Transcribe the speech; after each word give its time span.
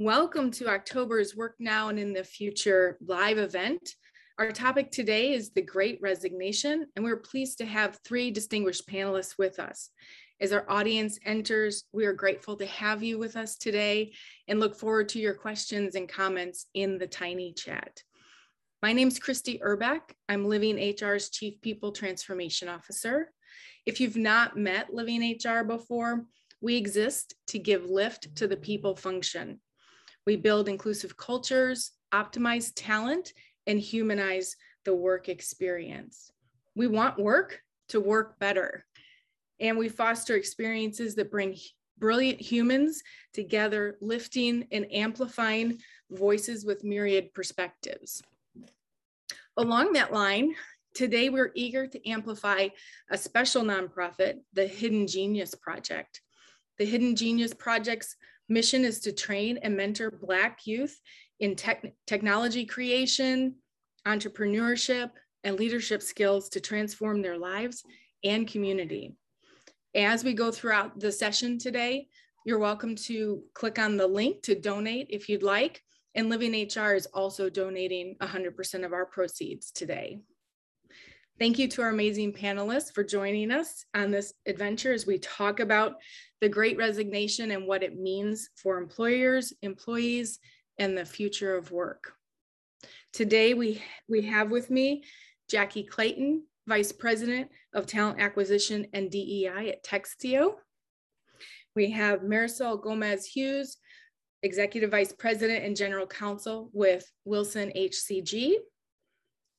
Welcome 0.00 0.50
to 0.52 0.66
October's 0.66 1.36
Work 1.36 1.56
Now 1.58 1.90
and 1.90 1.98
in 1.98 2.14
the 2.14 2.24
Future 2.24 2.96
live 3.06 3.36
event. 3.36 3.96
Our 4.38 4.50
topic 4.50 4.90
today 4.90 5.34
is 5.34 5.50
the 5.50 5.60
Great 5.60 5.98
Resignation, 6.00 6.86
and 6.96 7.04
we're 7.04 7.18
pleased 7.18 7.58
to 7.58 7.66
have 7.66 7.98
three 8.02 8.30
distinguished 8.30 8.88
panelists 8.88 9.36
with 9.36 9.58
us. 9.58 9.90
As 10.40 10.54
our 10.54 10.64
audience 10.70 11.18
enters, 11.26 11.84
we 11.92 12.06
are 12.06 12.14
grateful 12.14 12.56
to 12.56 12.64
have 12.64 13.02
you 13.02 13.18
with 13.18 13.36
us 13.36 13.58
today 13.58 14.14
and 14.48 14.58
look 14.58 14.74
forward 14.74 15.10
to 15.10 15.18
your 15.18 15.34
questions 15.34 15.94
and 15.94 16.08
comments 16.08 16.64
in 16.72 16.96
the 16.96 17.06
tiny 17.06 17.52
chat. 17.52 18.02
My 18.82 18.94
name 18.94 19.08
is 19.08 19.18
Christy 19.18 19.60
Urback. 19.62 20.00
I'm 20.30 20.46
Living 20.46 20.78
HR's 20.78 21.28
Chief 21.28 21.60
People 21.60 21.92
Transformation 21.92 22.70
Officer. 22.70 23.30
If 23.84 24.00
you've 24.00 24.16
not 24.16 24.56
met 24.56 24.94
Living 24.94 25.36
HR 25.44 25.62
before, 25.62 26.24
we 26.62 26.76
exist 26.76 27.34
to 27.48 27.58
give 27.58 27.84
lift 27.84 28.34
to 28.36 28.48
the 28.48 28.56
people 28.56 28.96
function. 28.96 29.60
We 30.26 30.36
build 30.36 30.68
inclusive 30.68 31.16
cultures, 31.16 31.92
optimize 32.12 32.72
talent, 32.74 33.32
and 33.66 33.78
humanize 33.78 34.56
the 34.84 34.94
work 34.94 35.28
experience. 35.28 36.32
We 36.74 36.86
want 36.86 37.18
work 37.18 37.60
to 37.88 38.00
work 38.00 38.38
better. 38.38 38.84
And 39.58 39.76
we 39.76 39.88
foster 39.88 40.36
experiences 40.36 41.14
that 41.16 41.30
bring 41.30 41.56
brilliant 41.98 42.40
humans 42.40 43.02
together, 43.34 43.98
lifting 44.00 44.66
and 44.72 44.86
amplifying 44.92 45.78
voices 46.10 46.64
with 46.64 46.82
myriad 46.82 47.32
perspectives. 47.34 48.22
Along 49.56 49.92
that 49.92 50.12
line, 50.12 50.54
today 50.94 51.28
we're 51.28 51.52
eager 51.54 51.86
to 51.86 52.08
amplify 52.08 52.68
a 53.10 53.18
special 53.18 53.62
nonprofit, 53.62 54.36
the 54.54 54.66
Hidden 54.66 55.06
Genius 55.06 55.54
Project. 55.54 56.22
The 56.78 56.86
Hidden 56.86 57.16
Genius 57.16 57.52
Project's 57.52 58.16
mission 58.50 58.84
is 58.84 59.00
to 59.00 59.12
train 59.12 59.58
and 59.62 59.76
mentor 59.76 60.10
Black 60.10 60.66
youth 60.66 61.00
in 61.38 61.56
tech 61.56 61.86
technology 62.06 62.66
creation, 62.66 63.54
entrepreneurship, 64.06 65.10
and 65.44 65.56
leadership 65.56 66.02
skills 66.02 66.50
to 66.50 66.60
transform 66.60 67.22
their 67.22 67.38
lives 67.38 67.82
and 68.24 68.46
community. 68.46 69.14
As 69.94 70.22
we 70.22 70.34
go 70.34 70.50
throughout 70.50 71.00
the 71.00 71.10
session 71.10 71.58
today, 71.58 72.08
you're 72.44 72.58
welcome 72.58 72.96
to 72.96 73.42
click 73.54 73.78
on 73.78 73.96
the 73.96 74.06
link 74.06 74.42
to 74.42 74.54
donate 74.54 75.06
if 75.10 75.28
you'd 75.28 75.42
like. 75.42 75.82
And 76.14 76.28
Living 76.28 76.52
HR 76.52 76.94
is 76.94 77.06
also 77.06 77.48
donating 77.48 78.16
100% 78.20 78.84
of 78.84 78.92
our 78.92 79.06
proceeds 79.06 79.70
today. 79.70 80.20
Thank 81.40 81.58
you 81.58 81.68
to 81.68 81.80
our 81.80 81.88
amazing 81.88 82.34
panelists 82.34 82.92
for 82.92 83.02
joining 83.02 83.50
us 83.50 83.86
on 83.94 84.10
this 84.10 84.34
adventure 84.44 84.92
as 84.92 85.06
we 85.06 85.18
talk 85.18 85.58
about 85.58 85.94
the 86.42 86.50
great 86.50 86.76
resignation 86.76 87.52
and 87.52 87.66
what 87.66 87.82
it 87.82 87.98
means 87.98 88.50
for 88.56 88.76
employers, 88.76 89.54
employees, 89.62 90.38
and 90.76 90.94
the 90.98 91.06
future 91.06 91.56
of 91.56 91.72
work. 91.72 92.12
Today 93.14 93.54
we, 93.54 93.82
we 94.06 94.20
have 94.26 94.50
with 94.50 94.70
me 94.70 95.02
Jackie 95.48 95.84
Clayton, 95.84 96.44
Vice 96.68 96.92
President 96.92 97.48
of 97.72 97.86
Talent 97.86 98.20
Acquisition 98.20 98.88
and 98.92 99.10
DEI 99.10 99.70
at 99.70 99.82
Textio. 99.82 100.56
We 101.74 101.90
have 101.92 102.20
Marisol 102.20 102.82
Gomez 102.82 103.24
Hughes, 103.24 103.78
Executive 104.42 104.90
Vice 104.90 105.14
President 105.14 105.64
and 105.64 105.74
General 105.74 106.06
Counsel 106.06 106.68
with 106.74 107.10
Wilson 107.24 107.72
HCG, 107.74 108.56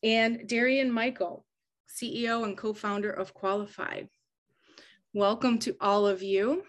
and 0.03 0.47
Darian 0.47 0.91
Michael, 0.91 1.43
CEO 1.95 2.43
and 2.43 2.57
co-founder 2.57 3.09
of 3.09 3.33
Qualifi. 3.33 4.07
Welcome 5.13 5.59
to 5.59 5.75
all 5.81 6.07
of 6.07 6.23
you. 6.23 6.63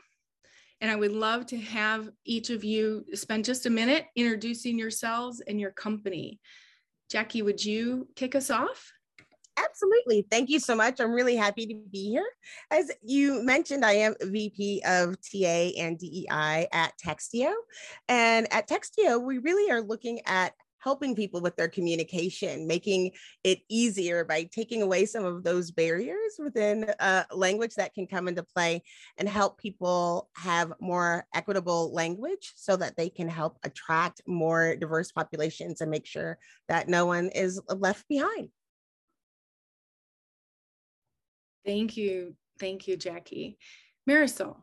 And 0.81 0.91
I 0.91 0.97
would 0.97 1.13
love 1.13 1.47
to 1.47 1.59
have 1.59 2.11
each 2.25 2.51
of 2.51 2.65
you 2.65 3.05
spend 3.15 3.45
just 3.45 3.67
a 3.67 3.71
minute 3.71 4.07
introducing 4.17 4.79
yourselves 4.79 5.41
and 5.41 5.61
your 5.61 5.71
company. 5.71 6.41
Jackie, 7.09 7.43
would 7.43 7.65
you 7.65 8.09
kick 8.17 8.35
us 8.35 8.51
off? 8.51 8.93
Absolutely. 9.57 10.27
Thank 10.31 10.49
you 10.49 10.59
so 10.59 10.75
much. 10.75 10.99
I'm 10.99 11.13
really 11.13 11.37
happy 11.37 11.67
to 11.67 11.75
be 11.93 12.09
here. 12.11 12.27
As 12.71 12.91
you 13.03 13.45
mentioned, 13.45 13.85
I 13.85 13.93
am 13.93 14.15
VP 14.21 14.83
of 14.87 15.17
TA 15.21 15.71
and 15.79 15.99
DEI 15.99 16.67
at 16.73 16.95
Textio. 17.05 17.53
And 18.09 18.53
at 18.53 18.69
Textio, 18.69 19.23
we 19.23 19.39
really 19.39 19.71
are 19.71 19.83
looking 19.83 20.21
at 20.27 20.55
helping 20.83 21.15
people 21.15 21.41
with 21.41 21.57
their 21.57 21.69
communication, 21.69 22.67
making 22.67 23.13
it 23.45 23.61
easier 23.69 24.25
by 24.25 24.49
taking 24.53 24.83
away 24.83 25.07
some 25.07 25.25
of 25.25 25.45
those 25.45 25.71
barriers 25.71 26.35
within 26.39 26.93
language 27.33 27.75
that 27.77 27.95
can 27.95 28.07
come 28.07 28.27
into 28.27 28.43
play 28.43 28.83
and 29.17 29.29
help 29.29 29.59
people 29.59 30.29
have 30.35 30.73
more 30.81 31.25
equitable 31.35 31.93
language 31.95 32.53
so 32.57 32.77
that 32.77 32.97
they 32.97 33.09
can 33.09 33.29
help 33.29 33.59
attract 33.63 34.21
more 34.27 34.75
diverse 34.77 35.13
populations 35.13 35.81
and 35.81 35.91
make 35.91 36.07
sure 36.07 36.37
that 36.69 36.89
no 36.89 37.07
one 37.07 37.29
is 37.29 37.61
left 37.69 38.07
behind. 38.09 38.49
Thank 41.65 41.97
you. 41.97 42.35
Thank 42.59 42.89
you, 42.89 42.97
Jackie. 42.97 43.57
Marisol. 44.09 44.57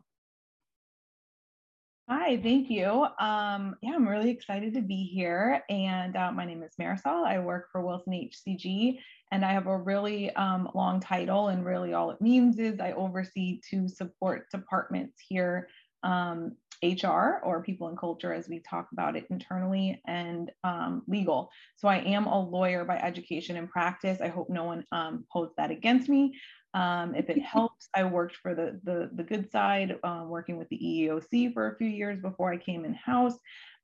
Hi, 2.12 2.36
thank 2.38 2.68
you. 2.68 3.06
Um, 3.20 3.76
yeah, 3.82 3.92
I'm 3.94 4.08
really 4.08 4.30
excited 4.30 4.74
to 4.74 4.80
be 4.80 5.04
here. 5.04 5.62
And 5.70 6.16
uh, 6.16 6.32
my 6.32 6.44
name 6.44 6.64
is 6.64 6.72
Marisol. 6.74 7.24
I 7.24 7.38
work 7.38 7.68
for 7.70 7.82
Wilson 7.82 8.12
HCG, 8.14 8.98
and 9.30 9.44
I 9.44 9.52
have 9.52 9.68
a 9.68 9.78
really 9.78 10.34
um, 10.34 10.68
long 10.74 10.98
title. 10.98 11.48
And 11.48 11.64
really, 11.64 11.92
all 11.92 12.10
it 12.10 12.20
means 12.20 12.58
is 12.58 12.80
I 12.80 12.90
oversee 12.94 13.60
two 13.70 13.86
support 13.86 14.50
departments 14.50 15.20
here 15.28 15.68
um, 16.02 16.56
HR 16.82 17.42
or 17.44 17.62
people 17.62 17.86
and 17.86 17.96
culture, 17.96 18.32
as 18.32 18.48
we 18.48 18.58
talk 18.58 18.88
about 18.92 19.14
it 19.14 19.26
internally, 19.30 20.02
and 20.06 20.50
um, 20.64 21.02
legal. 21.06 21.48
So 21.76 21.86
I 21.86 21.98
am 21.98 22.26
a 22.26 22.40
lawyer 22.40 22.84
by 22.84 22.96
education 22.96 23.56
and 23.56 23.70
practice. 23.70 24.20
I 24.20 24.28
hope 24.28 24.50
no 24.50 24.64
one 24.64 24.84
um, 24.90 25.26
holds 25.28 25.54
that 25.58 25.70
against 25.70 26.08
me. 26.08 26.34
Um, 26.74 27.14
if 27.14 27.28
it 27.28 27.42
helps, 27.42 27.88
I 27.94 28.04
worked 28.04 28.36
for 28.36 28.54
the, 28.54 28.80
the, 28.84 29.10
the 29.14 29.22
good 29.22 29.50
side, 29.50 29.96
uh, 30.02 30.24
working 30.26 30.56
with 30.56 30.68
the 30.68 30.78
EEOC 30.78 31.52
for 31.52 31.72
a 31.72 31.76
few 31.76 31.88
years 31.88 32.20
before 32.20 32.52
I 32.52 32.56
came 32.56 32.84
in 32.84 32.94
house. 32.94 33.38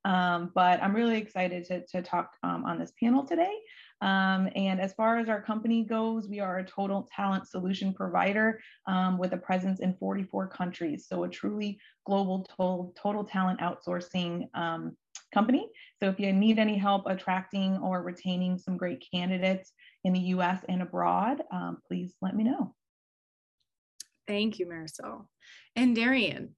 Um, 0.05 0.51
but 0.55 0.81
I'm 0.81 0.95
really 0.95 1.17
excited 1.17 1.65
to, 1.65 1.85
to 1.87 2.01
talk 2.01 2.31
um, 2.43 2.63
on 2.65 2.79
this 2.79 2.93
panel 2.97 3.25
today. 3.25 3.53
Um, 4.01 4.47
and 4.55 4.79
as 4.79 4.93
far 4.93 5.17
as 5.17 5.27
our 5.27 5.41
company 5.41 5.83
goes, 5.83 6.29
we 6.29 6.39
are 6.39 6.59
a 6.59 6.65
total 6.65 7.09
talent 7.13 7.47
solution 7.47 7.93
provider 7.93 8.61
um, 8.85 9.17
with 9.17 9.33
a 9.33 9.37
presence 9.37 9.81
in 9.81 9.95
44 9.95 10.47
countries. 10.47 11.07
So 11.09 11.23
a 11.23 11.29
truly 11.29 11.79
global 12.05 12.47
total, 12.57 12.93
total 12.97 13.25
talent 13.25 13.59
outsourcing 13.59 14.47
um, 14.53 14.95
company. 15.33 15.67
So 15.99 16.07
if 16.07 16.19
you 16.19 16.31
need 16.31 16.59
any 16.59 16.77
help 16.77 17.03
attracting 17.07 17.77
or 17.77 18.01
retaining 18.01 18.57
some 18.59 18.77
great 18.77 19.05
candidates 19.13 19.73
in 20.03 20.13
the 20.13 20.19
US 20.19 20.63
and 20.69 20.81
abroad, 20.81 21.41
um, 21.51 21.79
please 21.85 22.13
let 22.21 22.35
me 22.35 22.43
know. 22.45 22.76
Thank 24.27 24.59
you, 24.59 24.65
Marisol. 24.65 25.25
And 25.75 25.95
Darian. 25.95 26.55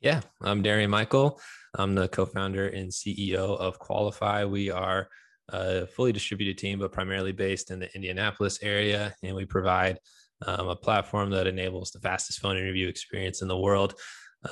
Yeah, 0.00 0.20
I'm 0.42 0.62
Darian 0.62 0.90
Michael. 0.90 1.40
I'm 1.74 1.94
the 1.94 2.08
co 2.08 2.26
founder 2.26 2.68
and 2.68 2.90
CEO 2.90 3.58
of 3.58 3.78
Qualifi. 3.78 4.48
We 4.48 4.70
are 4.70 5.08
a 5.50 5.86
fully 5.86 6.12
distributed 6.12 6.58
team, 6.58 6.78
but 6.78 6.92
primarily 6.92 7.32
based 7.32 7.70
in 7.70 7.80
the 7.80 7.92
Indianapolis 7.94 8.58
area. 8.62 9.14
And 9.22 9.34
we 9.34 9.44
provide 9.44 9.98
um, 10.46 10.68
a 10.68 10.76
platform 10.76 11.30
that 11.30 11.46
enables 11.46 11.90
the 11.90 12.00
fastest 12.00 12.40
phone 12.40 12.56
interview 12.56 12.88
experience 12.88 13.42
in 13.42 13.48
the 13.48 13.58
world. 13.58 13.94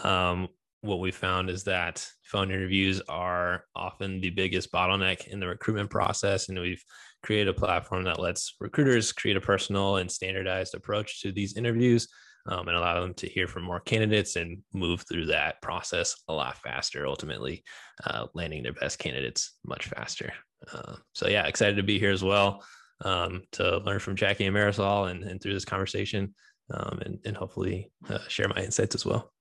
Um, 0.02 0.48
what 0.86 1.00
we 1.00 1.10
found 1.10 1.50
is 1.50 1.64
that 1.64 2.06
phone 2.22 2.50
interviews 2.50 3.00
are 3.08 3.64
often 3.74 4.20
the 4.20 4.30
biggest 4.30 4.72
bottleneck 4.72 5.28
in 5.28 5.40
the 5.40 5.46
recruitment 5.46 5.90
process. 5.90 6.48
And 6.48 6.58
we've 6.58 6.82
created 7.22 7.48
a 7.48 7.54
platform 7.54 8.04
that 8.04 8.20
lets 8.20 8.54
recruiters 8.60 9.12
create 9.12 9.36
a 9.36 9.40
personal 9.40 9.96
and 9.96 10.10
standardized 10.10 10.74
approach 10.74 11.22
to 11.22 11.32
these 11.32 11.56
interviews 11.56 12.08
um, 12.48 12.68
and 12.68 12.76
allow 12.76 13.00
them 13.00 13.14
to 13.14 13.28
hear 13.28 13.48
from 13.48 13.64
more 13.64 13.80
candidates 13.80 14.36
and 14.36 14.58
move 14.72 15.04
through 15.08 15.26
that 15.26 15.60
process 15.60 16.14
a 16.28 16.32
lot 16.32 16.56
faster, 16.58 17.06
ultimately 17.06 17.64
uh, 18.04 18.26
landing 18.34 18.62
their 18.62 18.72
best 18.72 18.98
candidates 18.98 19.56
much 19.64 19.88
faster. 19.88 20.32
Uh, 20.72 20.94
so, 21.14 21.28
yeah, 21.28 21.46
excited 21.46 21.76
to 21.76 21.82
be 21.82 21.98
here 21.98 22.12
as 22.12 22.22
well 22.22 22.64
um, 23.04 23.42
to 23.52 23.78
learn 23.78 23.98
from 23.98 24.16
Jackie 24.16 24.46
and 24.46 24.56
Marisol 24.56 25.10
and, 25.10 25.24
and 25.24 25.42
through 25.42 25.54
this 25.54 25.64
conversation 25.64 26.34
um, 26.72 27.00
and, 27.04 27.18
and 27.24 27.36
hopefully 27.36 27.90
uh, 28.08 28.18
share 28.28 28.48
my 28.48 28.62
insights 28.62 28.94
as 28.94 29.04
well. 29.04 29.32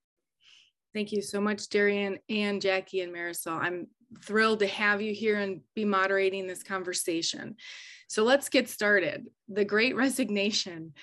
Thank 0.95 1.12
you 1.12 1.21
so 1.21 1.42
much, 1.42 1.68
Darian 1.68 2.19
and 2.30 2.62
Jackie 2.62 3.01
and 3.01 3.13
Marisol. 3.13 3.59
I'm 3.62 3.88
thrilled 4.24 4.59
to 4.59 4.68
have 4.68 5.01
you 5.01 5.13
here 5.13 5.38
and 5.38 5.59
be 5.75 5.83
moderating 5.83 6.47
this 6.47 6.63
conversation. 6.63 7.57
So 8.07 8.24
let's 8.24 8.47
get 8.47 8.69
started. 8.69 9.27
The 9.50 9.65
great 9.65 9.97
resignation. 9.97 10.94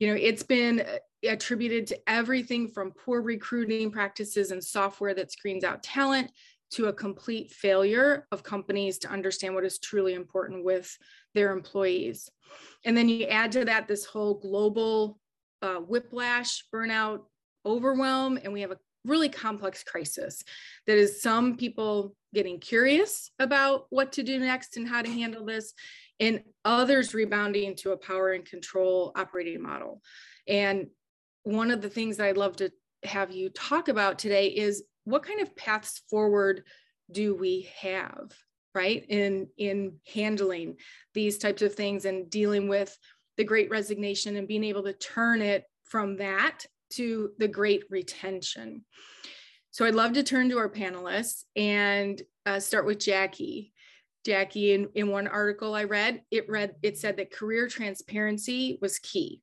You 0.00 0.08
know, 0.08 0.18
it's 0.20 0.42
been 0.42 0.80
uh, 0.80 1.28
attributed 1.28 1.86
to 1.86 1.98
everything 2.08 2.66
from 2.66 2.90
poor 2.90 3.22
recruiting 3.22 3.92
practices 3.92 4.50
and 4.50 4.62
software 4.62 5.14
that 5.14 5.30
screens 5.30 5.62
out 5.62 5.80
talent 5.80 6.32
to 6.72 6.86
a 6.86 6.92
complete 6.92 7.52
failure 7.52 8.26
of 8.32 8.42
companies 8.42 8.98
to 8.98 9.08
understand 9.08 9.54
what 9.54 9.64
is 9.64 9.78
truly 9.78 10.14
important 10.14 10.64
with 10.64 10.98
their 11.34 11.52
employees. 11.52 12.28
And 12.84 12.96
then 12.96 13.08
you 13.08 13.26
add 13.26 13.52
to 13.52 13.64
that 13.66 13.86
this 13.86 14.06
whole 14.06 14.40
global 14.40 15.20
uh, 15.62 15.76
whiplash, 15.76 16.64
burnout, 16.74 17.20
overwhelm, 17.64 18.40
and 18.42 18.52
we 18.52 18.62
have 18.62 18.72
a 18.72 18.78
really 19.06 19.28
complex 19.28 19.82
crisis 19.82 20.42
that 20.86 20.98
is 20.98 21.22
some 21.22 21.56
people 21.56 22.14
getting 22.34 22.60
curious 22.60 23.30
about 23.38 23.86
what 23.90 24.12
to 24.12 24.22
do 24.22 24.38
next 24.38 24.76
and 24.76 24.88
how 24.88 25.00
to 25.00 25.10
handle 25.10 25.44
this 25.44 25.72
and 26.20 26.42
others 26.64 27.14
rebounding 27.14 27.74
to 27.76 27.92
a 27.92 27.96
power 27.96 28.32
and 28.32 28.44
control 28.44 29.12
operating 29.16 29.62
model. 29.62 30.02
And 30.48 30.88
one 31.46 31.70
of 31.70 31.80
the 31.80 31.88
things 31.88 32.18
i'd 32.18 32.36
love 32.36 32.56
to 32.56 32.70
have 33.04 33.30
you 33.30 33.48
talk 33.50 33.86
about 33.86 34.18
today 34.18 34.48
is 34.48 34.82
what 35.04 35.22
kind 35.22 35.40
of 35.40 35.54
paths 35.54 36.02
forward 36.10 36.64
do 37.12 37.36
we 37.36 37.68
have 37.80 38.32
right 38.74 39.06
in 39.08 39.46
in 39.56 39.94
handling 40.12 40.74
these 41.14 41.38
types 41.38 41.62
of 41.62 41.72
things 41.72 42.04
and 42.04 42.28
dealing 42.28 42.66
with 42.68 42.98
the 43.36 43.44
great 43.44 43.70
resignation 43.70 44.34
and 44.34 44.48
being 44.48 44.64
able 44.64 44.82
to 44.82 44.92
turn 44.92 45.40
it 45.40 45.64
from 45.84 46.16
that 46.16 46.66
to 46.90 47.30
the 47.38 47.48
great 47.48 47.84
retention. 47.90 48.84
So 49.70 49.84
i'd 49.84 49.94
love 49.94 50.14
to 50.14 50.22
turn 50.22 50.48
to 50.50 50.58
our 50.58 50.70
panelists 50.70 51.44
and 51.54 52.20
uh, 52.46 52.60
start 52.60 52.86
with 52.86 52.98
jackie. 52.98 53.72
Jackie 54.24 54.72
in, 54.72 54.88
in 54.94 55.08
one 55.08 55.28
article 55.28 55.74
i 55.74 55.84
read 55.84 56.22
it 56.30 56.48
read 56.48 56.74
it 56.82 56.98
said 56.98 57.16
that 57.18 57.32
career 57.32 57.68
transparency 57.68 58.78
was 58.80 58.98
key. 58.98 59.42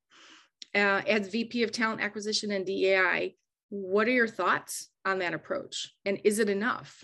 Uh, 0.75 1.01
as 1.07 1.28
vp 1.28 1.63
of 1.63 1.72
talent 1.72 2.01
acquisition 2.01 2.51
and 2.51 2.66
dei 2.66 3.36
what 3.69 4.07
are 4.07 4.12
your 4.12 4.28
thoughts 4.28 4.90
on 5.04 5.19
that 5.19 5.34
approach? 5.34 5.94
And 6.06 6.19
is 6.24 6.40
it 6.40 6.50
enough? 6.50 7.04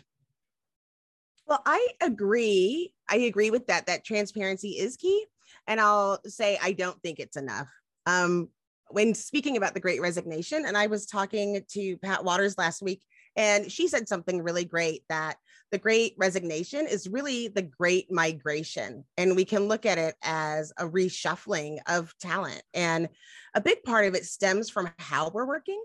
Well 1.47 1.61
i 1.65 1.87
agree 2.01 2.93
i 3.09 3.17
agree 3.17 3.51
with 3.51 3.67
that 3.67 3.85
that 3.87 4.03
transparency 4.05 4.69
is 4.69 4.97
key. 4.97 5.25
And 5.67 5.79
i'll 5.79 6.19
say 6.25 6.57
i 6.61 6.71
don't 6.73 7.01
think 7.01 7.19
it's 7.19 7.37
enough. 7.37 7.69
Um, 8.05 8.49
when 8.91 9.13
speaking 9.13 9.57
about 9.57 9.73
the 9.73 9.79
great 9.79 10.01
resignation 10.01 10.65
and 10.65 10.77
i 10.77 10.87
was 10.87 11.05
talking 11.05 11.63
to 11.69 11.97
Pat 11.97 12.21
Wadors 12.21 12.57
last 12.57 12.81
week 12.81 13.01
and 13.35 13.71
she 13.71 13.87
said 13.87 14.07
something 14.07 14.41
really 14.41 14.65
great 14.65 15.03
that 15.09 15.37
the 15.71 15.77
great 15.77 16.15
resignation 16.17 16.87
is 16.87 17.07
really 17.07 17.47
the 17.47 17.61
great 17.61 18.11
migration. 18.11 19.03
And 19.17 19.35
we 19.35 19.45
can 19.45 19.67
look 19.67 19.85
at 19.85 19.97
it 19.97 20.15
as 20.23 20.73
a 20.77 20.85
reshuffling 20.85 21.77
of 21.87 22.13
talent. 22.19 22.61
And 22.73 23.07
a 23.53 23.61
big 23.61 23.83
part 23.83 24.07
of 24.07 24.15
it 24.15 24.25
stems 24.25 24.69
from 24.69 24.89
how 24.97 25.29
we're 25.29 25.45
working 25.45 25.81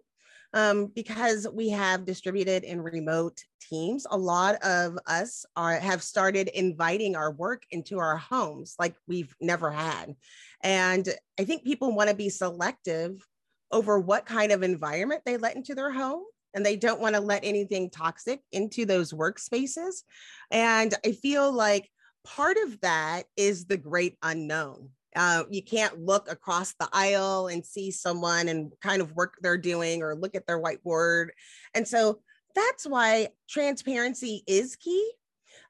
um, 0.55 0.87
because 0.95 1.47
we 1.53 1.69
have 1.71 2.06
distributed 2.06 2.65
and 2.65 2.83
remote 2.83 3.41
teams. 3.61 4.06
A 4.11 4.17
lot 4.17 4.55
of 4.62 4.97
us 5.06 5.45
are 5.56 5.75
have 5.75 6.03
started 6.03 6.49
inviting 6.49 7.17
our 7.17 7.33
work 7.33 7.65
into 7.71 7.99
our 7.99 8.17
homes 8.17 8.77
like 8.79 8.95
we've 9.09 9.35
never 9.41 9.71
had. 9.71 10.15
And 10.62 11.06
I 11.39 11.45
think 11.45 11.65
people 11.65 11.95
want 11.95 12.09
to 12.09 12.17
be 12.17 12.29
selective 12.29 13.21
over 13.73 13.99
what 13.99 14.27
kind 14.27 14.53
of 14.53 14.62
environment 14.62 15.23
they 15.27 15.37
let 15.37 15.56
into 15.56 15.75
their 15.75 15.91
home 15.91 16.23
and 16.55 16.65
they 16.65 16.77
don't 16.77 17.01
want 17.01 17.17
to 17.17 17.21
let 17.21 17.45
anything 17.45 17.91
toxic 17.91 18.41
into 18.53 18.87
those 18.87 19.12
workspaces. 19.12 20.05
And 20.53 20.95
I 21.05 21.12
feel 21.12 21.53
like 21.53 21.91
part 22.25 22.56
of 22.65 22.81
that 22.83 23.25
is 23.37 23.67
the 23.67 23.77
great 23.77 24.17
unknown. 24.23 24.91
Uh, 25.14 25.44
you 25.50 25.62
can't 25.62 26.00
look 26.00 26.31
across 26.31 26.75
the 26.75 26.88
aisle 26.93 27.49
and 27.49 27.64
see 27.64 27.90
someone 27.90 28.49
and 28.49 28.72
kind 28.82 29.00
of 29.00 29.12
work 29.12 29.34
they're 29.40 29.56
doing 29.56 30.02
or 30.02 30.14
look 30.14 30.34
at 30.34 30.46
their 30.46 30.61
whiteboard. 30.61 31.28
And 31.75 31.87
so 31.87 32.20
that's 32.55 32.87
why 32.87 33.28
transparency 33.49 34.43
is 34.46 34.76
key. 34.76 35.11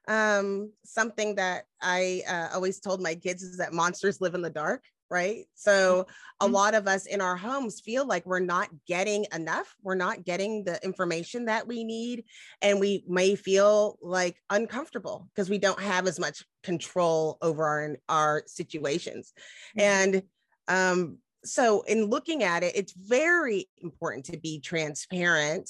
Um, 0.07 0.71
something 0.83 1.35
that 1.35 1.65
I 1.81 2.21
uh, 2.27 2.49
always 2.53 2.79
told 2.79 3.01
my 3.01 3.15
kids 3.15 3.41
is 3.43 3.57
that 3.57 3.73
monsters 3.73 4.21
live 4.21 4.35
in 4.35 4.41
the 4.41 4.49
dark 4.49 4.83
right? 5.15 5.45
So 5.53 6.07
a 6.41 6.43
mm-hmm. 6.43 6.53
lot 6.53 6.75
of 6.75 6.89
us 6.89 7.05
in 7.05 7.21
our 7.21 7.37
homes 7.37 7.79
feel 7.79 8.05
like 8.05 8.25
we're 8.25 8.39
not 8.41 8.67
getting 8.85 9.25
enough. 9.33 9.73
We're 9.81 9.95
not 9.95 10.25
getting 10.25 10.65
the 10.65 10.77
information 10.83 11.45
that 11.45 11.65
we 11.65 11.85
need. 11.85 12.25
And 12.61 12.81
we 12.81 13.05
may 13.07 13.35
feel 13.35 13.97
like 14.01 14.35
uncomfortable 14.49 15.29
because 15.33 15.49
we 15.49 15.57
don't 15.57 15.79
have 15.79 16.05
as 16.05 16.19
much 16.19 16.43
control 16.63 17.37
over 17.41 17.63
our, 17.63 17.97
our 18.09 18.43
situations. 18.45 19.31
Mm-hmm. 19.77 19.81
And 19.81 20.23
um, 20.67 21.17
so 21.45 21.83
in 21.83 22.07
looking 22.07 22.43
at 22.43 22.63
it, 22.63 22.75
it's 22.75 22.93
very 22.93 23.69
important 23.77 24.25
to 24.25 24.37
be 24.37 24.59
transparent. 24.59 25.69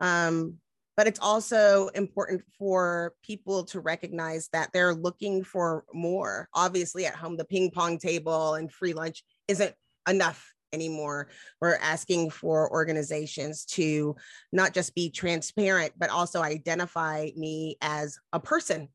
Um, 0.00 0.58
but 0.96 1.06
it's 1.06 1.20
also 1.20 1.88
important 1.88 2.42
for 2.58 3.14
people 3.22 3.64
to 3.64 3.80
recognize 3.80 4.48
that 4.52 4.70
they're 4.72 4.94
looking 4.94 5.42
for 5.42 5.84
more. 5.92 6.48
Obviously, 6.54 7.06
at 7.06 7.14
home, 7.14 7.36
the 7.36 7.44
ping 7.44 7.70
pong 7.70 7.98
table 7.98 8.54
and 8.54 8.72
free 8.72 8.92
lunch 8.92 9.24
isn't 9.48 9.74
enough 10.08 10.52
anymore. 10.72 11.28
We're 11.60 11.76
asking 11.76 12.30
for 12.30 12.70
organizations 12.72 13.64
to 13.66 14.16
not 14.52 14.74
just 14.74 14.94
be 14.94 15.10
transparent, 15.10 15.92
but 15.98 16.10
also 16.10 16.42
identify 16.42 17.28
me 17.36 17.76
as 17.80 18.18
a 18.32 18.40
person, 18.40 18.88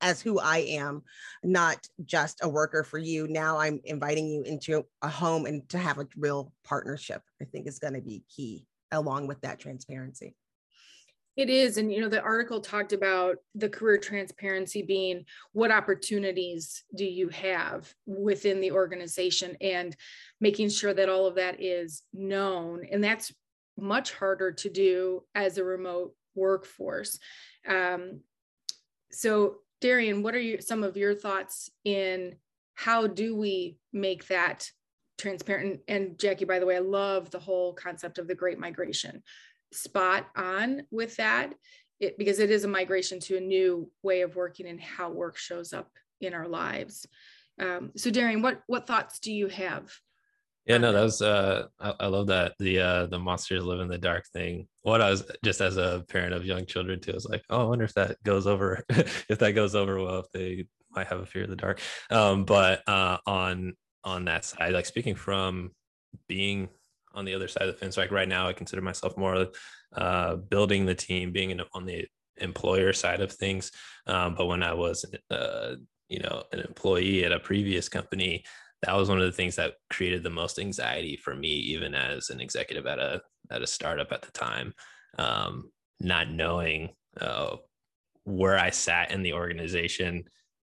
as 0.00 0.20
who 0.20 0.38
I 0.38 0.58
am, 0.58 1.02
not 1.42 1.86
just 2.04 2.40
a 2.42 2.48
worker 2.48 2.84
for 2.84 2.98
you. 2.98 3.28
Now 3.28 3.58
I'm 3.58 3.80
inviting 3.84 4.28
you 4.28 4.42
into 4.42 4.84
a 5.00 5.08
home 5.08 5.46
and 5.46 5.68
to 5.70 5.78
have 5.78 5.98
a 5.98 6.08
real 6.16 6.52
partnership, 6.64 7.22
I 7.40 7.44
think 7.44 7.66
is 7.66 7.78
going 7.78 7.94
to 7.94 8.00
be 8.00 8.24
key 8.34 8.66
along 8.90 9.26
with 9.26 9.40
that 9.40 9.58
transparency. 9.58 10.34
It 11.36 11.48
is. 11.48 11.78
And, 11.78 11.90
you 11.90 12.00
know, 12.00 12.08
the 12.08 12.20
article 12.20 12.60
talked 12.60 12.92
about 12.92 13.36
the 13.54 13.68
career 13.68 13.96
transparency 13.96 14.82
being 14.82 15.24
what 15.52 15.70
opportunities 15.70 16.84
do 16.94 17.06
you 17.06 17.28
have 17.30 17.92
within 18.06 18.60
the 18.60 18.72
organization 18.72 19.56
and 19.60 19.96
making 20.40 20.68
sure 20.68 20.92
that 20.92 21.08
all 21.08 21.26
of 21.26 21.36
that 21.36 21.62
is 21.62 22.02
known. 22.12 22.86
And 22.90 23.02
that's 23.02 23.32
much 23.78 24.12
harder 24.12 24.52
to 24.52 24.68
do 24.68 25.22
as 25.34 25.56
a 25.56 25.64
remote 25.64 26.14
workforce. 26.34 27.18
Um, 27.66 28.20
so, 29.10 29.56
Darian, 29.80 30.22
what 30.22 30.34
are 30.34 30.40
you, 30.40 30.60
some 30.60 30.84
of 30.84 30.96
your 30.96 31.14
thoughts 31.14 31.70
in 31.84 32.36
how 32.74 33.06
do 33.06 33.34
we 33.34 33.78
make 33.92 34.26
that 34.28 34.68
transparent? 35.18 35.80
And 35.88 36.18
Jackie, 36.18 36.44
by 36.44 36.58
the 36.58 36.66
way, 36.66 36.76
I 36.76 36.80
love 36.80 37.30
the 37.30 37.40
whole 37.40 37.72
concept 37.72 38.18
of 38.18 38.28
the 38.28 38.34
great 38.34 38.58
migration 38.58 39.22
spot 39.72 40.26
on 40.36 40.82
with 40.90 41.16
that 41.16 41.54
it, 42.02 42.18
because 42.18 42.40
it 42.40 42.50
is 42.50 42.64
a 42.64 42.68
migration 42.68 43.20
to 43.20 43.36
a 43.36 43.40
new 43.40 43.90
way 44.02 44.22
of 44.22 44.36
working 44.36 44.66
and 44.66 44.80
how 44.80 45.10
work 45.10 45.36
shows 45.36 45.72
up 45.72 45.88
in 46.20 46.34
our 46.34 46.48
lives. 46.48 47.06
Um, 47.60 47.92
so 47.96 48.10
Darian, 48.10 48.42
what 48.42 48.60
what 48.66 48.86
thoughts 48.86 49.20
do 49.20 49.32
you 49.32 49.46
have? 49.48 49.92
Yeah, 50.66 50.78
no, 50.78 50.92
that 50.92 51.02
was 51.02 51.22
uh 51.22 51.66
I, 51.80 51.94
I, 52.00 52.06
love 52.06 52.28
that. 52.28 52.54
The 52.58 52.80
uh 52.80 53.06
the 53.06 53.18
monsters 53.18 53.64
live 53.64 53.80
in 53.80 53.88
the 53.88 53.98
dark 53.98 54.24
thing. 54.32 54.68
What 54.82 55.00
I 55.00 55.10
was 55.10 55.24
just 55.44 55.60
as 55.60 55.76
a 55.76 56.04
parent 56.08 56.34
of 56.34 56.44
young 56.44 56.66
children 56.66 57.00
too, 57.00 57.12
I 57.12 57.14
was 57.14 57.26
like, 57.26 57.42
oh, 57.50 57.62
I 57.62 57.64
wonder 57.64 57.84
if 57.84 57.94
that 57.94 58.22
goes 58.22 58.46
over 58.46 58.82
if 58.88 59.38
that 59.38 59.52
goes 59.52 59.74
over 59.74 60.02
well, 60.02 60.20
if 60.20 60.26
they 60.32 60.66
might 60.90 61.06
have 61.06 61.20
a 61.20 61.26
fear 61.26 61.44
of 61.44 61.50
the 61.50 61.56
dark. 61.56 61.80
Um, 62.10 62.44
but 62.44 62.86
uh 62.88 63.18
on 63.26 63.74
on 64.04 64.24
that 64.24 64.44
side, 64.44 64.72
like 64.72 64.86
speaking 64.86 65.14
from 65.14 65.70
being 66.26 66.68
on 67.14 67.24
the 67.24 67.34
other 67.34 67.48
side 67.48 67.68
of 67.68 67.74
the 67.74 67.78
fence. 67.78 67.96
Like 67.96 68.10
right 68.10 68.28
now, 68.28 68.48
I 68.48 68.52
consider 68.52 68.82
myself 68.82 69.16
more 69.16 69.48
uh, 69.94 70.36
building 70.36 70.86
the 70.86 70.94
team, 70.94 71.32
being 71.32 71.60
on 71.74 71.86
the 71.86 72.06
employer 72.38 72.92
side 72.92 73.20
of 73.20 73.32
things. 73.32 73.72
Um, 74.06 74.34
but 74.34 74.46
when 74.46 74.62
I 74.62 74.74
was, 74.74 75.04
uh, 75.30 75.74
you 76.08 76.20
know, 76.20 76.44
an 76.52 76.60
employee 76.60 77.24
at 77.24 77.32
a 77.32 77.40
previous 77.40 77.88
company, 77.88 78.44
that 78.82 78.96
was 78.96 79.08
one 79.08 79.18
of 79.18 79.24
the 79.24 79.32
things 79.32 79.56
that 79.56 79.74
created 79.90 80.22
the 80.22 80.30
most 80.30 80.58
anxiety 80.58 81.16
for 81.16 81.34
me, 81.34 81.48
even 81.48 81.94
as 81.94 82.30
an 82.30 82.40
executive 82.40 82.86
at 82.86 82.98
a 82.98 83.22
at 83.50 83.62
a 83.62 83.66
startup 83.66 84.10
at 84.12 84.22
the 84.22 84.32
time, 84.32 84.72
um, 85.18 85.70
not 86.00 86.30
knowing 86.30 86.90
uh, 87.20 87.56
where 88.24 88.58
I 88.58 88.70
sat 88.70 89.10
in 89.10 89.22
the 89.22 89.34
organization. 89.34 90.24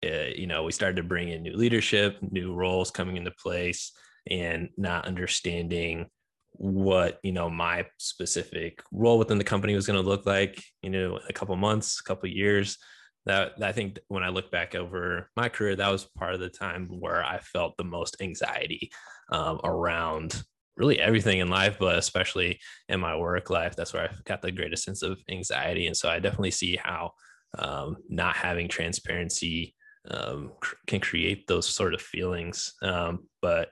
Uh, 0.04 0.30
you 0.34 0.46
know, 0.46 0.64
we 0.64 0.72
started 0.72 0.96
to 0.96 1.02
bring 1.02 1.28
in 1.28 1.42
new 1.42 1.56
leadership, 1.56 2.16
new 2.22 2.54
roles 2.54 2.90
coming 2.90 3.16
into 3.16 3.30
place, 3.30 3.92
and 4.28 4.70
not 4.76 5.06
understanding 5.06 6.06
what 6.52 7.18
you 7.22 7.32
know 7.32 7.48
my 7.48 7.86
specific 7.98 8.82
role 8.92 9.18
within 9.18 9.38
the 9.38 9.44
company 9.44 9.74
was 9.74 9.86
going 9.86 10.00
to 10.00 10.08
look 10.08 10.26
like 10.26 10.62
you 10.82 10.90
know 10.90 11.18
a 11.28 11.32
couple 11.32 11.56
months 11.56 12.00
a 12.00 12.04
couple 12.04 12.28
years. 12.28 12.78
That 13.26 13.62
i 13.62 13.70
think 13.70 13.98
when 14.08 14.22
i 14.22 14.30
look 14.30 14.50
back 14.50 14.74
over 14.74 15.28
my 15.36 15.50
career 15.50 15.76
that 15.76 15.92
was 15.92 16.08
part 16.16 16.32
of 16.32 16.40
the 16.40 16.48
time 16.48 16.86
where 16.86 17.22
i 17.22 17.38
felt 17.38 17.76
the 17.76 17.84
most 17.84 18.16
anxiety 18.22 18.90
um, 19.30 19.60
around 19.62 20.42
really 20.76 20.98
everything 20.98 21.40
in 21.40 21.48
life 21.48 21.76
but 21.78 21.98
especially 21.98 22.58
in 22.88 22.98
my 22.98 23.14
work 23.14 23.50
life. 23.50 23.76
That's 23.76 23.92
where 23.92 24.04
i 24.04 24.10
got 24.24 24.40
the 24.40 24.50
greatest 24.50 24.84
sense 24.84 25.02
of 25.02 25.20
anxiety. 25.30 25.86
And 25.86 25.96
so 25.96 26.08
i 26.08 26.18
definitely 26.18 26.50
see 26.50 26.76
how 26.76 27.12
um, 27.58 27.96
not 28.08 28.36
having 28.36 28.68
transparency 28.68 29.74
um, 30.10 30.52
cr- 30.60 30.76
can 30.86 31.00
create 31.00 31.46
those 31.46 31.68
sort 31.68 31.94
of 31.94 32.00
feelings. 32.00 32.72
Um, 32.82 33.28
but 33.42 33.70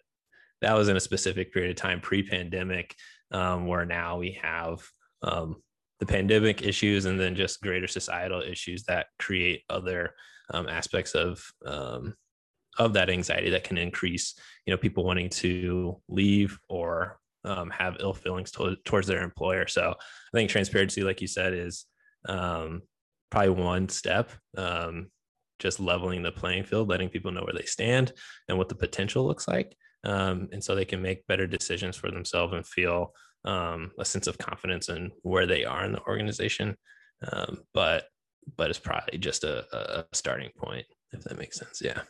that 0.61 0.75
was 0.75 0.89
in 0.89 0.97
a 0.97 1.01
specific 1.01 1.53
period 1.53 1.71
of 1.71 1.77
time 1.77 2.01
pre-pandemic 2.01 2.95
um, 3.31 3.67
where 3.67 3.85
now 3.85 4.19
we 4.19 4.39
have 4.43 4.81
um, 5.23 5.57
the 6.01 6.07
pandemic 6.07 6.63
issues 6.63 7.05
and 7.05 7.19
then 7.19 7.35
just 7.35 7.61
greater 7.61 7.87
societal 7.87 8.43
issues 8.43 8.85
that 8.85 9.07
create 9.19 9.63
other 9.69 10.15
um, 10.53 10.69
aspects 10.69 11.15
of 11.15 11.45
um, 11.67 12.15
of 12.79 12.93
that 12.93 13.11
anxiety 13.11 13.51
that 13.51 13.65
can 13.65 13.77
increase 13.77 14.35
you 14.65 14.73
know 14.73 14.79
people 14.79 15.05
wanting 15.05 15.29
to 15.29 16.01
leave 16.09 16.59
or 16.69 17.19
um, 17.45 17.71
have 17.71 17.97
ill 18.01 18.15
feelings 18.15 18.51
to- 18.53 18.77
towards 18.85 19.07
their 19.07 19.23
employer. 19.23 19.67
So 19.67 19.91
I 19.91 20.37
think 20.37 20.51
transparency, 20.51 21.03
like 21.03 21.21
you 21.21 21.27
said, 21.27 21.55
is 21.55 21.87
um, 22.29 22.83
probably 23.31 23.51
one 23.51 23.89
step. 23.89 24.31
Just 25.59 25.81
leveling 25.81 26.23
the 26.23 26.31
playing 26.31 26.63
field, 26.63 26.89
letting 26.89 27.09
people 27.09 27.33
know 27.33 27.43
where 27.43 27.53
they 27.53 27.65
stand 27.67 28.13
and 28.49 28.57
what 28.57 28.69
the 28.69 28.77
potential 28.77 29.27
looks 29.27 29.49
like. 29.49 29.77
Um, 30.05 30.49
and 30.53 30.63
so 30.63 30.75
they 30.75 30.85
can 30.85 31.03
make 31.03 31.27
better 31.27 31.47
decisions 31.47 31.97
for 31.97 32.11
themselves 32.11 32.55
and 32.55 32.67
feel 32.67 33.13
um, 33.45 33.91
a 33.99 34.05
sense 34.05 34.27
of 34.27 34.39
confidence 34.39 34.89
in 34.89 35.11
where 35.23 35.47
they 35.47 35.65
are 35.65 35.85
in 35.85 35.93
the 35.93 36.03
organization. 36.03 36.77
Um, 37.33 37.59
but 37.75 38.05
but 38.57 38.71
it's 38.71 38.79
probably 38.79 39.19
just 39.19 39.45
a, 39.45 39.67
a 40.01 40.07
starting 40.15 40.51
point, 40.57 40.87
if 41.13 41.23
that 41.25 41.39
makes 41.39 41.59
sense. 41.59 41.83
Yeah. 41.85 42.01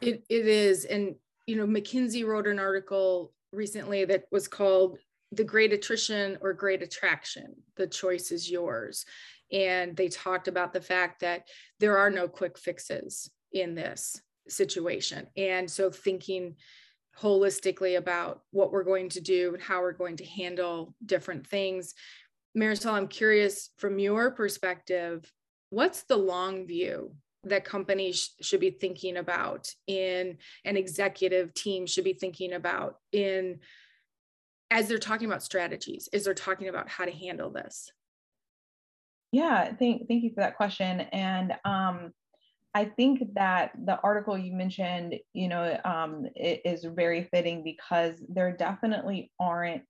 It, 0.00 0.24
it 0.28 0.46
is. 0.46 0.84
And, 0.84 1.14
you 1.46 1.56
know, 1.56 1.66
McKinsey 1.66 2.24
wrote 2.26 2.48
an 2.48 2.58
article 2.58 3.32
recently 3.52 4.04
that 4.06 4.24
was 4.32 4.48
called 4.48 4.98
The 5.30 5.44
Great 5.44 5.72
Attrition 5.72 6.38
or 6.40 6.54
Great 6.54 6.82
Attraction. 6.82 7.54
The 7.76 7.86
choice 7.86 8.32
is 8.32 8.50
yours. 8.50 9.04
And 9.52 9.96
they 9.96 10.08
talked 10.08 10.48
about 10.48 10.72
the 10.72 10.80
fact 10.80 11.20
that 11.20 11.46
there 11.78 11.98
are 11.98 12.10
no 12.10 12.26
quick 12.26 12.58
fixes 12.58 13.30
in 13.52 13.76
this 13.76 14.20
situation. 14.48 15.26
And 15.36 15.70
so 15.70 15.90
thinking 15.90 16.56
holistically 17.18 17.96
about 17.96 18.42
what 18.50 18.72
we're 18.72 18.84
going 18.84 19.08
to 19.08 19.20
do 19.20 19.54
and 19.54 19.62
how 19.62 19.80
we're 19.80 19.92
going 19.92 20.16
to 20.16 20.24
handle 20.24 20.94
different 21.04 21.46
things. 21.46 21.94
Marisol, 22.56 22.92
I'm 22.92 23.08
curious 23.08 23.70
from 23.78 23.98
your 23.98 24.30
perspective, 24.30 25.30
what's 25.70 26.02
the 26.04 26.16
long 26.16 26.66
view 26.66 27.12
that 27.44 27.64
companies 27.64 28.34
should 28.40 28.60
be 28.60 28.70
thinking 28.70 29.16
about 29.16 29.70
in 29.86 30.36
an 30.64 30.76
executive 30.76 31.54
team 31.54 31.86
should 31.86 32.04
be 32.04 32.12
thinking 32.12 32.52
about 32.52 32.96
in 33.12 33.60
as 34.70 34.88
they're 34.88 34.98
talking 34.98 35.28
about 35.28 35.42
strategies 35.42 36.08
as 36.12 36.24
they're 36.24 36.34
talking 36.34 36.68
about 36.68 36.88
how 36.88 37.04
to 37.04 37.12
handle 37.12 37.50
this 37.50 37.90
yeah 39.30 39.72
thank, 39.74 40.08
thank 40.08 40.24
you 40.24 40.30
for 40.30 40.40
that 40.40 40.56
question 40.56 41.00
and 41.12 41.54
um, 41.64 42.12
I 42.76 42.84
think 42.84 43.22
that 43.36 43.72
the 43.86 43.98
article 44.02 44.36
you 44.36 44.52
mentioned, 44.52 45.14
you 45.32 45.48
know, 45.48 45.80
um, 45.86 46.26
is 46.36 46.84
very 46.84 47.26
fitting 47.32 47.64
because 47.64 48.22
there 48.28 48.54
definitely 48.54 49.32
aren't. 49.40 49.82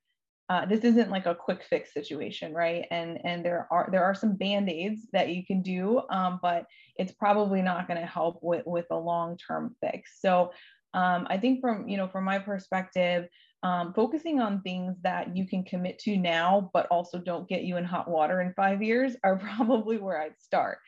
Uh, 0.48 0.66
this 0.66 0.84
isn't 0.84 1.10
like 1.10 1.26
a 1.26 1.34
quick 1.34 1.64
fix 1.68 1.92
situation, 1.92 2.54
right? 2.54 2.84
And 2.92 3.18
and 3.24 3.44
there 3.44 3.66
are 3.72 3.88
there 3.90 4.04
are 4.04 4.14
some 4.14 4.36
band 4.36 4.70
aids 4.70 5.08
that 5.12 5.30
you 5.30 5.44
can 5.44 5.62
do, 5.62 6.00
um, 6.10 6.38
but 6.40 6.66
it's 6.94 7.10
probably 7.10 7.60
not 7.60 7.88
going 7.88 7.98
to 8.00 8.06
help 8.06 8.38
with 8.40 8.62
with 8.66 8.86
a 8.92 8.96
long 8.96 9.36
term 9.36 9.74
fix. 9.80 10.20
So 10.20 10.52
um, 10.94 11.26
I 11.28 11.38
think 11.38 11.60
from 11.60 11.88
you 11.88 11.96
know 11.96 12.06
from 12.06 12.22
my 12.22 12.38
perspective, 12.38 13.26
um, 13.64 13.94
focusing 13.94 14.38
on 14.38 14.62
things 14.62 14.94
that 15.02 15.36
you 15.36 15.44
can 15.48 15.64
commit 15.64 15.98
to 16.00 16.16
now, 16.16 16.70
but 16.72 16.86
also 16.86 17.18
don't 17.18 17.48
get 17.48 17.64
you 17.64 17.78
in 17.78 17.84
hot 17.84 18.08
water 18.08 18.40
in 18.42 18.52
five 18.54 18.80
years, 18.80 19.16
are 19.24 19.36
probably 19.56 19.98
where 19.98 20.22
I'd 20.22 20.40
start. 20.40 20.78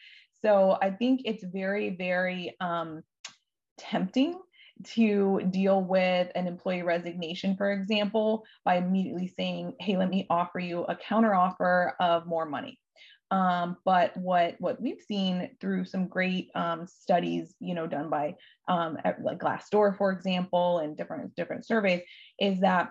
So 0.45 0.79
I 0.81 0.91
think 0.91 1.23
it's 1.25 1.45
very, 1.45 1.91
very 1.91 2.57
um, 2.61 3.03
tempting 3.79 4.39
to 4.85 5.41
deal 5.51 5.83
with 5.83 6.31
an 6.35 6.47
employee 6.47 6.83
resignation, 6.83 7.57
for 7.57 7.73
example, 7.73 8.45
by 8.65 8.77
immediately 8.77 9.27
saying, 9.37 9.75
hey, 9.81 9.97
let 9.97 10.09
me 10.09 10.27
offer 10.31 10.61
you 10.61 10.85
a 10.85 10.95
counteroffer 10.95 11.93
of 12.01 12.27
more 12.27 12.47
money. 12.47 12.79
Um, 13.31 13.77
but 13.85 14.17
what 14.17 14.55
what 14.59 14.81
we've 14.81 15.03
seen 15.07 15.51
through 15.61 15.85
some 15.85 16.09
great 16.09 16.49
um, 16.55 16.87
studies, 16.87 17.55
you 17.61 17.75
know, 17.75 17.87
done 17.87 18.09
by 18.09 18.37
um, 18.69 18.97
like 19.23 19.39
Glassdoor, 19.39 19.99
for 19.99 20.13
example, 20.13 20.79
and 20.79 20.97
different 20.97 21.35
different 21.37 21.67
surveys, 21.67 22.01
is 22.41 22.61
that 22.61 22.91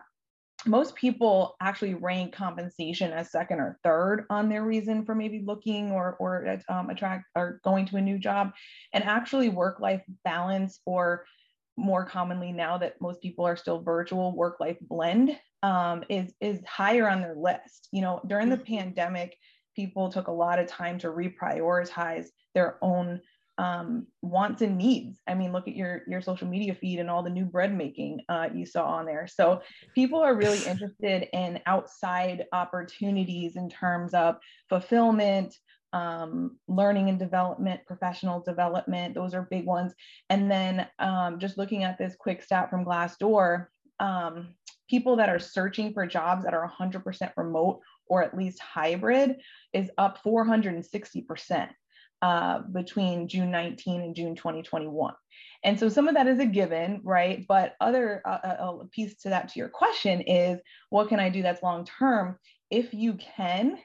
most 0.66 0.96
people 0.96 1.56
actually 1.62 1.94
rank 1.94 2.34
compensation 2.34 3.12
as 3.12 3.32
second 3.32 3.60
or 3.60 3.78
third 3.84 4.26
on 4.30 4.50
their 4.50 4.64
reason 4.64 5.06
for 5.06 5.14
maybe 5.14 5.44
looking 5.46 5.92
or 5.92 6.16
or 6.20 6.60
um, 6.70 6.90
attract 6.90 7.26
or 7.36 7.62
going 7.64 7.86
to 7.86 7.98
a 7.98 8.02
new 8.02 8.18
job 8.18 8.52
and 8.94 9.04
actually 9.04 9.50
work 9.50 9.80
life 9.80 10.02
balance 10.24 10.80
or 10.86 11.26
more 11.78 12.06
commonly 12.06 12.52
now 12.52 12.78
that 12.78 13.00
most 13.00 13.22
people 13.22 13.46
are 13.46 13.56
still 13.56 13.82
virtual 13.82 14.36
work 14.36 14.60
life 14.60 14.78
blend 14.82 15.38
um, 15.62 16.04
is 16.10 16.34
is 16.42 16.60
higher 16.66 17.08
on 17.08 17.22
their 17.22 17.36
list 17.36 17.88
you 17.92 18.02
know 18.02 18.20
during 18.28 18.50
the 18.50 18.58
mm-hmm. 18.58 18.78
pandemic 18.78 19.38
people 19.76 20.12
took 20.12 20.28
a 20.28 20.32
lot 20.32 20.58
of 20.58 20.68
time 20.68 20.98
to 20.98 21.08
reprioritize 21.08 22.28
their 22.56 22.78
own 22.82 23.22
um, 23.58 24.06
wants 24.22 24.62
and 24.62 24.78
needs. 24.78 25.20
I 25.28 25.34
mean, 25.34 25.52
look 25.52 25.68
at 25.68 25.76
your 25.76 26.02
your 26.08 26.22
social 26.22 26.48
media 26.48 26.76
feed 26.76 27.00
and 27.00 27.10
all 27.10 27.24
the 27.24 27.30
new 27.30 27.46
bread 27.46 27.76
making 27.76 28.22
uh, 28.30 28.50
you 28.54 28.66
saw 28.66 28.86
on 28.86 29.06
there. 29.06 29.28
So 29.28 29.62
people 29.96 30.20
are 30.20 30.36
really 30.36 30.64
interested 30.68 31.28
in 31.34 31.60
outside 31.66 32.46
opportunities 32.54 33.56
in 33.56 33.70
terms 33.70 34.14
of 34.14 34.38
fulfillment, 34.70 35.56
um, 35.94 36.58
learning 36.68 37.10
and 37.10 37.18
development, 37.18 37.82
professional 37.88 38.42
development. 38.42 39.16
Those 39.16 39.34
are 39.34 39.48
big 39.50 39.66
ones. 39.66 39.94
And 40.30 40.52
then 40.52 40.88
um, 41.00 41.40
just 41.40 41.58
looking 41.58 41.84
at 41.84 41.98
this 41.98 42.16
quick 42.18 42.44
stat 42.44 42.70
from 42.70 42.86
Glassdoor, 42.86 43.68
um, 44.00 44.54
people 44.90 45.16
that 45.16 45.30
are 45.30 45.40
searching 45.40 45.94
for 45.94 46.06
jobs 46.06 46.44
that 46.44 46.54
are 46.54 46.72
100% 46.80 47.32
remote 47.36 47.82
or 48.06 48.24
at 48.24 48.38
least 48.38 48.60
hybrid 48.60 49.38
is 49.74 49.90
up 49.98 50.20
460 50.24 51.22
percent 51.24 51.72
uh, 52.22 52.60
between 52.60 53.28
June 53.28 53.52
19 53.52 54.02
and 54.02 54.16
June 54.16 54.36
2021. 54.36 55.14
And 55.64 55.80
so 55.80 55.90
some 55.90 56.08
of 56.08 56.16
that 56.16 56.28
is 56.28 56.40
a 56.40 56.46
given, 56.46 57.02
right? 57.04 57.46
But 57.48 57.76
other 57.82 58.22
uh, 58.26 58.40
a 58.44 58.64
uh, 58.64 58.72
uh, 58.72 58.84
piece 58.92 59.16
to 59.22 59.30
that 59.30 59.50
to 59.50 59.60
your 59.60 59.70
question 59.70 60.22
is 60.22 60.60
what 60.90 61.10
can 61.10 61.20
I 61.20 61.30
do 61.30 61.42
that's 61.42 61.64
long 61.64 61.86
term? 61.86 62.38
If 62.70 62.94
you 62.94 63.18
can, 63.36 63.78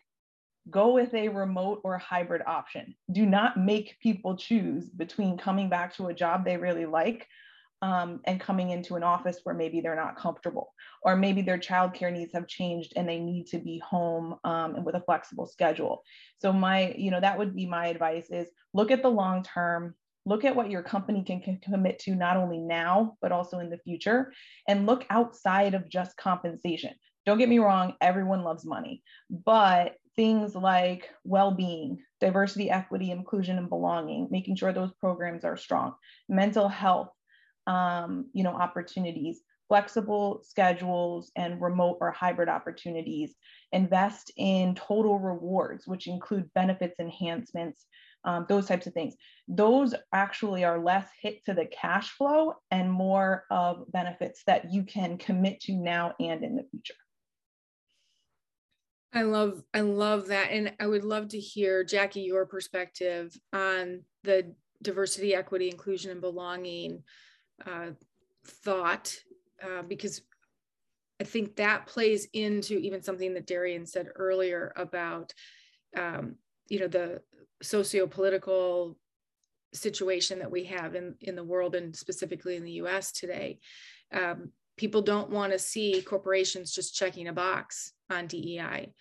go 0.70 0.92
with 0.92 1.12
a 1.14 1.28
remote 1.28 1.80
or 1.84 1.98
hybrid 1.98 2.42
option. 2.46 2.94
Do 3.10 3.26
not 3.26 3.58
make 3.58 3.98
people 4.00 4.36
choose 4.36 4.88
between 4.88 5.36
coming 5.36 5.68
back 5.68 5.96
to 5.96 6.06
a 6.06 6.14
job 6.14 6.44
they 6.44 6.56
really 6.56 6.86
like 6.86 7.26
um, 7.82 8.20
and 8.24 8.40
coming 8.40 8.70
into 8.70 8.94
an 8.94 9.02
office 9.02 9.40
where 9.42 9.54
maybe 9.54 9.80
they're 9.80 9.96
not 9.96 10.16
comfortable, 10.16 10.72
or 11.02 11.16
maybe 11.16 11.42
their 11.42 11.58
childcare 11.58 12.12
needs 12.12 12.32
have 12.32 12.46
changed 12.46 12.92
and 12.96 13.08
they 13.08 13.18
need 13.18 13.48
to 13.48 13.58
be 13.58 13.80
home 13.80 14.36
um, 14.44 14.76
and 14.76 14.84
with 14.84 14.94
a 14.94 15.00
flexible 15.00 15.46
schedule. 15.46 16.02
So 16.38 16.52
my, 16.52 16.94
you 16.96 17.10
know, 17.10 17.20
that 17.20 17.36
would 17.36 17.54
be 17.54 17.66
my 17.66 17.88
advice: 17.88 18.30
is 18.30 18.48
look 18.72 18.90
at 18.90 19.02
the 19.02 19.10
long 19.10 19.42
term, 19.42 19.94
look 20.24 20.44
at 20.44 20.54
what 20.54 20.70
your 20.70 20.82
company 20.82 21.24
can, 21.24 21.40
can 21.40 21.58
commit 21.58 21.98
to 22.00 22.14
not 22.14 22.36
only 22.36 22.58
now 22.58 23.16
but 23.20 23.32
also 23.32 23.58
in 23.58 23.68
the 23.68 23.78
future, 23.78 24.32
and 24.68 24.86
look 24.86 25.04
outside 25.10 25.74
of 25.74 25.88
just 25.88 26.16
compensation. 26.16 26.92
Don't 27.26 27.38
get 27.38 27.48
me 27.48 27.58
wrong, 27.58 27.94
everyone 28.00 28.42
loves 28.42 28.64
money, 28.64 29.02
but 29.30 29.94
things 30.16 30.54
like 30.54 31.08
well-being, 31.24 32.02
diversity, 32.20 32.68
equity, 32.68 33.10
inclusion, 33.10 33.58
and 33.58 33.68
belonging, 33.68 34.28
making 34.30 34.56
sure 34.56 34.72
those 34.72 34.92
programs 34.94 35.44
are 35.44 35.56
strong, 35.56 35.94
mental 36.28 36.68
health 36.68 37.10
um, 37.66 38.26
you 38.32 38.42
know, 38.42 38.54
opportunities, 38.54 39.40
flexible 39.68 40.40
schedules 40.42 41.30
and 41.36 41.60
remote 41.60 41.98
or 42.00 42.10
hybrid 42.10 42.48
opportunities, 42.48 43.34
invest 43.72 44.30
in 44.36 44.74
total 44.74 45.18
rewards, 45.18 45.86
which 45.86 46.06
include 46.06 46.52
benefits 46.54 46.98
enhancements, 47.00 47.86
um, 48.24 48.46
those 48.48 48.66
types 48.66 48.86
of 48.86 48.92
things. 48.92 49.14
Those 49.48 49.94
actually 50.12 50.64
are 50.64 50.82
less 50.82 51.08
hit 51.20 51.44
to 51.46 51.54
the 51.54 51.66
cash 51.66 52.10
flow 52.10 52.54
and 52.70 52.90
more 52.90 53.44
of 53.50 53.90
benefits 53.90 54.42
that 54.46 54.72
you 54.72 54.84
can 54.84 55.18
commit 55.18 55.60
to 55.62 55.72
now 55.72 56.14
and 56.20 56.44
in 56.44 56.56
the 56.56 56.66
future. 56.70 56.94
I 59.14 59.22
love 59.22 59.62
I 59.74 59.80
love 59.80 60.28
that 60.28 60.50
and 60.52 60.72
I 60.80 60.86
would 60.86 61.04
love 61.04 61.28
to 61.28 61.38
hear 61.38 61.84
Jackie 61.84 62.22
your 62.22 62.46
perspective 62.46 63.34
on 63.52 64.02
the 64.24 64.54
diversity 64.80 65.34
equity 65.34 65.68
inclusion 65.68 66.10
and 66.10 66.20
belonging 66.20 67.02
uh, 67.66 67.90
thought 68.46 69.14
uh, 69.62 69.82
because 69.82 70.22
I 71.20 71.24
think 71.24 71.56
that 71.56 71.86
plays 71.86 72.26
into 72.32 72.78
even 72.78 73.02
something 73.02 73.34
that 73.34 73.46
Darian 73.46 73.86
said 73.86 74.08
earlier 74.16 74.72
about, 74.76 75.32
um, 75.96 76.36
you 76.68 76.80
know, 76.80 76.88
the 76.88 77.22
socio-political 77.62 78.98
situation 79.72 80.40
that 80.40 80.50
we 80.50 80.64
have 80.64 80.94
in, 80.94 81.14
in 81.20 81.36
the 81.36 81.44
world 81.44 81.74
and 81.74 81.94
specifically 81.94 82.56
in 82.56 82.64
the 82.64 82.72
US 82.72 83.12
today. 83.12 83.60
Um, 84.12 84.50
people 84.76 85.02
don't 85.02 85.30
want 85.30 85.52
to 85.52 85.58
see 85.58 86.02
corporations 86.02 86.74
just 86.74 86.96
checking 86.96 87.28
a 87.28 87.32
box 87.32 87.92
on 88.10 88.26
DEI. 88.26 88.92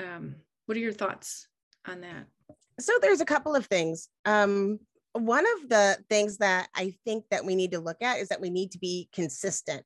Um, 0.00 0.36
what 0.66 0.76
are 0.76 0.80
your 0.80 0.92
thoughts 0.92 1.48
on 1.86 2.00
that? 2.00 2.26
So 2.80 2.94
there's 3.00 3.20
a 3.20 3.26
couple 3.26 3.54
of 3.54 3.66
things. 3.66 4.08
Um, 4.24 4.80
one 5.14 5.44
of 5.56 5.68
the 5.68 5.98
things 6.08 6.38
that 6.38 6.68
I 6.74 6.94
think 7.04 7.24
that 7.30 7.44
we 7.44 7.54
need 7.54 7.72
to 7.72 7.80
look 7.80 8.00
at 8.02 8.18
is 8.18 8.28
that 8.28 8.40
we 8.40 8.50
need 8.50 8.72
to 8.72 8.78
be 8.78 9.08
consistent 9.12 9.84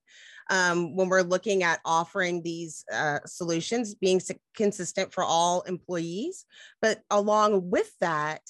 um, 0.51 0.95
when 0.95 1.09
we're 1.09 1.23
looking 1.23 1.63
at 1.63 1.81
offering 1.85 2.43
these 2.43 2.85
uh, 2.93 3.19
solutions, 3.27 3.95
being 3.95 4.21
consistent 4.55 5.13
for 5.13 5.25
all 5.25 5.63
employees. 5.63 6.45
But 6.81 7.03
along 7.11 7.71
with 7.71 7.91
that, 8.01 8.43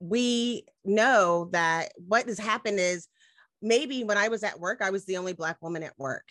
we 0.00 0.66
know 0.84 1.48
that 1.52 1.92
what 1.96 2.26
has 2.26 2.38
happened 2.38 2.78
is 2.78 3.08
maybe 3.62 4.04
when 4.04 4.18
I 4.18 4.28
was 4.28 4.44
at 4.44 4.60
work, 4.60 4.80
I 4.82 4.90
was 4.90 5.04
the 5.06 5.16
only 5.16 5.32
Black 5.32 5.56
woman 5.62 5.82
at 5.82 5.98
work. 5.98 6.26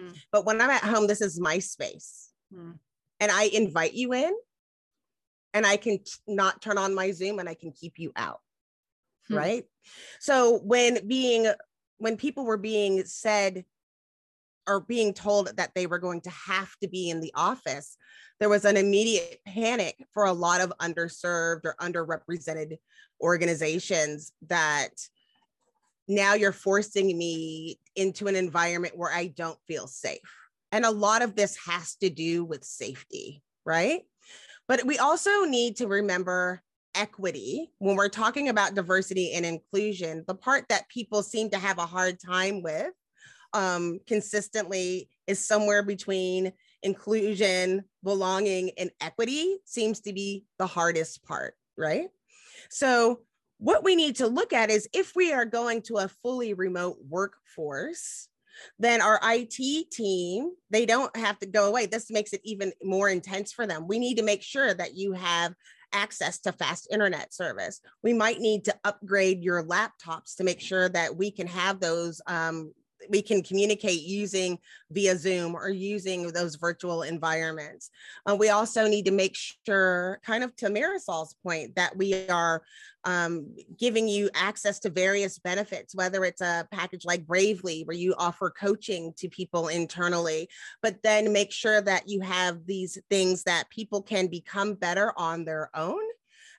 Mm. 0.00 0.16
But 0.30 0.46
when 0.46 0.60
I'm 0.60 0.70
at 0.70 0.84
home, 0.84 1.06
this 1.06 1.20
is 1.20 1.40
my 1.40 1.58
space. 1.58 2.30
Mm. 2.54 2.78
And 3.18 3.30
I 3.30 3.44
invite 3.44 3.94
you 3.94 4.12
in 4.14 4.32
and 5.52 5.66
I 5.66 5.76
can 5.76 5.98
not 6.26 6.62
turn 6.62 6.78
on 6.78 6.94
my 6.94 7.10
Zoom 7.10 7.38
and 7.38 7.48
I 7.48 7.54
can 7.54 7.72
keep 7.72 7.98
you 7.98 8.12
out. 8.16 8.40
Hmm. 9.30 9.36
Right. 9.36 9.64
So 10.18 10.58
when 10.58 11.06
being, 11.06 11.50
when 11.98 12.16
people 12.16 12.44
were 12.44 12.58
being 12.58 13.04
said 13.04 13.64
or 14.66 14.80
being 14.80 15.14
told 15.14 15.56
that 15.56 15.74
they 15.74 15.86
were 15.86 15.98
going 15.98 16.20
to 16.22 16.30
have 16.30 16.74
to 16.82 16.88
be 16.88 17.08
in 17.08 17.20
the 17.20 17.32
office, 17.34 17.96
there 18.40 18.48
was 18.48 18.64
an 18.64 18.76
immediate 18.76 19.40
panic 19.46 19.96
for 20.12 20.24
a 20.24 20.32
lot 20.32 20.60
of 20.60 20.72
underserved 20.80 21.64
or 21.64 21.76
underrepresented 21.80 22.78
organizations 23.20 24.32
that 24.48 24.90
now 26.08 26.34
you're 26.34 26.52
forcing 26.52 27.16
me 27.16 27.78
into 27.94 28.26
an 28.26 28.34
environment 28.34 28.96
where 28.96 29.12
I 29.12 29.28
don't 29.28 29.58
feel 29.68 29.86
safe. 29.86 30.18
And 30.72 30.84
a 30.84 30.90
lot 30.90 31.22
of 31.22 31.36
this 31.36 31.56
has 31.66 31.94
to 31.96 32.10
do 32.10 32.44
with 32.44 32.64
safety, 32.64 33.42
right? 33.64 34.02
But 34.66 34.86
we 34.86 34.98
also 34.98 35.44
need 35.44 35.76
to 35.76 35.86
remember 35.86 36.62
equity 36.94 37.70
when 37.78 37.96
we're 37.96 38.08
talking 38.08 38.48
about 38.48 38.74
diversity 38.74 39.32
and 39.32 39.44
inclusion. 39.46 40.24
The 40.26 40.34
part 40.34 40.68
that 40.68 40.88
people 40.88 41.22
seem 41.22 41.50
to 41.50 41.58
have 41.58 41.78
a 41.78 41.86
hard 41.86 42.18
time 42.24 42.62
with 42.62 42.92
um, 43.52 44.00
consistently 44.06 45.08
is 45.26 45.44
somewhere 45.44 45.82
between 45.82 46.52
inclusion, 46.82 47.84
belonging, 48.02 48.70
and 48.78 48.90
equity 49.00 49.58
seems 49.64 50.00
to 50.00 50.12
be 50.12 50.44
the 50.58 50.66
hardest 50.66 51.24
part, 51.24 51.54
right? 51.76 52.08
So, 52.70 53.20
what 53.58 53.84
we 53.84 53.94
need 53.94 54.16
to 54.16 54.26
look 54.26 54.54
at 54.54 54.70
is 54.70 54.88
if 54.94 55.12
we 55.14 55.32
are 55.32 55.44
going 55.44 55.82
to 55.82 55.98
a 55.98 56.08
fully 56.08 56.54
remote 56.54 56.96
workforce, 57.06 58.28
then 58.78 59.02
our 59.02 59.20
IT 59.22 59.90
team, 59.90 60.52
they 60.70 60.86
don't 60.86 61.14
have 61.16 61.38
to 61.40 61.46
go 61.46 61.68
away. 61.68 61.86
This 61.86 62.10
makes 62.10 62.32
it 62.32 62.40
even 62.42 62.72
more 62.82 63.08
intense 63.08 63.52
for 63.52 63.66
them. 63.66 63.86
We 63.86 63.98
need 63.98 64.16
to 64.16 64.22
make 64.22 64.42
sure 64.42 64.72
that 64.72 64.94
you 64.94 65.12
have 65.12 65.54
access 65.92 66.38
to 66.40 66.52
fast 66.52 66.88
internet 66.90 67.32
service. 67.32 67.80
We 68.02 68.12
might 68.12 68.40
need 68.40 68.64
to 68.66 68.74
upgrade 68.84 69.42
your 69.42 69.62
laptops 69.62 70.36
to 70.36 70.44
make 70.44 70.60
sure 70.60 70.88
that 70.88 71.16
we 71.16 71.30
can 71.30 71.46
have 71.46 71.80
those 71.80 72.20
um, 72.26 72.72
we 73.08 73.22
can 73.22 73.42
communicate 73.42 74.02
using 74.02 74.58
via 74.90 75.16
Zoom 75.16 75.54
or 75.54 75.68
using 75.68 76.28
those 76.32 76.56
virtual 76.56 77.02
environments. 77.02 77.90
Uh, 78.28 78.36
we 78.36 78.50
also 78.50 78.86
need 78.86 79.06
to 79.06 79.10
make 79.12 79.36
sure, 79.66 80.20
kind 80.24 80.44
of 80.44 80.54
to 80.56 80.66
Marisol's 80.66 81.34
point, 81.42 81.76
that 81.76 81.96
we 81.96 82.28
are 82.28 82.62
um, 83.04 83.54
giving 83.78 84.08
you 84.08 84.28
access 84.34 84.78
to 84.80 84.90
various 84.90 85.38
benefits, 85.38 85.94
whether 85.94 86.24
it's 86.24 86.42
a 86.42 86.68
package 86.70 87.04
like 87.04 87.26
Bravely, 87.26 87.82
where 87.84 87.96
you 87.96 88.14
offer 88.18 88.50
coaching 88.50 89.14
to 89.16 89.28
people 89.28 89.68
internally, 89.68 90.48
but 90.82 91.02
then 91.02 91.32
make 91.32 91.52
sure 91.52 91.80
that 91.80 92.08
you 92.08 92.20
have 92.20 92.66
these 92.66 92.98
things 93.08 93.44
that 93.44 93.70
people 93.70 94.02
can 94.02 94.26
become 94.26 94.74
better 94.74 95.14
on 95.16 95.44
their 95.44 95.70
own 95.74 96.00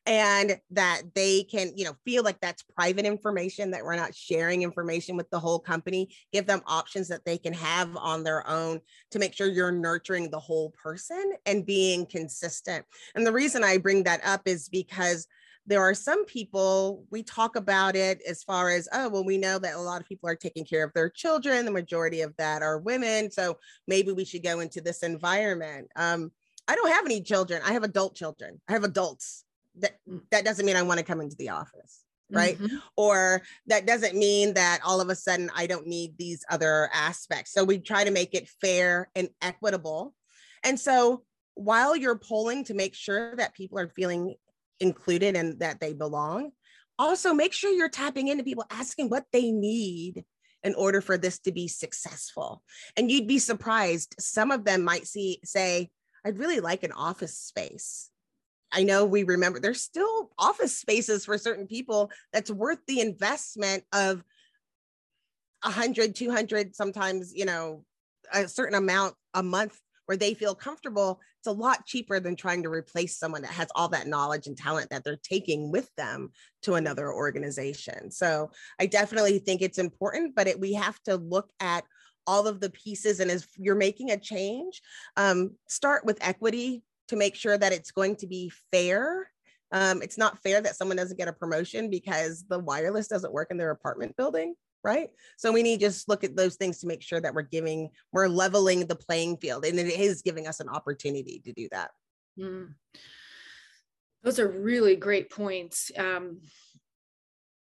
and 0.07 0.59
that 0.71 1.03
they 1.13 1.43
can 1.43 1.71
you 1.75 1.85
know 1.85 1.95
feel 2.03 2.23
like 2.23 2.39
that's 2.41 2.63
private 2.63 3.05
information 3.05 3.69
that 3.69 3.83
we're 3.83 3.95
not 3.95 4.15
sharing 4.15 4.63
information 4.63 5.15
with 5.15 5.29
the 5.29 5.39
whole 5.39 5.59
company 5.59 6.09
give 6.33 6.47
them 6.47 6.61
options 6.65 7.07
that 7.07 7.23
they 7.23 7.37
can 7.37 7.53
have 7.53 7.95
on 7.97 8.23
their 8.23 8.47
own 8.47 8.79
to 9.11 9.19
make 9.19 9.33
sure 9.33 9.47
you're 9.47 9.71
nurturing 9.71 10.29
the 10.29 10.39
whole 10.39 10.71
person 10.71 11.33
and 11.45 11.65
being 11.65 12.05
consistent. 12.05 12.83
And 13.15 13.25
the 13.25 13.31
reason 13.31 13.63
i 13.63 13.77
bring 13.77 14.03
that 14.03 14.21
up 14.25 14.41
is 14.45 14.69
because 14.69 15.27
there 15.67 15.81
are 15.81 15.93
some 15.93 16.25
people 16.25 17.05
we 17.11 17.21
talk 17.21 17.55
about 17.55 17.95
it 17.95 18.19
as 18.27 18.41
far 18.41 18.71
as 18.71 18.89
oh 18.93 19.07
well 19.09 19.23
we 19.23 19.37
know 19.37 19.59
that 19.59 19.75
a 19.75 19.79
lot 19.79 20.01
of 20.01 20.07
people 20.07 20.27
are 20.27 20.35
taking 20.35 20.65
care 20.65 20.83
of 20.83 20.91
their 20.93 21.09
children 21.09 21.65
the 21.65 21.71
majority 21.71 22.21
of 22.21 22.35
that 22.37 22.63
are 22.63 22.79
women 22.79 23.29
so 23.29 23.55
maybe 23.87 24.11
we 24.11 24.25
should 24.25 24.43
go 24.43 24.61
into 24.61 24.81
this 24.81 25.03
environment. 25.03 25.87
Um, 25.95 26.31
i 26.67 26.75
don't 26.75 26.91
have 26.91 27.05
any 27.05 27.21
children. 27.21 27.61
I 27.63 27.73
have 27.73 27.83
adult 27.83 28.15
children. 28.15 28.59
I 28.67 28.73
have 28.73 28.83
adults 28.83 29.45
that 29.81 29.97
that 30.31 30.45
doesn't 30.45 30.65
mean 30.65 30.75
I 30.75 30.81
want 30.81 30.99
to 30.99 31.05
come 31.05 31.21
into 31.21 31.35
the 31.37 31.49
office 31.49 32.03
right? 32.33 32.57
Mm-hmm. 32.57 32.77
or 32.95 33.41
that 33.67 33.85
doesn't 33.85 34.15
mean 34.15 34.53
that 34.53 34.79
all 34.85 35.01
of 35.01 35.09
a 35.09 35.15
sudden 35.15 35.51
I 35.53 35.67
don't 35.67 35.85
need 35.85 36.17
these 36.17 36.45
other 36.49 36.89
aspects. 36.93 37.51
So 37.51 37.65
we 37.65 37.77
try 37.79 38.05
to 38.05 38.11
make 38.11 38.33
it 38.33 38.47
fair 38.61 39.09
and 39.15 39.27
equitable. 39.41 40.13
And 40.63 40.79
so 40.79 41.23
while 41.55 41.93
you're 41.93 42.17
polling 42.17 42.63
to 42.65 42.73
make 42.73 42.95
sure 42.95 43.35
that 43.35 43.53
people 43.53 43.77
are 43.79 43.89
feeling 43.89 44.35
included 44.79 45.35
and 45.35 45.59
that 45.59 45.81
they 45.81 45.91
belong 45.93 46.51
also 46.97 47.33
make 47.33 47.51
sure 47.51 47.69
you're 47.69 47.89
tapping 47.89 48.29
into 48.29 48.45
people 48.45 48.65
asking 48.71 49.09
what 49.09 49.25
they 49.33 49.51
need 49.51 50.23
in 50.63 50.73
order 50.75 51.01
for 51.01 51.17
this 51.17 51.39
to 51.39 51.51
be 51.51 51.67
successful. 51.67 52.63
And 52.95 53.11
you'd 53.11 53.27
be 53.27 53.39
surprised. 53.39 54.15
Some 54.19 54.51
of 54.51 54.63
them 54.63 54.83
might 54.83 55.05
see 55.05 55.41
say 55.43 55.89
i'd 56.25 56.37
really 56.37 56.59
like 56.59 56.83
an 56.83 56.91
office 56.91 57.37
space 57.37 58.10
I 58.71 58.83
know 58.83 59.05
we 59.05 59.23
remember 59.23 59.59
there's 59.59 59.81
still 59.81 60.31
office 60.37 60.77
spaces 60.77 61.25
for 61.25 61.37
certain 61.37 61.67
people 61.67 62.11
that's 62.31 62.51
worth 62.51 62.79
the 62.87 63.01
investment 63.01 63.83
of 63.93 64.23
a 65.63 65.69
hundred, 65.69 66.15
two 66.15 66.31
hundred, 66.31 66.75
sometimes, 66.75 67.33
you 67.35 67.45
know, 67.45 67.83
a 68.33 68.47
certain 68.47 68.75
amount 68.75 69.15
a 69.33 69.43
month 69.43 69.79
where 70.05 70.17
they 70.17 70.33
feel 70.33 70.55
comfortable. 70.55 71.21
It's 71.39 71.47
a 71.47 71.51
lot 71.51 71.85
cheaper 71.85 72.19
than 72.19 72.35
trying 72.35 72.63
to 72.63 72.69
replace 72.69 73.17
someone 73.17 73.43
that 73.43 73.51
has 73.51 73.67
all 73.75 73.87
that 73.89 74.07
knowledge 74.07 74.47
and 74.47 74.57
talent 74.57 74.89
that 74.89 75.03
they're 75.03 75.19
taking 75.21 75.71
with 75.71 75.89
them 75.95 76.31
to 76.63 76.73
another 76.73 77.13
organization. 77.13 78.11
So 78.11 78.51
I 78.79 78.87
definitely 78.87 79.39
think 79.39 79.61
it's 79.61 79.77
important, 79.77 80.35
but 80.35 80.47
it, 80.47 80.59
we 80.59 80.73
have 80.73 81.01
to 81.03 81.15
look 81.15 81.49
at 81.59 81.83
all 82.27 82.47
of 82.47 82.59
the 82.59 82.69
pieces. 82.69 83.19
And 83.19 83.31
as 83.31 83.47
you're 83.57 83.75
making 83.75 84.11
a 84.11 84.17
change, 84.17 84.81
um, 85.17 85.55
start 85.67 86.05
with 86.05 86.17
equity 86.21 86.83
to 87.11 87.17
make 87.17 87.35
sure 87.35 87.57
that 87.57 87.73
it's 87.73 87.91
going 87.91 88.15
to 88.15 88.25
be 88.25 88.49
fair. 88.71 89.29
Um, 89.73 90.01
it's 90.01 90.17
not 90.17 90.41
fair 90.41 90.61
that 90.61 90.77
someone 90.77 90.95
doesn't 90.95 91.17
get 91.17 91.27
a 91.27 91.33
promotion 91.33 91.89
because 91.89 92.45
the 92.49 92.57
wireless 92.57 93.09
doesn't 93.09 93.33
work 93.33 93.51
in 93.51 93.57
their 93.57 93.71
apartment 93.71 94.15
building, 94.15 94.55
right? 94.81 95.09
So 95.37 95.51
we 95.51 95.61
need 95.61 95.81
to 95.81 95.87
just 95.87 96.07
look 96.07 96.23
at 96.23 96.37
those 96.37 96.55
things 96.55 96.79
to 96.79 96.87
make 96.87 97.01
sure 97.01 97.19
that 97.19 97.33
we're 97.33 97.41
giving, 97.41 97.89
we're 98.13 98.29
leveling 98.29 98.85
the 98.85 98.95
playing 98.95 99.37
field, 99.37 99.65
and 99.65 99.77
it 99.77 99.87
is 99.87 100.21
giving 100.21 100.47
us 100.47 100.61
an 100.61 100.69
opportunity 100.69 101.41
to 101.43 101.51
do 101.51 101.67
that. 101.73 101.91
Mm. 102.39 102.75
Those 104.23 104.39
are 104.39 104.47
really 104.47 104.95
great 104.95 105.29
points. 105.29 105.91
Um, 105.97 106.39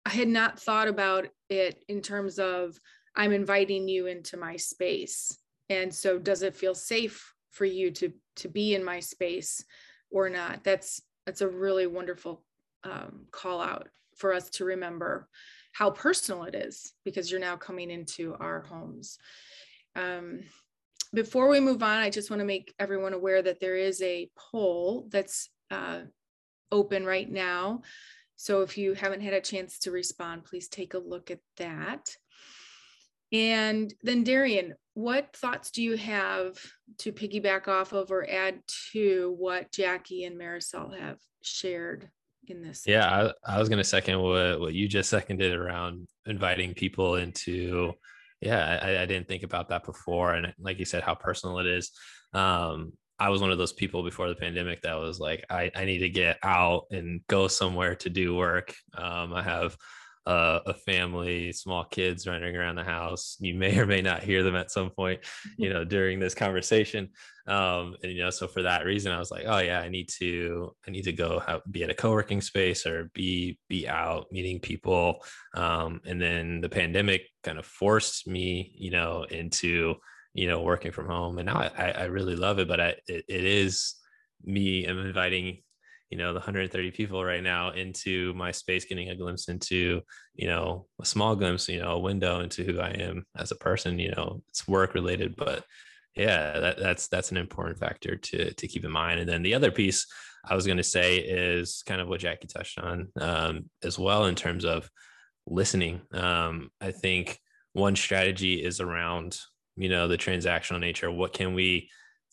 I 0.06 0.10
had 0.10 0.28
not 0.28 0.60
thought 0.60 0.86
about 0.86 1.26
it 1.48 1.84
in 1.88 2.02
terms 2.02 2.38
of 2.38 2.78
I'm 3.16 3.32
inviting 3.32 3.88
you 3.88 4.06
into 4.06 4.36
my 4.36 4.56
space. 4.56 5.36
And 5.68 5.92
so, 5.92 6.18
does 6.18 6.42
it 6.42 6.54
feel 6.54 6.74
safe 6.74 7.34
for 7.50 7.64
you 7.64 7.90
to 7.92 8.12
to 8.40 8.48
be 8.48 8.74
in 8.74 8.84
my 8.84 9.00
space 9.00 9.64
or 10.10 10.28
not 10.28 10.62
that's 10.64 11.02
that's 11.26 11.40
a 11.40 11.48
really 11.48 11.86
wonderful 11.86 12.42
um, 12.84 13.26
call 13.30 13.60
out 13.60 13.88
for 14.16 14.32
us 14.32 14.50
to 14.50 14.64
remember 14.64 15.28
how 15.72 15.90
personal 15.90 16.44
it 16.44 16.54
is 16.54 16.94
because 17.04 17.30
you're 17.30 17.40
now 17.40 17.56
coming 17.56 17.90
into 17.90 18.34
our 18.40 18.62
homes. 18.62 19.18
Um, 19.94 20.40
before 21.12 21.48
we 21.48 21.58
move 21.58 21.82
on 21.82 21.98
i 21.98 22.08
just 22.08 22.30
want 22.30 22.38
to 22.38 22.46
make 22.46 22.72
everyone 22.78 23.12
aware 23.12 23.42
that 23.42 23.58
there 23.58 23.76
is 23.76 24.00
a 24.00 24.30
poll 24.36 25.08
that's 25.10 25.50
uh, 25.72 26.00
open 26.72 27.04
right 27.04 27.30
now. 27.30 27.82
So 28.36 28.62
if 28.62 28.78
you 28.78 28.94
haven't 28.94 29.20
had 29.20 29.34
a 29.34 29.40
chance 29.40 29.78
to 29.80 29.90
respond 29.90 30.44
please 30.44 30.68
take 30.68 30.94
a 30.94 30.98
look 30.98 31.30
at 31.30 31.40
that. 31.56 32.16
And 33.32 33.92
then 34.02 34.24
Darian, 34.24 34.74
what 35.00 35.34
thoughts 35.34 35.70
do 35.70 35.82
you 35.82 35.96
have 35.96 36.58
to 36.98 37.12
piggyback 37.12 37.68
off 37.68 37.92
of 37.92 38.12
or 38.12 38.28
add 38.28 38.60
to 38.92 39.34
what 39.38 39.72
Jackie 39.72 40.24
and 40.24 40.38
Marisol 40.38 40.98
have 40.98 41.18
shared 41.42 42.10
in 42.46 42.62
this? 42.62 42.82
Yeah, 42.86 43.32
I, 43.46 43.54
I 43.54 43.58
was 43.58 43.68
going 43.68 43.78
to 43.78 43.84
second 43.84 44.20
what, 44.20 44.60
what 44.60 44.74
you 44.74 44.88
just 44.88 45.08
seconded 45.08 45.54
around 45.54 46.06
inviting 46.26 46.74
people 46.74 47.16
into. 47.16 47.92
Yeah, 48.42 48.78
I, 48.82 49.02
I, 49.02 49.06
didn't 49.06 49.28
think 49.28 49.42
about 49.42 49.68
that 49.68 49.84
before. 49.84 50.34
And 50.34 50.52
like 50.58 50.78
you 50.78 50.84
said, 50.84 51.02
how 51.02 51.14
personal 51.14 51.58
it 51.58 51.66
is. 51.66 51.92
Um, 52.32 52.92
I 53.18 53.28
was 53.28 53.40
one 53.40 53.50
of 53.50 53.58
those 53.58 53.72
people 53.72 54.02
before 54.02 54.28
the 54.28 54.34
pandemic 54.34 54.82
that 54.82 54.98
was 54.98 55.18
like, 55.18 55.44
I, 55.50 55.70
I 55.74 55.84
need 55.84 55.98
to 55.98 56.08
get 56.08 56.38
out 56.42 56.84
and 56.90 57.20
go 57.26 57.48
somewhere 57.48 57.94
to 57.96 58.10
do 58.10 58.34
work. 58.34 58.74
Um, 58.96 59.34
I 59.34 59.42
have 59.42 59.76
uh, 60.26 60.60
a 60.66 60.74
family, 60.74 61.52
small 61.52 61.84
kids 61.84 62.26
running 62.26 62.54
around 62.54 62.76
the 62.76 62.84
house. 62.84 63.36
You 63.40 63.54
may 63.54 63.78
or 63.78 63.86
may 63.86 64.02
not 64.02 64.22
hear 64.22 64.42
them 64.42 64.56
at 64.56 64.70
some 64.70 64.90
point, 64.90 65.20
you 65.56 65.70
know, 65.70 65.84
during 65.84 66.20
this 66.20 66.34
conversation. 66.34 67.08
Um, 67.46 67.96
and 68.02 68.12
you 68.12 68.22
know, 68.22 68.30
so 68.30 68.46
for 68.46 68.62
that 68.62 68.84
reason, 68.84 69.12
I 69.12 69.18
was 69.18 69.30
like, 69.30 69.44
oh 69.46 69.58
yeah, 69.58 69.80
I 69.80 69.88
need 69.88 70.08
to, 70.18 70.74
I 70.86 70.90
need 70.90 71.04
to 71.04 71.12
go 71.12 71.40
have, 71.40 71.62
be 71.70 71.82
at 71.82 71.90
a 71.90 71.94
co-working 71.94 72.40
space 72.40 72.86
or 72.86 73.10
be 73.14 73.58
be 73.68 73.88
out 73.88 74.26
meeting 74.30 74.60
people. 74.60 75.24
Um, 75.54 76.00
and 76.06 76.20
then 76.20 76.60
the 76.60 76.68
pandemic 76.68 77.22
kind 77.42 77.58
of 77.58 77.66
forced 77.66 78.28
me, 78.28 78.72
you 78.76 78.90
know, 78.90 79.24
into 79.30 79.96
you 80.34 80.46
know 80.46 80.62
working 80.62 80.92
from 80.92 81.06
home, 81.06 81.38
and 81.38 81.46
now 81.46 81.70
I, 81.76 81.90
I 81.90 82.04
really 82.04 82.36
love 82.36 82.58
it. 82.58 82.68
But 82.68 82.80
I, 82.80 82.88
it, 83.08 83.24
it 83.26 83.44
is 83.44 83.96
me. 84.44 84.84
I'm 84.84 84.98
inviting 84.98 85.62
you 86.10 86.18
know 86.18 86.32
the 86.32 86.40
130 86.40 86.90
people 86.90 87.24
right 87.24 87.42
now 87.42 87.70
into 87.70 88.34
my 88.34 88.50
space 88.50 88.84
getting 88.84 89.10
a 89.10 89.16
glimpse 89.16 89.48
into 89.48 90.00
you 90.34 90.48
know 90.48 90.86
a 91.00 91.04
small 91.04 91.36
glimpse 91.36 91.68
you 91.68 91.80
know 91.80 91.92
a 91.92 91.98
window 91.98 92.40
into 92.40 92.64
who 92.64 92.80
i 92.80 92.90
am 92.90 93.24
as 93.36 93.52
a 93.52 93.56
person 93.56 93.98
you 93.98 94.10
know 94.10 94.42
it's 94.48 94.66
work 94.66 94.94
related 94.94 95.36
but 95.36 95.64
yeah 96.16 96.58
that, 96.58 96.78
that's 96.78 97.08
that's 97.08 97.30
an 97.30 97.36
important 97.36 97.78
factor 97.78 98.16
to 98.16 98.52
to 98.54 98.68
keep 98.68 98.84
in 98.84 98.90
mind. 98.90 99.20
And 99.20 99.28
then 99.28 99.42
the 99.42 99.54
other 99.54 99.70
piece 99.70 100.06
i 100.44 100.54
was 100.54 100.66
going 100.66 100.78
to 100.78 100.82
say 100.82 101.18
is 101.18 101.82
kind 101.86 102.00
of 102.00 102.08
what 102.08 102.20
jackie 102.20 102.48
touched 102.48 102.78
on 102.78 103.08
um, 103.20 103.70
as 103.82 103.98
well 103.98 104.26
in 104.26 104.34
terms 104.34 104.64
of 104.64 104.88
listening. 105.46 106.00
Um, 106.12 106.70
i 106.80 106.90
think 106.90 107.38
one 107.72 107.94
strategy 107.94 108.54
is 108.64 108.80
around 108.80 109.38
you 109.76 109.88
know 109.88 110.08
the 110.08 110.18
transactional 110.18 110.80
nature. 110.80 111.10
What 111.10 111.32
can 111.32 111.54
we 111.54 111.88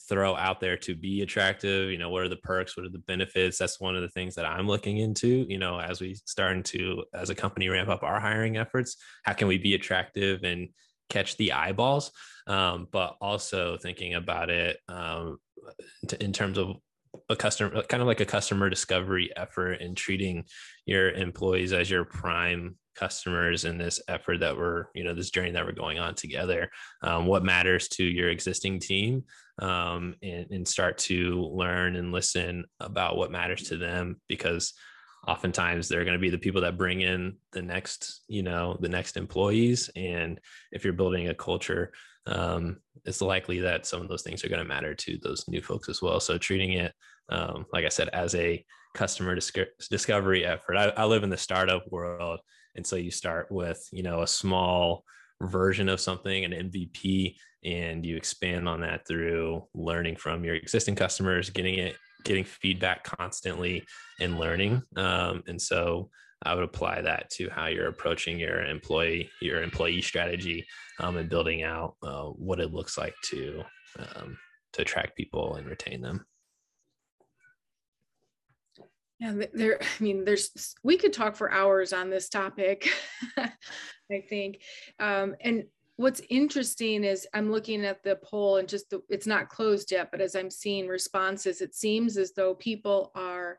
throw 0.07 0.35
out 0.35 0.59
there 0.59 0.77
to 0.77 0.95
be 0.95 1.21
attractive 1.21 1.89
you 1.89 1.97
know 1.97 2.09
what 2.09 2.23
are 2.23 2.29
the 2.29 2.35
perks 2.37 2.77
what 2.77 2.85
are 2.85 2.89
the 2.89 2.99
benefits? 2.99 3.57
That's 3.57 3.79
one 3.79 3.95
of 3.95 4.01
the 4.01 4.09
things 4.09 4.35
that 4.35 4.45
i'm 4.45 4.67
looking 4.67 4.97
into 4.97 5.45
you 5.49 5.57
know 5.57 5.79
as 5.79 5.99
we 5.99 6.15
starting 6.25 6.63
to 6.63 7.03
as 7.13 7.29
a 7.29 7.35
company 7.35 7.67
ramp 7.69 7.89
up 7.89 8.03
our 8.03 8.19
hiring 8.19 8.57
efforts 8.57 8.97
how 9.23 9.33
can 9.33 9.47
we 9.47 9.57
be 9.57 9.73
attractive 9.73 10.43
and 10.43 10.69
catch 11.09 11.37
the 11.37 11.53
eyeballs? 11.53 12.11
Um, 12.47 12.87
but 12.91 13.17
also 13.21 13.77
thinking 13.77 14.13
about 14.13 14.49
it 14.49 14.79
um, 14.87 15.39
in 16.19 16.33
terms 16.33 16.57
of 16.57 16.77
a 17.29 17.35
customer 17.35 17.81
kind 17.83 18.01
of 18.01 18.07
like 18.07 18.21
a 18.21 18.25
customer 18.25 18.69
discovery 18.69 19.31
effort 19.35 19.81
and 19.81 19.97
treating 19.97 20.45
your 20.85 21.11
employees 21.11 21.73
as 21.73 21.89
your 21.89 22.05
prime 22.05 22.77
customers 22.95 23.65
in 23.65 23.77
this 23.77 23.99
effort 24.07 24.39
that 24.39 24.55
we're 24.55 24.85
you 24.93 25.03
know 25.03 25.13
this 25.13 25.29
journey 25.29 25.51
that 25.51 25.65
we're 25.65 25.71
going 25.71 25.99
on 25.99 26.15
together. 26.15 26.69
Um, 27.01 27.25
what 27.25 27.43
matters 27.43 27.87
to 27.89 28.03
your 28.03 28.29
existing 28.29 28.79
team 28.79 29.23
um, 29.59 30.15
and, 30.21 30.47
and 30.51 30.67
start 30.67 30.97
to 30.97 31.41
learn 31.53 31.95
and 31.95 32.11
listen 32.11 32.65
about 32.79 33.17
what 33.17 33.31
matters 33.31 33.63
to 33.63 33.77
them 33.77 34.21
because 34.27 34.73
oftentimes 35.27 35.87
they're 35.87 36.05
going 36.05 36.17
to 36.17 36.21
be 36.21 36.29
the 36.29 36.37
people 36.37 36.61
that 36.61 36.77
bring 36.77 37.01
in 37.01 37.35
the 37.51 37.61
next 37.61 38.23
you 38.27 38.43
know 38.43 38.77
the 38.79 38.89
next 38.89 39.17
employees. 39.17 39.89
And 39.95 40.39
if 40.71 40.83
you're 40.83 40.93
building 40.93 41.27
a 41.27 41.35
culture 41.35 41.91
um, 42.27 42.77
it's 43.05 43.21
likely 43.21 43.61
that 43.61 43.85
some 43.85 44.01
of 44.01 44.09
those 44.09 44.21
things 44.21 44.43
are 44.43 44.49
going 44.49 44.61
to 44.61 44.67
matter 44.67 44.93
to 44.93 45.17
those 45.23 45.45
new 45.47 45.61
folks 45.61 45.87
as 45.87 46.01
well. 46.01 46.19
So 46.19 46.37
treating 46.37 46.73
it 46.73 46.93
um, 47.29 47.65
like 47.73 47.83
i 47.83 47.89
said 47.89 48.09
as 48.09 48.35
a 48.35 48.63
customer 48.97 49.35
discovery 49.35 50.43
effort. 50.43 50.75
I, 50.75 50.85
I 50.89 51.05
live 51.05 51.23
in 51.23 51.29
the 51.29 51.37
startup 51.37 51.83
world. 51.91 52.39
And 52.75 52.85
so 52.85 52.95
you 52.95 53.11
start 53.11 53.51
with 53.51 53.87
you 53.91 54.03
know 54.03 54.21
a 54.21 54.27
small 54.27 55.03
version 55.41 55.89
of 55.89 55.99
something 55.99 56.45
an 56.45 56.51
mvp 56.51 57.35
and 57.63 58.05
you 58.05 58.15
expand 58.15 58.67
on 58.67 58.81
that 58.81 59.07
through 59.07 59.63
learning 59.73 60.15
from 60.15 60.43
your 60.43 60.55
existing 60.55 60.95
customers 60.95 61.49
getting 61.49 61.75
it 61.75 61.95
getting 62.23 62.43
feedback 62.43 63.03
constantly 63.03 63.83
and 64.19 64.39
learning. 64.39 64.81
Um, 64.95 65.43
and 65.47 65.61
so 65.61 66.09
i 66.43 66.53
would 66.53 66.63
apply 66.63 67.01
that 67.01 67.27
to 67.31 67.49
how 67.49 67.65
you're 67.65 67.87
approaching 67.87 68.37
your 68.39 68.63
employee 68.63 69.27
your 69.41 69.63
employee 69.63 70.03
strategy 70.03 70.63
um, 70.99 71.17
and 71.17 71.29
building 71.29 71.63
out 71.63 71.95
uh, 72.03 72.25
what 72.25 72.59
it 72.59 72.71
looks 72.71 72.95
like 72.95 73.15
to 73.23 73.63
um, 73.97 74.37
to 74.71 74.83
attract 74.83 75.17
people 75.17 75.55
and 75.55 75.67
retain 75.67 75.99
them 75.99 76.23
yeah, 79.19 79.33
there, 79.53 79.79
I 79.81 80.03
mean, 80.03 80.25
there's, 80.25 80.75
we 80.83 80.97
could 80.97 81.13
talk 81.13 81.35
for 81.35 81.51
hours 81.51 81.91
on 81.91 82.09
this 82.09 82.29
topic, 82.29 82.87
I 83.37 84.21
think. 84.29 84.61
Um, 84.99 85.35
and 85.41 85.63
what's 85.95 86.21
interesting 86.29 87.03
is 87.03 87.27
I'm 87.33 87.51
looking 87.51 87.83
at 87.83 88.03
the 88.03 88.17
poll 88.23 88.57
and 88.57 88.69
just 88.69 88.91
the, 88.91 89.01
it's 89.09 89.25
not 89.25 89.49
closed 89.49 89.91
yet, 89.91 90.09
but 90.11 90.21
as 90.21 90.35
I'm 90.35 90.51
seeing 90.51 90.87
responses, 90.87 91.61
it 91.61 91.73
seems 91.73 92.17
as 92.17 92.33
though 92.33 92.53
people 92.53 93.11
are 93.15 93.57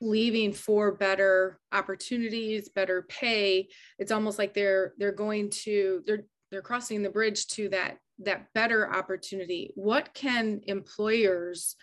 leaving 0.00 0.52
for 0.52 0.92
better 0.92 1.58
opportunities, 1.72 2.68
better 2.68 3.02
pay. 3.08 3.68
It's 3.98 4.12
almost 4.12 4.38
like 4.38 4.54
they're, 4.54 4.94
they're 4.98 5.10
going 5.10 5.50
to, 5.64 6.02
they're, 6.06 6.22
they're 6.52 6.62
crossing 6.62 7.02
the 7.02 7.10
bridge 7.10 7.48
to 7.48 7.68
that, 7.70 7.98
that 8.20 8.46
better 8.54 8.88
opportunity. 8.88 9.72
What 9.74 10.14
can 10.14 10.60
employers 10.68 11.74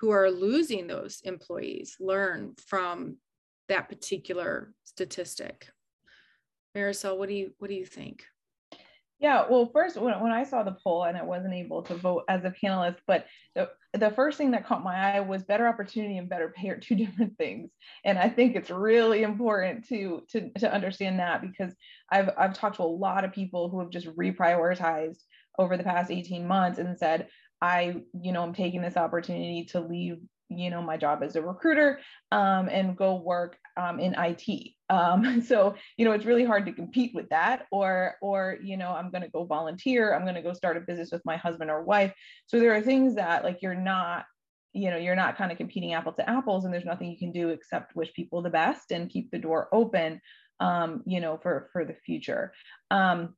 who 0.00 0.10
are 0.10 0.30
losing 0.30 0.86
those 0.86 1.20
employees 1.24 1.96
learn 2.00 2.54
from 2.66 3.16
that 3.68 3.88
particular 3.88 4.72
statistic. 4.84 5.68
Marisol, 6.76 7.16
what 7.18 7.28
do 7.28 7.34
you 7.34 7.52
what 7.58 7.68
do 7.68 7.74
you 7.74 7.86
think? 7.86 8.24
Yeah, 9.20 9.44
well, 9.48 9.70
first 9.72 9.96
when, 9.96 10.20
when 10.20 10.32
I 10.32 10.44
saw 10.44 10.62
the 10.62 10.76
poll 10.84 11.04
and 11.04 11.16
I 11.16 11.22
wasn't 11.22 11.54
able 11.54 11.82
to 11.84 11.94
vote 11.94 12.24
as 12.28 12.44
a 12.44 12.50
panelist, 12.62 12.98
but 13.06 13.26
the, 13.54 13.70
the 13.94 14.10
first 14.10 14.36
thing 14.36 14.50
that 14.50 14.66
caught 14.66 14.82
my 14.82 15.14
eye 15.14 15.20
was 15.20 15.44
better 15.44 15.68
opportunity 15.68 16.18
and 16.18 16.28
better 16.28 16.52
pay 16.54 16.68
are 16.68 16.76
two 16.76 16.94
different 16.96 17.38
things. 17.38 17.70
And 18.04 18.18
I 18.18 18.28
think 18.28 18.56
it's 18.56 18.70
really 18.70 19.22
important 19.22 19.88
to 19.88 20.22
to 20.30 20.50
to 20.58 20.72
understand 20.72 21.20
that 21.20 21.40
because 21.40 21.74
I've 22.10 22.30
I've 22.36 22.54
talked 22.54 22.76
to 22.76 22.82
a 22.82 22.84
lot 22.84 23.24
of 23.24 23.32
people 23.32 23.68
who 23.68 23.80
have 23.80 23.90
just 23.90 24.08
reprioritized 24.08 25.22
over 25.58 25.76
the 25.76 25.84
past 25.84 26.10
18 26.10 26.46
months 26.46 26.78
and 26.78 26.98
said, 26.98 27.28
I, 27.64 27.96
you 28.20 28.32
know, 28.32 28.42
I'm 28.42 28.52
taking 28.52 28.82
this 28.82 28.98
opportunity 28.98 29.64
to 29.70 29.80
leave, 29.80 30.18
you 30.50 30.68
know, 30.68 30.82
my 30.82 30.98
job 30.98 31.22
as 31.22 31.34
a 31.34 31.40
recruiter 31.40 31.98
um, 32.30 32.68
and 32.68 32.94
go 32.94 33.16
work 33.16 33.56
um, 33.76 33.98
in 33.98 34.14
IT. 34.18 34.72
Um, 34.90 35.40
so, 35.40 35.74
you 35.96 36.04
know, 36.04 36.12
it's 36.12 36.26
really 36.26 36.44
hard 36.44 36.66
to 36.66 36.72
compete 36.72 37.12
with 37.14 37.30
that. 37.30 37.64
Or, 37.72 38.16
or, 38.20 38.58
you 38.62 38.76
know, 38.76 38.90
I'm 38.90 39.10
going 39.10 39.22
to 39.22 39.30
go 39.30 39.44
volunteer. 39.44 40.14
I'm 40.14 40.24
going 40.24 40.34
to 40.34 40.42
go 40.42 40.52
start 40.52 40.76
a 40.76 40.80
business 40.80 41.10
with 41.10 41.22
my 41.24 41.38
husband 41.38 41.70
or 41.70 41.82
wife. 41.82 42.12
So 42.46 42.60
there 42.60 42.74
are 42.74 42.82
things 42.82 43.14
that 43.14 43.44
like 43.44 43.62
you're 43.62 43.74
not 43.74 44.26
you 44.74 44.90
know 44.90 44.96
you're 44.98 45.16
not 45.16 45.38
kind 45.38 45.50
of 45.50 45.56
competing 45.56 45.94
apple 45.94 46.12
to 46.12 46.28
apples 46.28 46.64
and 46.64 46.74
there's 46.74 46.84
nothing 46.84 47.10
you 47.10 47.16
can 47.16 47.32
do 47.32 47.48
except 47.48 47.96
wish 47.96 48.12
people 48.12 48.42
the 48.42 48.50
best 48.50 48.90
and 48.90 49.08
keep 49.08 49.30
the 49.30 49.38
door 49.38 49.68
open 49.72 50.20
um, 50.60 51.02
you 51.06 51.20
know 51.20 51.38
for 51.40 51.70
for 51.72 51.84
the 51.84 51.94
future 52.04 52.52
um, 52.90 53.34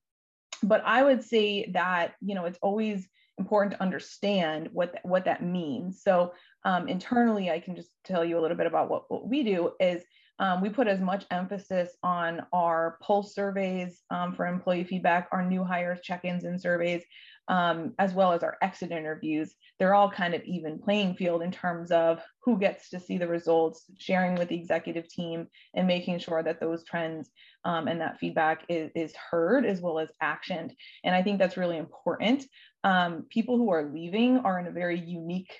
but 0.62 0.82
i 0.84 1.02
would 1.02 1.22
say 1.22 1.70
that 1.72 2.14
you 2.20 2.34
know 2.34 2.46
it's 2.46 2.58
always 2.62 3.06
important 3.38 3.72
to 3.72 3.82
understand 3.82 4.68
what 4.72 4.92
th- 4.92 5.04
what 5.04 5.24
that 5.24 5.42
means. 5.42 6.02
So 6.02 6.32
um, 6.64 6.88
internally, 6.88 7.50
I 7.50 7.60
can 7.60 7.76
just 7.76 7.90
tell 8.04 8.24
you 8.24 8.38
a 8.38 8.42
little 8.42 8.56
bit 8.56 8.66
about 8.66 8.90
what, 8.90 9.10
what 9.10 9.28
we 9.28 9.42
do 9.42 9.72
is 9.80 10.02
um, 10.38 10.60
we 10.60 10.68
put 10.68 10.88
as 10.88 11.00
much 11.00 11.24
emphasis 11.30 11.96
on 12.02 12.44
our 12.52 12.98
pulse 13.00 13.34
surveys 13.34 14.02
um, 14.10 14.34
for 14.34 14.46
employee 14.46 14.84
feedback, 14.84 15.28
our 15.32 15.44
new 15.44 15.64
hires 15.64 16.00
check-ins 16.02 16.44
and 16.44 16.60
surveys, 16.60 17.02
um, 17.48 17.94
as 17.98 18.12
well 18.12 18.32
as 18.32 18.42
our 18.42 18.56
exit 18.62 18.90
interviews. 18.90 19.54
They're 19.78 19.94
all 19.94 20.10
kind 20.10 20.34
of 20.34 20.42
even 20.44 20.78
playing 20.78 21.14
field 21.14 21.42
in 21.42 21.52
terms 21.52 21.90
of 21.90 22.20
who 22.42 22.58
gets 22.58 22.90
to 22.90 23.00
see 23.00 23.18
the 23.18 23.28
results, 23.28 23.84
sharing 23.98 24.34
with 24.34 24.48
the 24.48 24.56
executive 24.56 25.08
team, 25.08 25.48
and 25.74 25.86
making 25.86 26.18
sure 26.18 26.42
that 26.42 26.60
those 26.60 26.84
trends 26.84 27.30
um, 27.64 27.88
and 27.88 28.00
that 28.00 28.18
feedback 28.18 28.64
is, 28.68 28.90
is 28.94 29.14
heard 29.14 29.66
as 29.66 29.80
well 29.80 29.98
as 29.98 30.10
actioned. 30.22 30.72
And 31.04 31.14
I 31.14 31.22
think 31.22 31.38
that's 31.38 31.56
really 31.56 31.78
important. 31.78 32.44
Um, 32.84 33.26
people 33.30 33.56
who 33.56 33.70
are 33.70 33.90
leaving 33.92 34.38
are 34.38 34.58
in 34.58 34.66
a 34.66 34.72
very 34.72 34.98
unique 34.98 35.52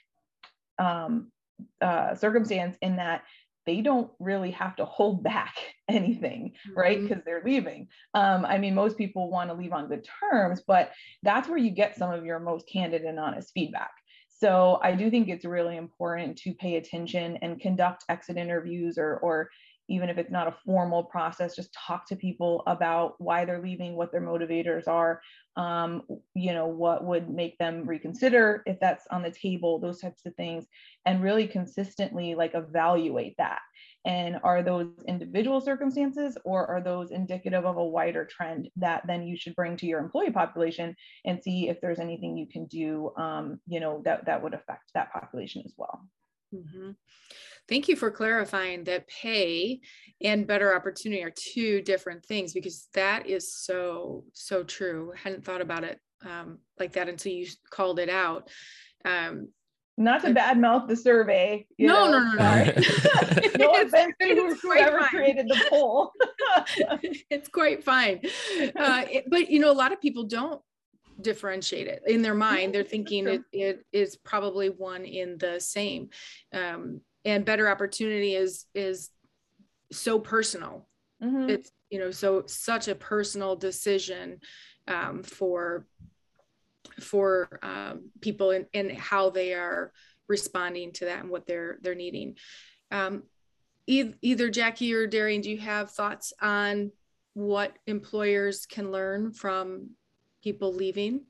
um, 0.79 1.31
uh, 1.81 2.15
circumstance 2.15 2.77
in 2.83 2.97
that 2.97 3.23
they 3.67 3.81
don't 3.81 4.11
really 4.19 4.53
have 4.53 4.77
to 4.77 4.85
hold 4.85 5.23
back 5.23 5.57
anything, 5.89 6.53
right? 6.75 7.01
Because 7.01 7.19
mm-hmm. 7.19 7.25
they're 7.27 7.43
leaving. 7.45 7.89
Um, 8.15 8.45
I 8.45 8.59
mean, 8.59 8.75
most 8.75 8.97
people 8.97 9.31
want 9.31 9.51
to 9.51 9.55
leave 9.55 9.73
on 9.73 9.89
good 9.89 10.07
terms, 10.21 10.63
but 10.67 10.93
that's 11.23 11.49
where 11.49 11.59
you 11.59 11.71
get 11.71 11.97
some 11.97 12.13
of 12.13 12.25
your 12.25 12.39
most 12.39 12.69
candid 12.73 13.03
and 13.03 13.19
honest 13.19 13.53
feedback. 13.53 13.91
So 14.39 14.79
I 14.83 14.93
do 14.93 15.11
think 15.11 15.29
it's 15.29 15.47
really 15.47 15.77
important 15.77 16.37
to 16.39 16.53
pay 16.55 16.77
attention 16.77 17.39
and 17.41 17.59
conduct 17.59 18.05
exit 18.11 18.37
interviews 18.37 18.99
or, 18.99 19.17
or 19.17 19.49
even 19.89 20.09
if 20.09 20.19
it's 20.19 20.31
not 20.31 20.49
a 20.49 20.57
formal 20.65 21.05
process, 21.05 21.57
just 21.57 21.73
talk 21.75 22.07
to 22.09 22.17
people 22.17 22.63
about 22.67 23.15
why 23.19 23.45
they're 23.45 23.63
leaving, 23.63 23.97
what 23.97 24.13
their 24.13 24.21
motivators 24.21 24.89
are, 24.89 25.21
um, 25.57 26.03
you 26.35 26.53
know, 26.53 26.67
what 26.67 27.05
would 27.05 27.31
make 27.31 27.57
them 27.59 27.87
reconsider 27.87 28.63
if 28.67 28.79
that's 28.81 29.07
on 29.11 29.23
the 29.23 29.31
table, 29.31 29.79
those 29.79 30.01
types 30.01 30.27
of 30.27 30.35
things, 30.35 30.67
and 31.07 31.23
really 31.23 31.47
consistently 31.47 32.35
like 32.35 32.55
evaluate 32.55 33.35
that. 33.39 33.61
And 34.05 34.39
are 34.45 34.63
those 34.63 34.89
individual 35.09 35.61
circumstances 35.61 36.37
or 36.45 36.67
are 36.67 36.81
those 36.81 37.11
indicative 37.11 37.65
of 37.65 37.77
a 37.77 37.85
wider 37.85 38.25
trend 38.25 38.69
that 38.77 39.07
then 39.07 39.27
you 39.27 39.37
should 39.37 39.57
bring 39.57 39.77
to 39.79 39.87
your 39.87 40.01
employee 40.01 40.31
population 40.31 40.95
and 41.25 41.43
see 41.43 41.69
if 41.69 41.81
there's 41.81 41.99
anything 41.99 42.37
you 42.37 42.47
can 42.47 42.67
do, 42.67 43.13
um, 43.17 43.61
you 43.67 43.81
know, 43.81 44.03
that, 44.05 44.27
that 44.27 44.43
would 44.43 44.55
affect 44.55 44.91
that 44.95 45.13
population 45.13 45.63
as 45.65 45.73
well. 45.77 46.07
Mm-hmm. 46.57 46.91
Thank 47.69 47.89
you 47.89 47.97
for 47.97 48.11
clarifying 48.11 48.85
that 48.85 49.09
pay 49.09 49.81
and 50.23 50.47
better 50.47 50.75
opportunity 50.75 51.23
are 51.23 51.33
two 51.35 51.83
different 51.83 52.25
things 52.25 52.53
because 52.53 52.89
that 52.95 53.27
is 53.27 53.53
so, 53.53 54.25
so 54.33 54.63
true. 54.63 55.13
I 55.15 55.19
hadn't 55.19 55.45
thought 55.45 55.61
about 55.61 55.85
it 55.85 56.01
um, 56.25 56.59
like 56.79 56.93
that 56.93 57.09
until 57.09 57.33
you 57.33 57.47
called 57.71 57.99
it 57.99 58.09
out. 58.09 58.49
Um, 59.05 59.49
not 59.99 60.23
to 60.23 60.29
badmouth 60.29 60.89
the 60.89 60.97
survey. 60.97 61.67
no, 61.79 62.11
no, 62.11 62.21
no, 62.21 62.35
no, 62.37 62.65
no. 63.59 63.73
no 63.73 63.83
offense 63.83 64.15
to 64.21 64.57
whoever 64.63 65.01
fine. 65.01 65.09
created 65.09 65.49
the 65.49 65.67
poll. 65.71 66.13
it's 67.31 67.49
quite 67.49 67.83
fine. 67.83 68.21
Uh, 68.77 69.05
it, 69.11 69.25
but 69.29 69.51
you 69.51 69.59
know, 69.59 69.71
a 69.71 69.73
lot 69.73 69.93
of 69.93 70.01
people 70.01 70.25
don't 70.25 70.61
differentiate 71.21 71.87
it 71.87 72.03
in 72.07 72.23
their 72.23 72.35
mind. 72.35 72.75
They're 72.75 72.83
thinking 72.85 73.27
it, 73.27 73.43
it 73.53 73.87
is 73.93 74.17
probably 74.17 74.69
one 74.69 75.05
in 75.05 75.39
the 75.39 75.61
same. 75.61 76.11
Um, 76.53 77.01
and 77.27 77.45
better 77.45 77.69
opportunity 77.69 78.35
is 78.35 78.65
is 78.75 79.11
so 79.93 80.19
personal 80.19 80.87
mm-hmm. 81.23 81.51
it's 81.51 81.71
you 81.91 81.99
know 81.99 82.11
so 82.11 82.45
such 82.47 82.89
a 82.89 82.95
personal 82.95 83.57
decision 83.57 84.41
um, 84.89 85.23
for 85.23 85.87
for 87.01 87.59
um, 87.63 88.11
people 88.21 88.53
and, 88.53 88.67
and 88.73 88.93
how 88.93 89.29
they 89.29 89.53
are 89.53 89.93
responding 90.29 90.93
to 90.93 91.05
that 91.05 91.21
and 91.21 91.31
what 91.31 91.47
they're 91.47 91.79
they're 91.83 91.95
needing 91.95 92.37
um, 92.91 93.25
e- 93.87 94.15
either 94.23 94.49
jackie 94.49 94.95
or 94.95 95.07
darian 95.07 95.41
do 95.41 95.51
you 95.51 95.59
have 95.59 95.91
thoughts 95.91 96.33
on 96.41 96.91
what 97.35 97.77
employers 97.87 98.67
can 98.67 98.91
learn 98.91 99.33
from 99.33 99.91
people 100.43 100.73
leaving 100.73 101.23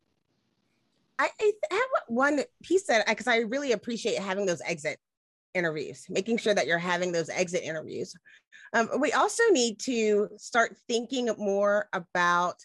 I, 1.18 1.30
I 1.40 1.52
have 1.70 2.04
one 2.08 2.40
piece 2.62 2.84
that 2.88 3.06
because 3.06 3.26
I 3.26 3.38
really 3.38 3.72
appreciate 3.72 4.18
having 4.18 4.44
those 4.44 4.60
exit 4.60 4.98
interviews, 5.54 6.04
making 6.10 6.36
sure 6.36 6.54
that 6.54 6.66
you're 6.66 6.78
having 6.78 7.12
those 7.12 7.30
exit 7.30 7.62
interviews. 7.62 8.14
Um, 8.74 8.90
we 9.00 9.12
also 9.12 9.42
need 9.50 9.78
to 9.80 10.28
start 10.36 10.76
thinking 10.86 11.30
more 11.38 11.88
about 11.92 12.56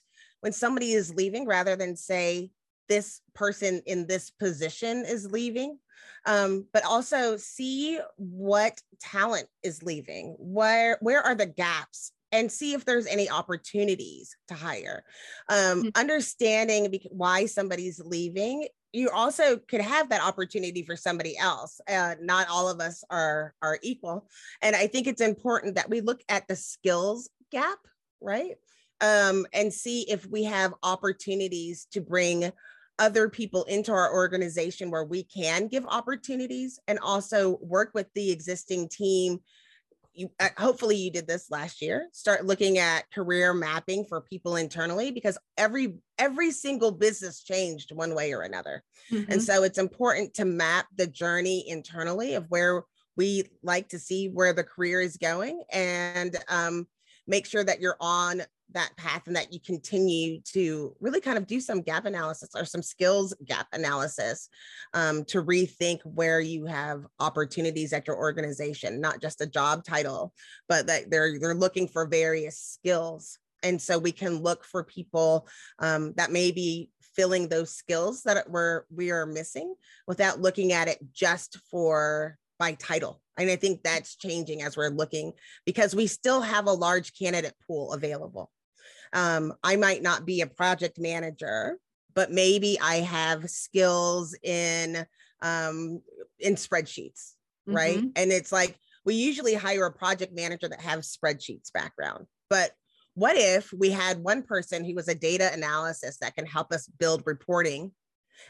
when 0.41 0.51
somebody 0.51 0.91
is 0.91 1.13
leaving 1.13 1.45
rather 1.45 1.75
than 1.75 1.95
say 1.95 2.51
this 2.89 3.21
person 3.33 3.81
in 3.85 4.07
this 4.07 4.29
position 4.31 5.05
is 5.05 5.31
leaving 5.31 5.77
um, 6.25 6.67
but 6.73 6.83
also 6.83 7.37
see 7.37 7.99
what 8.17 8.81
talent 8.99 9.47
is 9.63 9.81
leaving 9.81 10.35
where 10.39 10.97
where 10.99 11.21
are 11.21 11.35
the 11.35 11.45
gaps 11.45 12.11
and 12.31 12.51
see 12.51 12.73
if 12.73 12.85
there's 12.85 13.07
any 13.07 13.29
opportunities 13.29 14.35
to 14.47 14.53
hire. 14.53 15.03
Um, 15.49 15.57
mm-hmm. 15.57 15.89
Understanding 15.95 16.99
why 17.11 17.45
somebody's 17.45 17.99
leaving, 17.99 18.67
you 18.93 19.09
also 19.09 19.57
could 19.57 19.81
have 19.81 20.09
that 20.09 20.23
opportunity 20.23 20.83
for 20.83 20.95
somebody 20.95 21.37
else. 21.37 21.79
Uh, 21.89 22.15
not 22.21 22.47
all 22.49 22.69
of 22.69 22.79
us 22.79 23.03
are 23.09 23.53
are 23.61 23.79
equal, 23.81 24.27
and 24.61 24.75
I 24.75 24.87
think 24.87 25.07
it's 25.07 25.21
important 25.21 25.75
that 25.75 25.89
we 25.89 26.01
look 26.01 26.21
at 26.29 26.47
the 26.47 26.55
skills 26.55 27.29
gap, 27.51 27.79
right? 28.19 28.55
Um, 29.01 29.47
and 29.53 29.73
see 29.73 30.01
if 30.09 30.27
we 30.27 30.43
have 30.43 30.73
opportunities 30.83 31.87
to 31.91 32.01
bring 32.01 32.51
other 32.99 33.29
people 33.29 33.63
into 33.63 33.91
our 33.91 34.13
organization 34.13 34.91
where 34.91 35.03
we 35.03 35.23
can 35.23 35.67
give 35.67 35.85
opportunities 35.87 36.79
and 36.87 36.99
also 36.99 37.57
work 37.61 37.91
with 37.95 38.05
the 38.13 38.31
existing 38.31 38.87
team 38.89 39.39
you 40.13 40.29
uh, 40.39 40.49
hopefully 40.57 40.95
you 40.95 41.11
did 41.11 41.27
this 41.27 41.49
last 41.49 41.81
year 41.81 42.07
start 42.11 42.45
looking 42.45 42.77
at 42.77 43.09
career 43.11 43.53
mapping 43.53 44.05
for 44.05 44.21
people 44.21 44.55
internally 44.55 45.11
because 45.11 45.37
every 45.57 45.95
every 46.17 46.51
single 46.51 46.91
business 46.91 47.43
changed 47.43 47.91
one 47.93 48.13
way 48.13 48.33
or 48.33 48.41
another 48.41 48.83
mm-hmm. 49.11 49.31
and 49.31 49.41
so 49.41 49.63
it's 49.63 49.77
important 49.77 50.33
to 50.33 50.45
map 50.45 50.85
the 50.97 51.07
journey 51.07 51.67
internally 51.67 52.33
of 52.33 52.45
where 52.49 52.83
we 53.17 53.43
like 53.63 53.89
to 53.89 53.99
see 53.99 54.27
where 54.29 54.53
the 54.53 54.63
career 54.63 55.01
is 55.01 55.17
going 55.17 55.63
and 55.71 56.37
um, 56.47 56.87
make 57.27 57.45
sure 57.45 57.63
that 57.63 57.79
you're 57.79 57.97
on 57.99 58.41
that 58.73 58.95
path 58.97 59.23
and 59.27 59.35
that 59.35 59.53
you 59.53 59.59
continue 59.59 60.39
to 60.41 60.95
really 60.99 61.21
kind 61.21 61.37
of 61.37 61.47
do 61.47 61.59
some 61.59 61.81
gap 61.81 62.05
analysis 62.05 62.49
or 62.55 62.65
some 62.65 62.81
skills 62.81 63.33
gap 63.45 63.67
analysis 63.73 64.49
um, 64.93 65.23
to 65.25 65.43
rethink 65.43 65.99
where 66.03 66.39
you 66.39 66.65
have 66.65 67.05
opportunities 67.19 67.93
at 67.93 68.07
your 68.07 68.17
organization 68.17 69.01
not 69.01 69.21
just 69.21 69.41
a 69.41 69.45
job 69.45 69.83
title 69.83 70.33
but 70.67 70.87
that 70.87 71.09
they're 71.09 71.39
they're 71.39 71.55
looking 71.55 71.87
for 71.87 72.05
various 72.05 72.57
skills 72.57 73.37
and 73.63 73.81
so 73.81 73.99
we 73.99 74.11
can 74.11 74.41
look 74.41 74.63
for 74.63 74.83
people 74.83 75.47
um, 75.79 76.13
that 76.17 76.31
may 76.31 76.51
be 76.51 76.89
filling 77.15 77.47
those 77.47 77.73
skills 77.73 78.23
that 78.23 78.49
we're 78.49 78.83
we 78.89 79.11
are 79.11 79.25
missing 79.25 79.73
without 80.07 80.39
looking 80.39 80.71
at 80.71 80.87
it 80.87 80.97
just 81.13 81.57
for 81.69 82.37
by 82.61 82.73
title. 82.73 83.19
And 83.37 83.49
I 83.49 83.55
think 83.55 83.81
that's 83.81 84.15
changing 84.15 84.61
as 84.61 84.77
we're 84.77 84.89
looking 84.89 85.33
because 85.65 85.95
we 85.95 86.05
still 86.05 86.41
have 86.41 86.67
a 86.67 86.71
large 86.71 87.17
candidate 87.17 87.55
pool 87.65 87.91
available. 87.91 88.51
Um, 89.13 89.53
I 89.63 89.75
might 89.75 90.01
not 90.01 90.25
be 90.25 90.41
a 90.41 90.47
project 90.47 90.99
manager, 90.99 91.77
but 92.13 92.31
maybe 92.31 92.79
I 92.79 92.97
have 92.97 93.49
skills 93.49 94.37
in 94.43 95.05
um, 95.41 96.01
in 96.39 96.55
spreadsheets, 96.55 97.33
right? 97.65 97.97
Mm-hmm. 97.97 98.09
And 98.15 98.31
it's 98.31 98.51
like 98.51 98.77
we 99.05 99.15
usually 99.15 99.55
hire 99.55 99.85
a 99.85 99.91
project 99.91 100.33
manager 100.35 100.69
that 100.69 100.81
have 100.81 100.99
spreadsheets 100.99 101.73
background, 101.73 102.27
but 102.49 102.71
what 103.13 103.35
if 103.35 103.73
we 103.73 103.89
had 103.89 104.23
one 104.23 104.43
person 104.43 104.85
who 104.85 104.95
was 104.95 105.07
a 105.07 105.15
data 105.15 105.51
analysis 105.53 106.17
that 106.21 106.35
can 106.35 106.45
help 106.45 106.71
us 106.71 106.87
build 106.99 107.23
reporting 107.25 107.91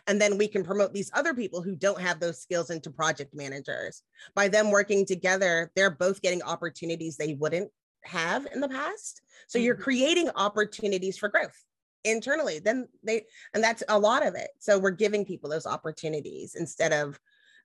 and 0.08 0.22
then 0.22 0.38
we 0.38 0.48
can 0.48 0.64
promote 0.64 0.94
these 0.94 1.12
other 1.14 1.34
people 1.34 1.62
who 1.62 1.76
don't 1.76 2.00
have 2.00 2.20
those 2.20 2.42
skills 2.42 2.70
into 2.70 2.92
project 2.92 3.34
managers 3.34 4.04
by 4.36 4.48
them 4.48 4.72
working 4.72 5.06
together 5.06 5.72
they're 5.76 5.90
both 5.90 6.22
getting 6.22 6.44
opportunities 6.44 7.18
they 7.18 7.34
wouldn't 7.34 7.70
have 8.04 8.48
in 8.54 8.62
the 8.62 8.70
past. 8.70 9.22
So 9.48 9.58
you're 9.58 9.76
mm-hmm. 9.76 9.84
creating 9.84 10.30
opportunities 10.36 11.18
for 11.18 11.30
growth 11.30 11.58
internally. 12.04 12.60
Then 12.60 12.88
they, 13.04 13.24
and 13.54 13.64
that's 13.64 13.84
a 13.90 14.00
lot 14.00 14.26
of 14.26 14.36
it. 14.36 14.50
So 14.60 14.80
we're 14.80 14.92
giving 14.92 15.26
people 15.26 15.50
those 15.50 15.66
opportunities 15.66 16.56
instead 16.56 16.94
of 16.94 17.20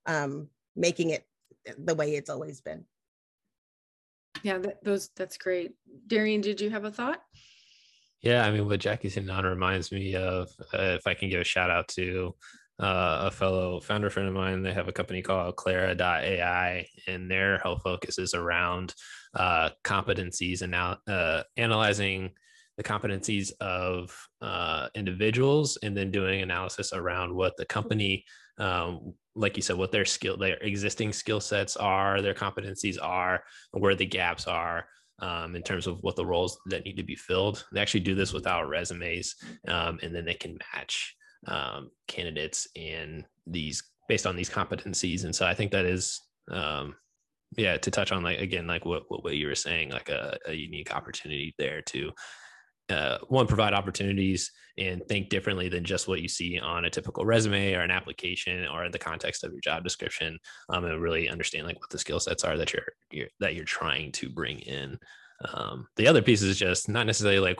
um, 0.07 0.49
making 0.75 1.11
it 1.11 1.27
the 1.79 1.94
way 1.94 2.14
it's 2.14 2.31
always 2.31 2.61
been. 2.61 2.85
Yeah, 4.42 4.59
that, 4.59 4.85
those 4.85 5.09
that's 5.16 5.38
great. 5.38 5.72
Darian, 6.07 6.40
did 6.40 6.61
you 6.61 6.70
have 6.70 6.85
a 6.85 6.90
thought? 6.90 7.22
Yeah, 8.22 8.44
I 8.44 8.51
mean, 8.51 8.66
what 8.66 8.81
Jackie's 8.81 9.14
hitting 9.14 9.31
on 9.31 9.44
reminds 9.44 9.92
me 9.92 10.14
of 10.16 10.49
uh, 10.75 10.96
if 10.99 11.07
I 11.07 11.14
can 11.14 11.31
give 11.31 11.40
a 11.40 11.44
shout 11.44 11.70
out 11.70 11.88
to 11.88 12.35
uh, 12.79 13.25
a 13.27 13.31
fellow 13.31 13.81
founder 13.81 14.11
friend 14.11 14.29
of 14.29 14.35
mine. 14.35 14.62
They 14.62 14.73
have 14.73 14.89
a 14.89 14.93
company 14.93 15.23
called 15.23 15.57
Clara.ai, 15.57 16.87
and 17.07 17.31
their 17.31 17.59
whole 17.59 17.79
focus 17.79 18.19
is 18.19 18.35
around 18.35 18.95
uh, 19.35 19.71
competencies 19.85 20.62
and 20.62 20.73
now 20.73 20.99
uh, 21.09 21.43
analyzing 21.57 22.33
the 22.77 22.83
competencies 22.83 23.53
of 23.61 24.15
uh, 24.43 24.89
individuals 24.95 25.79
and 25.83 25.97
then 25.97 26.11
doing 26.11 26.43
analysis 26.43 26.93
around 26.93 27.35
what 27.35 27.57
the 27.57 27.65
company 27.67 28.25
um, 28.59 29.15
like 29.35 29.57
you 29.57 29.62
said 29.62 29.77
what 29.77 29.93
their 29.93 30.05
skill 30.05 30.37
their 30.37 30.57
existing 30.59 31.12
skill 31.12 31.41
sets 31.41 31.77
are 31.77 32.23
their 32.23 32.35
competencies 32.35 32.97
are 33.01 33.43
where 33.73 33.95
the 33.95 34.07
gaps 34.07 34.47
are 34.47 34.87
um, 35.21 35.57
in 35.57 35.62
terms 35.62 35.87
of 35.87 36.03
what 36.03 36.17
the 36.17 36.25
roles 36.25 36.59
that 36.67 36.85
need 36.85 36.97
to 36.97 37.03
be 37.03 37.15
filled 37.15 37.65
they 37.73 37.81
actually 37.81 38.01
do 38.01 38.15
this 38.15 38.33
without 38.33 38.69
resumes 38.69 39.35
um, 39.69 39.99
and 40.03 40.15
then 40.15 40.25
they 40.25 40.35
can 40.35 40.59
match 40.75 41.15
um, 41.46 41.90
candidates 42.09 42.68
in 42.74 43.24
these 43.46 43.82
based 44.09 44.26
on 44.26 44.37
these 44.37 44.50
competencies. 44.50 45.24
And 45.24 45.35
so 45.35 45.46
i 45.46 45.54
think 45.54 45.72
that 45.72 45.85
is 45.85 46.20
um, 46.50 46.94
yeah 47.56 47.76
to 47.76 47.90
touch 47.90 48.12
on 48.12 48.22
like 48.22 48.40
again 48.40 48.66
like 48.66 48.85
what, 48.85 49.04
what 49.09 49.37
you 49.37 49.46
were 49.46 49.54
saying 49.54 49.90
like 49.90 50.09
a, 50.09 50.38
a 50.46 50.52
unique 50.52 50.94
opportunity 50.94 51.54
there 51.59 51.82
to 51.82 52.12
uh, 52.88 53.18
one 53.28 53.46
provide 53.46 53.72
opportunities 53.72 54.52
and 54.78 55.02
think 55.09 55.28
differently 55.28 55.68
than 55.68 55.82
just 55.82 56.06
what 56.06 56.20
you 56.20 56.28
see 56.28 56.59
on 56.59 56.85
a 56.85 56.90
typical 56.90 57.24
resume 57.24 57.72
or 57.74 57.80
an 57.80 57.90
application 57.90 58.66
or 58.68 58.85
in 58.85 58.92
the 58.92 58.98
context 58.98 59.42
of 59.42 59.50
your 59.50 59.61
job 59.61 59.82
description 59.82 60.38
um, 60.68 60.85
and 60.85 61.00
really 61.00 61.28
understand 61.28 61.66
like 61.66 61.80
what 61.80 61.90
the 61.90 61.98
skill 61.98 62.20
sets 62.20 62.44
are 62.44 62.56
that 62.56 62.72
you're, 62.72 62.87
you're 63.11 63.28
that 63.40 63.54
you're 63.56 63.64
trying 63.64 64.12
to 64.12 64.28
bring 64.28 64.61
in. 64.61 64.98
Um, 65.52 65.88
the 65.96 66.06
other 66.06 66.22
piece 66.22 66.42
is 66.42 66.59
just 66.59 66.88
not 66.88 67.06
necessarily 67.06 67.40
like 67.40 67.59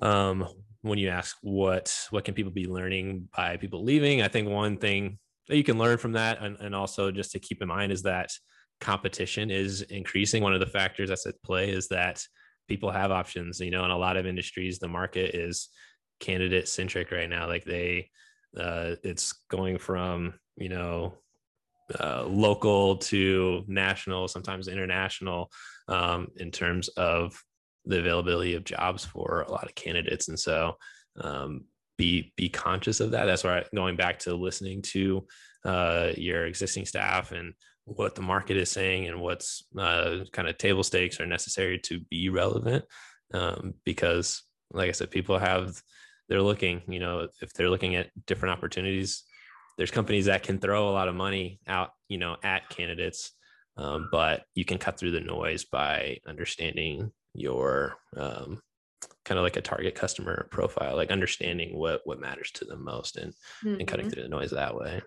um, 0.00 0.46
when 0.86 0.98
you 0.98 1.08
ask 1.08 1.36
what 1.42 1.94
what 2.10 2.24
can 2.24 2.34
people 2.34 2.52
be 2.52 2.66
learning 2.66 3.28
by 3.36 3.56
people 3.56 3.82
leaving 3.82 4.22
i 4.22 4.28
think 4.28 4.48
one 4.48 4.76
thing 4.76 5.18
that 5.48 5.56
you 5.56 5.64
can 5.64 5.78
learn 5.78 5.98
from 5.98 6.12
that 6.12 6.42
and, 6.42 6.56
and 6.60 6.74
also 6.74 7.10
just 7.10 7.32
to 7.32 7.38
keep 7.38 7.62
in 7.62 7.68
mind 7.68 7.92
is 7.92 8.02
that 8.02 8.30
competition 8.80 9.50
is 9.50 9.82
increasing. 9.82 10.42
One 10.42 10.54
of 10.54 10.60
the 10.60 10.66
factors 10.66 11.08
that's 11.08 11.26
at 11.26 11.42
play 11.42 11.70
is 11.70 11.88
that 11.88 12.22
people 12.68 12.90
have 12.90 13.10
options. 13.10 13.60
You 13.60 13.70
know, 13.70 13.84
in 13.84 13.90
a 13.90 13.98
lot 13.98 14.16
of 14.16 14.26
industries, 14.26 14.78
the 14.78 14.88
market 14.88 15.34
is 15.34 15.68
candidate 16.20 16.68
centric 16.68 17.10
right 17.10 17.28
now. 17.28 17.46
Like 17.46 17.64
they, 17.64 18.10
uh, 18.58 18.96
it's 19.02 19.32
going 19.50 19.78
from 19.78 20.34
you 20.56 20.68
know 20.68 21.14
uh, 22.00 22.24
local 22.24 22.96
to 22.96 23.64
national, 23.66 24.28
sometimes 24.28 24.68
international, 24.68 25.50
um, 25.88 26.28
in 26.36 26.50
terms 26.50 26.88
of 26.88 27.40
the 27.86 27.98
availability 27.98 28.54
of 28.54 28.64
jobs 28.64 29.04
for 29.04 29.44
a 29.46 29.50
lot 29.50 29.64
of 29.64 29.74
candidates. 29.74 30.28
And 30.28 30.38
so, 30.38 30.76
um, 31.20 31.64
be 31.96 32.32
be 32.36 32.50
conscious 32.50 33.00
of 33.00 33.12
that. 33.12 33.24
That's 33.24 33.44
why 33.44 33.64
going 33.74 33.96
back 33.96 34.18
to 34.20 34.34
listening 34.34 34.82
to 34.82 35.26
uh, 35.64 36.12
your 36.16 36.46
existing 36.46 36.84
staff 36.84 37.32
and 37.32 37.54
what 37.86 38.14
the 38.14 38.22
market 38.22 38.56
is 38.56 38.70
saying 38.70 39.06
and 39.06 39.20
what's 39.20 39.64
uh, 39.78 40.18
kind 40.32 40.48
of 40.48 40.58
table 40.58 40.82
stakes 40.82 41.20
are 41.20 41.26
necessary 41.26 41.78
to 41.78 42.00
be 42.10 42.28
relevant 42.28 42.84
um, 43.32 43.74
because 43.84 44.42
like 44.72 44.88
i 44.88 44.92
said 44.92 45.10
people 45.10 45.38
have 45.38 45.80
they're 46.28 46.42
looking 46.42 46.82
you 46.88 46.98
know 46.98 47.28
if 47.40 47.52
they're 47.52 47.70
looking 47.70 47.94
at 47.94 48.10
different 48.26 48.56
opportunities 48.56 49.22
there's 49.78 49.90
companies 49.90 50.26
that 50.26 50.42
can 50.42 50.58
throw 50.58 50.88
a 50.88 50.92
lot 50.92 51.08
of 51.08 51.14
money 51.14 51.60
out 51.68 51.90
you 52.08 52.18
know 52.18 52.36
at 52.42 52.68
candidates 52.68 53.32
um, 53.76 54.08
but 54.10 54.42
you 54.54 54.64
can 54.64 54.78
cut 54.78 54.98
through 54.98 55.12
the 55.12 55.20
noise 55.20 55.64
by 55.64 56.18
understanding 56.26 57.12
your 57.38 57.96
um, 58.16 58.60
kind 59.24 59.38
of 59.38 59.44
like 59.44 59.56
a 59.56 59.62
target 59.62 59.94
customer 59.94 60.48
profile 60.50 60.96
like 60.96 61.10
understanding 61.10 61.76
what 61.76 62.00
what 62.04 62.20
matters 62.20 62.50
to 62.52 62.64
them 62.64 62.84
most 62.84 63.16
and 63.16 63.32
mm-hmm. 63.64 63.80
and 63.80 63.88
cutting 63.88 64.08
through 64.08 64.22
the 64.22 64.28
noise 64.28 64.50
that 64.50 64.74
way 64.74 65.00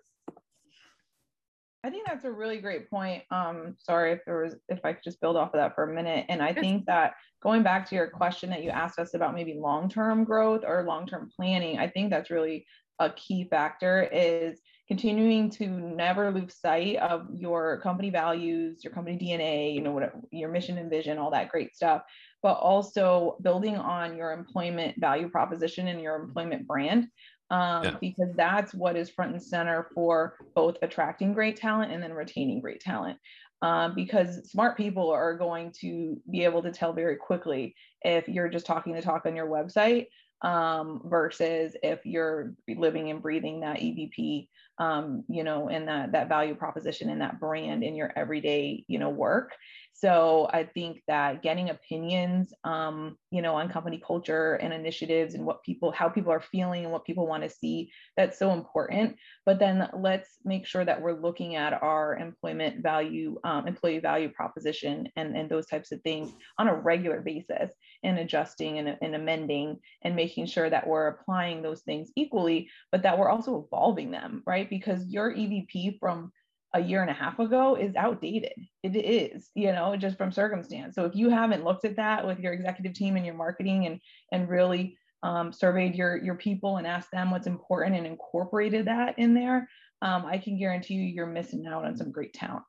I 1.83 1.89
think 1.89 2.05
that's 2.05 2.25
a 2.25 2.31
really 2.31 2.57
great 2.57 2.89
point. 2.89 3.23
Um, 3.31 3.75
sorry 3.79 4.11
if 4.11 4.25
there 4.25 4.43
was 4.43 4.55
if 4.67 4.83
I 4.83 4.93
could 4.93 5.03
just 5.03 5.21
build 5.21 5.37
off 5.37 5.53
of 5.53 5.59
that 5.59 5.75
for 5.75 5.89
a 5.89 5.93
minute. 5.93 6.25
And 6.27 6.41
I 6.41 6.53
think 6.53 6.85
that 6.87 7.13
going 7.41 7.63
back 7.63 7.87
to 7.89 7.95
your 7.95 8.07
question 8.07 8.49
that 8.49 8.63
you 8.63 8.69
asked 8.69 8.99
us 8.99 9.13
about 9.13 9.33
maybe 9.33 9.53
long-term 9.53 10.25
growth 10.25 10.63
or 10.67 10.83
long-term 10.83 11.31
planning, 11.33 11.79
I 11.79 11.87
think 11.87 12.09
that's 12.09 12.29
really 12.29 12.65
a 12.99 13.09
key 13.11 13.47
factor 13.49 14.09
is 14.11 14.59
continuing 14.89 15.51
to 15.51 15.67
never 15.67 16.31
lose 16.31 16.55
sight 16.59 16.95
of 16.97 17.27
your 17.31 17.79
company 17.81 18.09
values, 18.09 18.83
your 18.83 18.91
company 18.91 19.17
DNA, 19.17 19.75
you 19.75 19.81
know, 19.81 19.91
what 19.91 20.11
your 20.31 20.49
mission 20.49 20.79
and 20.79 20.89
vision, 20.89 21.19
all 21.19 21.29
that 21.29 21.49
great 21.49 21.75
stuff, 21.75 22.01
but 22.41 22.53
also 22.53 23.37
building 23.43 23.75
on 23.77 24.17
your 24.17 24.31
employment 24.31 24.99
value 24.99 25.29
proposition 25.29 25.87
and 25.87 26.01
your 26.01 26.15
employment 26.15 26.65
brand 26.65 27.07
um, 27.51 27.83
yeah. 27.83 27.95
because 28.01 28.29
that's 28.35 28.73
what 28.73 28.95
is 28.95 29.11
front 29.11 29.33
and 29.33 29.43
center 29.43 29.89
for 29.93 30.35
both 30.55 30.77
attracting 30.81 31.33
great 31.33 31.55
talent 31.55 31.91
and 31.91 32.01
then 32.01 32.13
retaining 32.13 32.59
great 32.59 32.79
talent. 32.79 33.19
Um, 33.61 33.93
because 33.93 34.49
smart 34.49 34.77
people 34.77 35.11
are 35.11 35.37
going 35.37 35.73
to 35.81 36.17
be 36.31 36.45
able 36.45 36.63
to 36.63 36.71
tell 36.71 36.93
very 36.93 37.17
quickly 37.17 37.75
if 38.01 38.27
you're 38.27 38.47
just 38.47 38.65
talking 38.65 38.93
the 38.93 39.01
talk 39.01 39.25
on 39.25 39.35
your 39.35 39.47
website 39.47 40.07
um, 40.41 41.01
versus 41.05 41.75
if 41.83 42.05
you're 42.05 42.53
living 42.67 43.09
and 43.09 43.21
breathing 43.21 43.59
that 43.61 43.79
EVP, 43.79 44.47
um, 44.77 45.23
you 45.27 45.43
know, 45.43 45.69
and 45.69 45.87
that 45.87 46.13
that 46.13 46.29
value 46.29 46.55
proposition 46.55 47.09
and 47.09 47.21
that 47.21 47.39
brand 47.39 47.83
in 47.83 47.95
your 47.95 48.11
everyday, 48.15 48.85
you 48.87 48.99
know, 48.99 49.09
work. 49.09 49.53
So 49.99 50.49
I 50.53 50.63
think 50.63 51.01
that 51.09 51.43
getting 51.43 51.71
opinions, 51.71 52.53
um, 52.63 53.17
you 53.31 53.41
know, 53.41 53.55
on 53.55 53.67
company 53.67 54.01
culture 54.05 54.53
and 54.53 54.73
initiatives 54.73 55.33
and 55.33 55.45
what 55.45 55.61
people, 55.61 55.91
how 55.91 56.07
people 56.07 56.31
are 56.31 56.39
feeling 56.39 56.85
and 56.85 56.93
what 56.93 57.03
people 57.03 57.27
want 57.27 57.43
to 57.43 57.49
see, 57.49 57.91
that's 58.15 58.39
so 58.39 58.51
important. 58.53 59.17
But 59.45 59.59
then 59.59 59.89
let's 59.93 60.37
make 60.45 60.65
sure 60.65 60.85
that 60.85 61.01
we're 61.01 61.19
looking 61.19 61.57
at 61.57 61.83
our 61.83 62.15
employment 62.15 62.81
value, 62.81 63.39
um, 63.43 63.67
employee 63.67 63.99
value 63.99 64.29
proposition 64.29 65.09
and, 65.17 65.35
and 65.35 65.49
those 65.49 65.65
types 65.65 65.91
of 65.91 66.01
things 66.01 66.31
on 66.57 66.69
a 66.69 66.75
regular 66.75 67.19
basis 67.19 67.69
and 68.01 68.19
adjusting 68.19 68.79
and, 68.79 68.97
and 69.01 69.15
amending 69.15 69.79
and 70.03 70.15
making 70.15 70.45
sure 70.45 70.69
that 70.69 70.87
we're 70.87 71.07
applying 71.07 71.61
those 71.61 71.81
things 71.81 72.09
equally, 72.15 72.69
but 72.93 73.03
that 73.03 73.19
we're 73.19 73.29
also 73.29 73.65
evolving 73.65 74.11
them, 74.11 74.43
right? 74.47 74.69
Because 74.69 75.05
your 75.07 75.33
EVP 75.33 75.99
from 75.99 76.31
a 76.73 76.79
year 76.79 77.01
and 77.01 77.09
a 77.09 77.13
half 77.13 77.39
ago 77.39 77.75
is 77.75 77.95
outdated. 77.95 78.53
It 78.83 78.95
is, 78.95 79.49
you 79.55 79.71
know, 79.71 79.95
just 79.95 80.17
from 80.17 80.31
circumstance. 80.31 80.95
So 80.95 81.05
if 81.05 81.15
you 81.15 81.29
haven't 81.29 81.63
looked 81.63 81.85
at 81.85 81.95
that 81.95 82.25
with 82.25 82.39
your 82.39 82.53
executive 82.53 82.93
team 82.93 83.15
and 83.15 83.25
your 83.25 83.35
marketing 83.35 83.87
and 83.87 83.99
and 84.31 84.49
really 84.49 84.97
um, 85.23 85.51
surveyed 85.51 85.95
your 85.95 86.17
your 86.17 86.35
people 86.35 86.77
and 86.77 86.85
asked 86.85 87.11
them 87.11 87.31
what's 87.31 87.47
important 87.47 87.95
and 87.95 88.05
incorporated 88.05 88.85
that 88.85 89.17
in 89.17 89.33
there, 89.33 89.67
um, 90.01 90.25
I 90.25 90.37
can 90.37 90.57
guarantee 90.57 90.95
you 90.95 91.03
you're 91.03 91.25
missing 91.25 91.65
out 91.65 91.85
on 91.85 91.97
some 91.97 92.11
great 92.11 92.33
talent. 92.33 92.63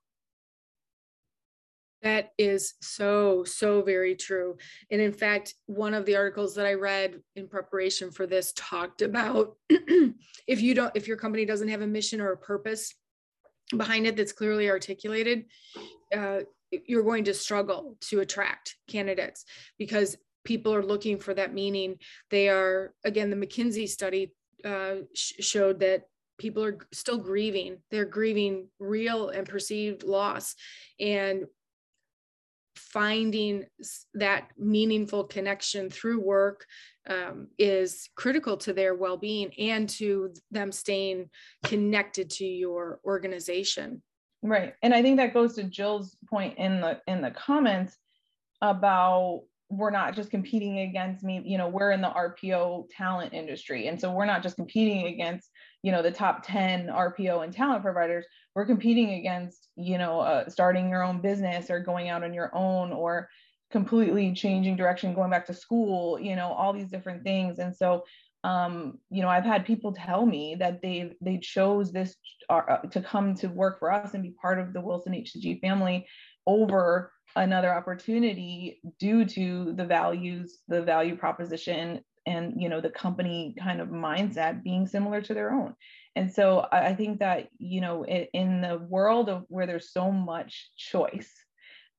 That 2.03 2.33
is 2.39 2.75
so, 2.81 3.45
so 3.45 3.83
very 3.83 4.17
true. 4.17 4.57
And 4.91 5.03
in 5.03 5.13
fact, 5.13 5.55
one 5.67 5.93
of 5.93 6.07
the 6.07 6.17
articles 6.17 6.55
that 6.55 6.65
I 6.65 6.75
read 6.75 7.21
in 7.37 7.47
preparation 7.47 8.11
for 8.11 8.27
this 8.27 8.55
talked 8.57 9.03
about 9.03 9.57
if 9.69 10.63
you 10.63 10.75
don't, 10.75 10.97
if 10.97 11.07
your 11.07 11.19
company 11.19 11.45
doesn't 11.45 11.69
have 11.69 11.83
a 11.83 11.87
mission 11.87 12.23
or 12.23 12.33
a 12.33 12.39
purpose, 12.39 12.95
behind 13.77 14.07
it 14.07 14.17
that's 14.17 14.33
clearly 14.33 14.69
articulated, 14.71 15.45
uh, 16.17 16.41
you're 16.71 17.03
going 17.03 17.25
to 17.25 17.35
struggle 17.35 17.97
to 18.01 18.21
attract 18.21 18.77
candidates 18.89 19.45
because 19.79 20.17
people 20.45 20.75
are 20.75 20.85
looking 20.85 21.19
for 21.19 21.35
that 21.35 21.53
meaning. 21.53 21.97
They 22.31 22.49
are, 22.49 22.95
again, 23.05 23.31
the 23.31 23.37
McKinsey 23.37 23.89
study 23.89 24.33
uh, 24.65 24.97
sh- 25.15 25.35
showed 25.41 25.81
that 25.81 26.05
people 26.39 26.65
are 26.65 26.79
still 26.93 27.19
grieving. 27.19 27.79
They're 27.91 28.05
grieving 28.05 28.69
real 28.79 29.29
and 29.29 29.47
perceived 29.47 30.05
loss. 30.05 30.55
And 30.99 31.45
finding 32.77 33.65
that 34.15 34.49
meaningful 34.59 35.25
connection 35.25 35.91
through 35.91 36.21
work 36.21 36.65
um, 37.09 37.49
is 37.59 38.09
critical 38.17 38.57
to 38.59 38.73
their 38.73 38.95
well-being 38.95 39.53
and 39.59 39.89
to 39.89 40.33
them 40.51 40.71
staying 40.73 41.29
connected 41.65 42.31
to 42.31 42.45
your 42.45 43.01
organization. 43.05 44.03
Right 44.43 44.73
and 44.83 44.95
i 44.95 45.03
think 45.03 45.19
that 45.19 45.35
goes 45.35 45.55
to 45.57 45.65
jill's 45.65 46.17
point 46.29 46.57
in 46.57 46.81
the 46.81 46.99
in 47.07 47.21
the 47.21 47.31
comments 47.31 47.95
about 48.63 49.43
we're 49.71 49.91
not 49.91 50.17
just 50.17 50.31
competing 50.31 50.81
against 50.81 51.23
me 51.23 51.41
you 51.45 51.57
know 51.57 51.69
we're 51.69 51.93
in 51.93 52.01
the 52.01 52.09
rpo 52.09 52.87
talent 52.91 53.33
industry. 53.33 53.87
And 53.87 54.01
so 54.01 54.11
we're 54.11 54.27
not 54.27 54.43
just 54.43 54.57
competing 54.57 55.07
against 55.07 55.49
you 55.83 55.93
know 55.93 56.03
the 56.03 56.11
top 56.11 56.45
10 56.45 56.89
rpo 56.89 57.45
and 57.45 57.53
talent 57.53 57.83
providers. 57.83 58.27
We're 58.55 58.67
competing 58.67 59.15
against 59.15 59.69
you 59.77 59.99
know 59.99 60.21
uh, 60.21 60.49
starting 60.49 60.91
your 60.91 61.03
own 61.03 61.21
business 61.21 61.71
or 61.71 61.81
going 61.81 62.09
out 62.09 62.25
on 62.25 62.35
your 62.35 62.55
own 62.55 62.93
or 62.93 63.29
completely 63.71 64.35
changing 64.35 64.77
direction 64.77 65.15
going 65.15 65.31
back 65.31 65.47
to 65.47 65.55
school 65.55 66.19
you 66.19 66.37
know 66.37 66.53
all 66.53 66.73
these 66.73 66.91
different 66.91 67.23
things. 67.23 67.59
And 67.59 67.75
so 67.75 68.05
um, 68.43 68.99
you 69.11 69.21
know 69.23 69.29
i've 69.29 69.45
had 69.45 69.67
people 69.67 69.93
tell 69.93 70.25
me 70.25 70.57
that 70.59 70.81
they 70.81 71.13
they 71.21 71.37
chose 71.37 71.93
this 71.93 72.17
uh, 72.49 72.79
to 72.91 73.03
come 73.03 73.35
to 73.35 73.49
work 73.49 73.79
for 73.79 73.93
us 73.93 74.15
and 74.15 74.23
be 74.23 74.31
part 74.31 74.59
of 74.59 74.73
the 74.73 74.81
wilson 74.81 75.13
hcg 75.13 75.61
family 75.61 76.07
over 76.47 77.13
another 77.37 77.73
opportunity 77.73 78.81
due 78.99 79.25
to 79.25 79.73
the 79.75 79.85
values 79.85 80.59
the 80.69 80.83
value 80.83 81.17
proposition 81.17 82.01
and 82.27 82.61
you 82.61 82.69
know 82.69 82.81
the 82.81 82.91
company 82.91 83.55
kind 83.59 83.81
of 83.81 83.89
mindset 83.89 84.63
being 84.63 84.87
similar 84.87 85.21
to 85.23 85.35
their 85.35 85.53
own. 85.53 85.75
And 86.17 86.31
so 86.33 86.67
i 86.73 86.93
think 86.95 87.21
that 87.21 87.49
you 87.59 87.81
know 87.81 88.05
in 88.05 88.61
the 88.61 88.79
world 88.79 89.29
of 89.29 89.45
where 89.49 89.67
there's 89.67 89.93
so 89.93 90.11
much 90.11 90.71
choice 90.77 91.33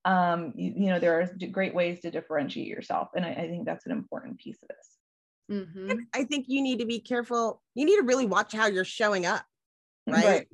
um, 0.04 0.54
you, 0.56 0.74
you, 0.76 0.90
know 0.90 1.00
there 1.00 1.22
are 1.22 1.30
great 1.52 1.76
ways 1.76 2.02
to 2.02 2.10
differentiate 2.10 2.68
yourself. 2.68 3.10
And 3.16 3.24
I, 3.24 3.34
I 3.34 3.48
think 3.48 3.66
that's 3.68 3.86
an 3.86 3.92
important 3.92 4.40
piece 4.40 4.58
of 4.64 4.70
this. 4.70 4.88
Mm-hmm. 5.52 6.00
i 6.16 6.24
think 6.24 6.46
you 6.48 6.62
need 6.62 6.80
to 6.80 6.86
be 6.86 7.00
careful. 7.00 7.62
You 7.76 7.86
need 7.86 7.98
to 7.98 8.04
really 8.04 8.26
watch 8.26 8.54
how 8.54 8.68
you're 8.68 8.86
showing 8.86 9.26
up 9.26 9.46
right? 10.08 10.26
right. 10.26 10.48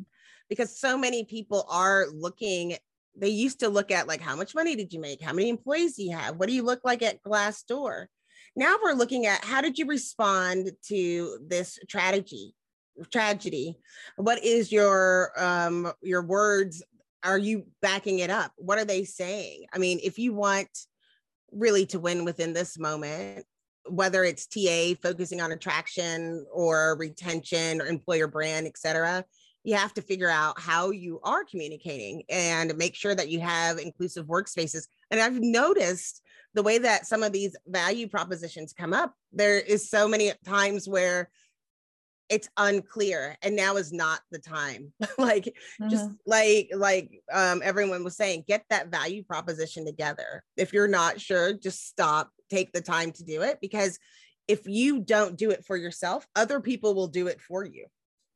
Because 0.49 0.79
so 0.79 0.97
many 0.97 1.25
people 1.25 1.65
are 1.69 2.05
looking 2.13 2.77
they 3.19 3.30
used 3.30 3.60
to 3.62 3.69
look 3.69 3.91
at 3.91 4.08
like 4.08 4.21
how 4.21 4.36
much 4.36 4.56
money 4.56 4.75
did 4.75 4.93
you 4.93 4.99
make? 4.99 5.21
How 5.21 5.34
many 5.34 5.49
employees 5.49 5.95
do 5.95 6.03
you 6.03 6.15
have? 6.15 6.38
What 6.38 6.47
do 6.47 6.56
you 6.56 6.63
look 6.63 6.82
like 6.84 7.01
at 7.01 7.23
glassdoor? 7.23 8.08
Now 8.56 8.75
we're 8.84 8.93
looking 8.93 9.25
at 9.25 9.43
how 9.43 9.62
did 9.62 9.77
you 9.77 9.86
respond 9.86 10.71
to 10.88 11.39
this 11.47 11.80
tragedy 11.88 12.53
tragedy? 13.12 13.77
What 14.15 14.43
is 14.43 14.71
your 14.71 15.32
um 15.38 15.91
your 16.01 16.23
words? 16.23 16.84
Are 17.23 17.38
you 17.38 17.65
backing 17.82 18.19
it 18.19 18.30
up? 18.30 18.51
What 18.58 18.77
are 18.77 18.86
they 18.86 19.03
saying? 19.03 19.65
I 19.73 19.77
mean 19.77 19.99
if 20.03 20.19
you 20.19 20.34
want 20.34 20.69
really 21.51 21.86
to 21.88 21.99
win 21.99 22.25
within 22.25 22.53
this 22.53 22.77
moment 22.77 23.45
whether 23.89 24.25
it's 24.25 24.47
ta 24.47 24.95
focusing 25.01 25.39
on 25.39 25.53
attraction 25.53 26.45
or 26.51 26.97
retention 26.99 27.80
or 27.82 27.86
employer 27.86 28.27
brand 28.27 28.67
etc 28.67 29.23
you 29.67 29.75
have 29.75 29.93
to 29.93 30.01
figure 30.01 30.30
out 30.30 30.58
how 30.58 30.91
you 30.91 31.19
are 31.23 31.43
communicating 31.43 32.23
and 32.30 32.77
make 32.77 32.95
sure 32.95 33.13
that 33.13 33.27
you 33.27 33.41
have 33.41 33.77
inclusive 33.77 34.25
workspaces 34.25 34.88
and 35.12 35.19
i've 35.19 35.41
noticed 35.41 36.21
the 36.53 36.63
way 36.63 36.77
that 36.77 37.06
some 37.06 37.21
of 37.21 37.34
these 37.34 37.56
value 37.67 38.08
propositions 38.08 38.73
come 38.73 38.93
up 38.93 39.13
there 39.34 39.60
is 39.60 39.89
so 39.89 40.08
many 40.08 40.32
times 40.45 40.88
where 40.88 41.30
it's 42.30 42.49
unclear 42.58 43.38
and 43.41 43.56
now 43.56 43.77
is 43.77 43.93
not 43.93 44.19
the 44.32 44.39
time. 44.39 44.91
Like 45.17 45.45
mm-hmm. 45.45 45.89
just 45.89 46.12
like 46.25 46.69
like 46.75 47.21
um 47.34 47.62
everyone 47.63 48.03
was 48.03 48.15
saying 48.15 48.43
get 48.47 48.65
that 48.69 48.89
value 48.89 49.23
proposition 49.23 49.86
together. 49.86 50.43
If 50.56 50.73
you're 50.73 50.88
not 50.88 51.19
sure 51.19 51.53
just 51.53 51.88
stop 51.88 52.30
take 52.49 52.71
the 52.71 52.82
time 52.82 53.12
to 53.13 53.23
do 53.23 53.41
it 53.41 53.60
because 53.62 53.97
if 54.47 54.67
you 54.67 54.99
don't 54.99 55.38
do 55.38 55.49
it 55.51 55.65
for 55.65 55.75
yourself 55.75 56.27
other 56.36 56.60
people 56.62 56.93
will 56.93 57.08
do 57.08 57.27
it 57.27 57.41
for 57.41 57.65
you 57.65 57.88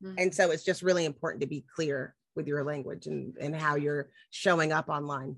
mm-hmm. 0.02 0.14
and 0.18 0.34
so 0.34 0.50
it's 0.50 0.64
just 0.64 0.82
really 0.82 1.04
important 1.04 1.40
to 1.40 1.46
be 1.46 1.64
clear 1.74 2.14
with 2.34 2.46
your 2.46 2.64
language 2.64 3.06
and 3.06 3.36
and 3.38 3.54
how 3.54 3.76
you're 3.76 4.08
showing 4.30 4.72
up 4.72 4.88
online 4.88 5.36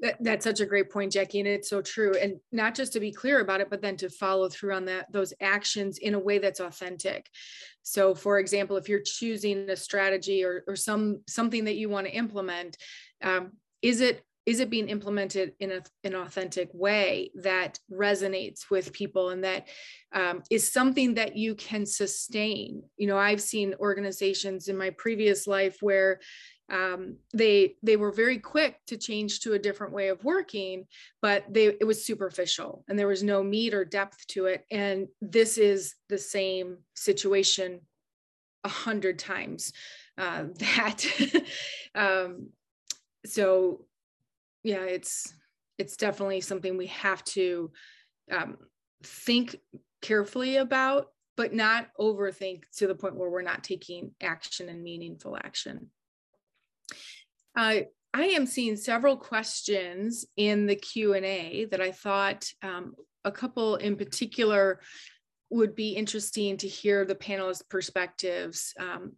that, 0.00 0.16
that's 0.20 0.44
such 0.44 0.60
a 0.60 0.66
great 0.66 0.90
point, 0.90 1.12
Jackie, 1.12 1.38
and 1.38 1.48
it's 1.48 1.70
so 1.70 1.80
true. 1.80 2.14
And 2.14 2.38
not 2.52 2.74
just 2.74 2.92
to 2.92 3.00
be 3.00 3.12
clear 3.12 3.40
about 3.40 3.60
it, 3.60 3.70
but 3.70 3.80
then 3.80 3.96
to 3.98 4.10
follow 4.10 4.48
through 4.48 4.74
on 4.74 4.84
that 4.86 5.10
those 5.12 5.32
actions 5.40 5.98
in 5.98 6.14
a 6.14 6.18
way 6.18 6.38
that's 6.38 6.60
authentic. 6.60 7.30
So, 7.82 8.14
for 8.14 8.38
example, 8.38 8.76
if 8.76 8.88
you're 8.88 9.00
choosing 9.00 9.70
a 9.70 9.76
strategy 9.76 10.44
or, 10.44 10.64
or 10.66 10.76
some 10.76 11.22
something 11.28 11.64
that 11.64 11.76
you 11.76 11.88
want 11.88 12.06
to 12.06 12.12
implement, 12.12 12.76
um, 13.22 13.52
is 13.82 14.00
it 14.00 14.22
is 14.46 14.60
it 14.60 14.70
being 14.70 14.88
implemented 14.88 15.52
in 15.60 15.72
a, 15.72 15.80
an 16.04 16.14
authentic 16.14 16.68
way 16.72 17.30
that 17.34 17.78
resonates 17.90 18.70
with 18.70 18.92
people 18.92 19.30
and 19.30 19.44
that 19.44 19.68
um, 20.12 20.42
is 20.50 20.70
something 20.70 21.14
that 21.14 21.36
you 21.36 21.54
can 21.54 21.86
sustain 21.86 22.82
you 22.96 23.06
know 23.06 23.18
i've 23.18 23.40
seen 23.40 23.74
organizations 23.80 24.68
in 24.68 24.76
my 24.76 24.90
previous 24.90 25.46
life 25.46 25.76
where 25.80 26.20
um, 26.70 27.16
they 27.34 27.76
they 27.82 27.96
were 27.96 28.10
very 28.10 28.38
quick 28.38 28.78
to 28.86 28.96
change 28.96 29.40
to 29.40 29.52
a 29.52 29.58
different 29.58 29.92
way 29.92 30.08
of 30.08 30.24
working 30.24 30.86
but 31.20 31.44
they 31.52 31.66
it 31.66 31.86
was 31.86 32.06
superficial 32.06 32.84
and 32.88 32.98
there 32.98 33.08
was 33.08 33.22
no 33.22 33.42
meat 33.42 33.74
or 33.74 33.84
depth 33.84 34.26
to 34.28 34.46
it 34.46 34.64
and 34.70 35.08
this 35.20 35.58
is 35.58 35.94
the 36.08 36.18
same 36.18 36.78
situation 36.94 37.80
a 38.64 38.68
hundred 38.68 39.18
times 39.18 39.72
uh, 40.18 40.44
that. 40.58 41.04
um, 41.94 42.48
so 43.26 43.84
yeah, 44.64 44.82
it's 44.82 45.32
it's 45.78 45.96
definitely 45.96 46.40
something 46.40 46.76
we 46.76 46.86
have 46.86 47.22
to 47.24 47.70
um, 48.32 48.56
think 49.02 49.56
carefully 50.02 50.56
about, 50.56 51.08
but 51.36 51.52
not 51.52 51.88
overthink 52.00 52.62
to 52.78 52.86
the 52.86 52.94
point 52.94 53.16
where 53.16 53.30
we're 53.30 53.42
not 53.42 53.62
taking 53.62 54.12
action 54.22 54.68
and 54.68 54.82
meaningful 54.82 55.36
action. 55.36 55.90
Uh, 57.56 57.80
I 58.12 58.24
am 58.26 58.46
seeing 58.46 58.76
several 58.76 59.16
questions 59.16 60.24
in 60.36 60.66
the 60.66 60.76
Q&A 60.76 61.66
that 61.70 61.80
I 61.80 61.90
thought 61.90 62.46
um, 62.62 62.94
a 63.24 63.32
couple 63.32 63.76
in 63.76 63.96
particular 63.96 64.80
would 65.50 65.74
be 65.74 65.90
interesting 65.90 66.56
to 66.58 66.68
hear 66.68 67.04
the 67.04 67.14
panelists' 67.14 67.68
perspectives. 67.68 68.72
Um, 68.78 69.12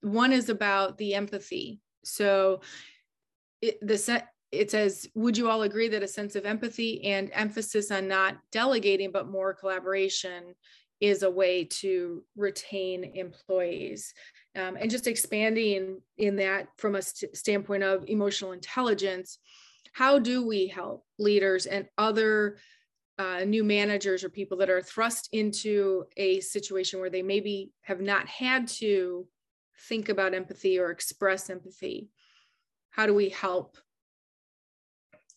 one 0.00 0.32
is 0.32 0.48
about 0.48 0.96
the 0.98 1.14
empathy. 1.14 1.80
So 2.04 2.62
it, 3.60 3.78
the 3.86 3.98
it 4.52 4.70
says, 4.70 5.08
would 5.14 5.36
you 5.36 5.48
all 5.48 5.62
agree 5.62 5.88
that 5.88 6.02
a 6.02 6.08
sense 6.08 6.36
of 6.36 6.44
empathy 6.44 7.02
and 7.04 7.30
emphasis 7.32 7.90
on 7.90 8.06
not 8.06 8.36
delegating, 8.52 9.10
but 9.10 9.28
more 9.28 9.54
collaboration 9.54 10.54
is 11.00 11.22
a 11.22 11.30
way 11.30 11.64
to 11.64 12.22
retain 12.36 13.12
employees? 13.14 14.12
Um, 14.54 14.76
and 14.78 14.90
just 14.90 15.06
expanding 15.06 16.02
in 16.18 16.36
that 16.36 16.68
from 16.76 16.96
a 16.96 17.02
st- 17.02 17.34
standpoint 17.34 17.82
of 17.82 18.04
emotional 18.06 18.52
intelligence, 18.52 19.38
how 19.94 20.18
do 20.18 20.46
we 20.46 20.66
help 20.66 21.06
leaders 21.18 21.64
and 21.64 21.86
other 21.96 22.58
uh, 23.18 23.44
new 23.44 23.64
managers 23.64 24.22
or 24.22 24.28
people 24.28 24.58
that 24.58 24.70
are 24.70 24.82
thrust 24.82 25.30
into 25.32 26.04
a 26.18 26.40
situation 26.40 27.00
where 27.00 27.10
they 27.10 27.22
maybe 27.22 27.72
have 27.82 28.00
not 28.00 28.26
had 28.28 28.68
to 28.68 29.26
think 29.88 30.10
about 30.10 30.34
empathy 30.34 30.78
or 30.78 30.90
express 30.90 31.48
empathy? 31.48 32.10
How 32.90 33.06
do 33.06 33.14
we 33.14 33.30
help 33.30 33.78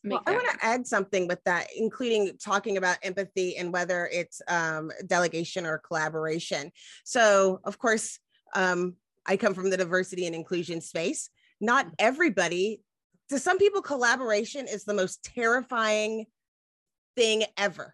well, 0.05 0.21
I 0.25 0.31
want 0.31 0.47
to 0.49 0.65
add 0.65 0.87
something 0.87 1.27
with 1.27 1.43
that, 1.45 1.67
including 1.75 2.31
talking 2.37 2.77
about 2.77 2.97
empathy 3.01 3.57
and 3.57 3.73
whether 3.73 4.07
it's 4.11 4.41
um, 4.47 4.91
delegation 5.05 5.65
or 5.65 5.79
collaboration. 5.79 6.71
So, 7.03 7.59
of 7.63 7.79
course, 7.79 8.19
um, 8.53 8.95
I 9.25 9.37
come 9.37 9.53
from 9.53 9.69
the 9.69 9.77
diversity 9.77 10.25
and 10.27 10.35
inclusion 10.35 10.81
space. 10.81 11.29
Not 11.59 11.87
everybody, 11.97 12.81
to 13.29 13.39
some 13.39 13.57
people, 13.57 13.81
collaboration 13.81 14.67
is 14.67 14.83
the 14.83 14.93
most 14.93 15.23
terrifying 15.23 16.25
thing 17.15 17.43
ever. 17.57 17.93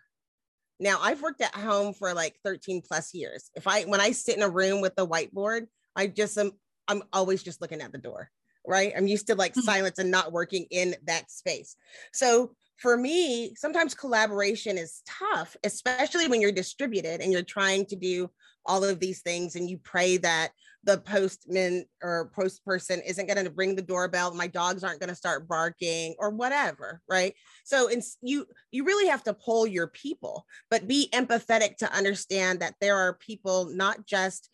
Now, 0.80 0.98
I've 1.02 1.22
worked 1.22 1.42
at 1.42 1.56
home 1.56 1.94
for 1.94 2.14
like 2.14 2.36
13 2.44 2.82
plus 2.86 3.14
years. 3.14 3.50
If 3.56 3.68
I, 3.68 3.84
when 3.84 4.02
I 4.02 4.12
sit 4.12 4.36
in 4.36 4.44
a 4.44 4.50
room 4.50 4.82
with 4.82 4.96
the 4.96 5.08
whiteboard, 5.08 5.68
I 5.96 6.08
just 6.08 6.38
am, 6.38 6.52
I'm 6.88 7.04
always 7.14 7.44
just 7.44 7.62
looking 7.62 7.82
at 7.82 7.92
the 7.92 7.98
door 8.00 8.30
right? 8.66 8.94
I'm 8.96 9.08
used 9.08 9.28
to 9.28 9.36
like 9.36 9.54
mm-hmm. 9.54 9.62
silence 9.62 10.00
and 10.00 10.12
not 10.12 10.32
working 10.32 10.66
in 10.72 10.96
that 11.08 11.32
space. 11.32 11.76
So 12.14 12.52
for 12.78 12.98
me, 12.98 13.54
sometimes 13.56 13.94
collaboration 13.94 14.78
is 14.78 15.02
tough, 15.08 15.56
especially 15.64 16.28
when 16.28 16.42
you're 16.42 16.52
distributed 16.52 17.22
and 17.22 17.32
you're 17.32 17.44
trying 17.44 17.86
to 17.88 17.96
do 17.96 18.30
all 18.66 18.84
of 18.84 19.00
these 19.00 19.22
things 19.22 19.56
and 19.56 19.70
you 19.70 19.78
pray 19.78 20.18
that 20.18 20.52
the 20.84 20.98
postman 20.98 21.86
or 22.02 22.32
post 22.36 22.66
person 22.66 23.02
isn't 23.06 23.28
going 23.28 23.44
to 23.44 23.52
ring 23.56 23.76
the 23.76 23.82
doorbell 23.82 24.34
my 24.34 24.48
dogs 24.48 24.84
aren't 24.84 25.00
going 25.00 25.10
to 25.10 25.16
start 25.16 25.48
barking 25.48 26.16
or 26.20 26.30
whatever 26.30 27.02
right 27.10 27.34
so 27.64 27.88
it's 27.88 28.18
you 28.22 28.46
you 28.72 28.84
really 28.84 29.08
have 29.08 29.24
to 29.24 29.34
pull 29.34 29.68
your 29.68 29.88
people 29.88 30.46
but 30.70 30.88
be 30.88 31.10
empathetic 31.14 31.78
to 31.78 31.92
understand 31.94 32.60
that 32.60 32.76
there 32.82 32.98
are 32.98 33.14
people 33.14 33.66
not 33.74 34.06
just 34.06 34.50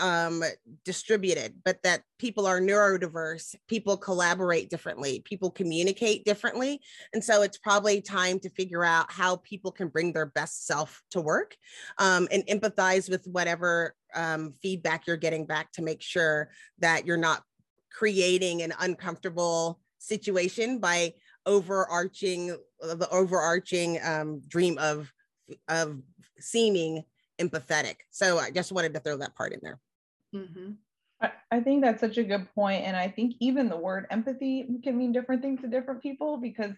um, 0.00 0.42
distributed, 0.84 1.54
but 1.64 1.82
that 1.82 2.02
people 2.18 2.46
are 2.46 2.60
neurodiverse, 2.60 3.54
people 3.68 3.96
collaborate 3.96 4.70
differently, 4.70 5.22
people 5.24 5.50
communicate 5.50 6.24
differently. 6.24 6.80
And 7.12 7.22
so 7.22 7.42
it's 7.42 7.58
probably 7.58 8.00
time 8.00 8.40
to 8.40 8.50
figure 8.50 8.84
out 8.84 9.12
how 9.12 9.36
people 9.36 9.70
can 9.70 9.88
bring 9.88 10.12
their 10.12 10.26
best 10.26 10.66
self 10.66 11.02
to 11.10 11.20
work 11.20 11.56
um, 11.98 12.28
and 12.32 12.44
empathize 12.46 13.08
with 13.08 13.26
whatever 13.26 13.94
um, 14.14 14.54
feedback 14.62 15.06
you're 15.06 15.16
getting 15.16 15.46
back 15.46 15.72
to 15.72 15.82
make 15.82 16.02
sure 16.02 16.50
that 16.78 17.06
you're 17.06 17.16
not 17.16 17.42
creating 17.92 18.62
an 18.62 18.72
uncomfortable 18.80 19.80
situation 19.98 20.78
by 20.78 21.12
overarching 21.46 22.56
the 22.80 23.08
overarching 23.10 23.98
um, 24.04 24.40
dream 24.48 24.78
of 24.78 25.12
of 25.68 26.00
seeming 26.38 27.02
empathetic. 27.40 27.96
So 28.10 28.38
I 28.38 28.50
just 28.50 28.72
wanted 28.72 28.94
to 28.94 29.00
throw 29.00 29.16
that 29.18 29.34
part 29.34 29.52
in 29.52 29.60
there. 29.62 29.80
Mm-hmm. 30.34 30.72
I, 31.20 31.32
I 31.50 31.60
think 31.60 31.82
that's 31.82 32.00
such 32.00 32.18
a 32.18 32.24
good 32.24 32.48
point, 32.54 32.84
and 32.84 32.96
I 32.96 33.08
think 33.08 33.34
even 33.40 33.68
the 33.68 33.76
word 33.76 34.06
empathy 34.10 34.66
can 34.82 34.96
mean 34.96 35.12
different 35.12 35.42
things 35.42 35.60
to 35.60 35.68
different 35.68 36.02
people 36.02 36.38
because 36.38 36.72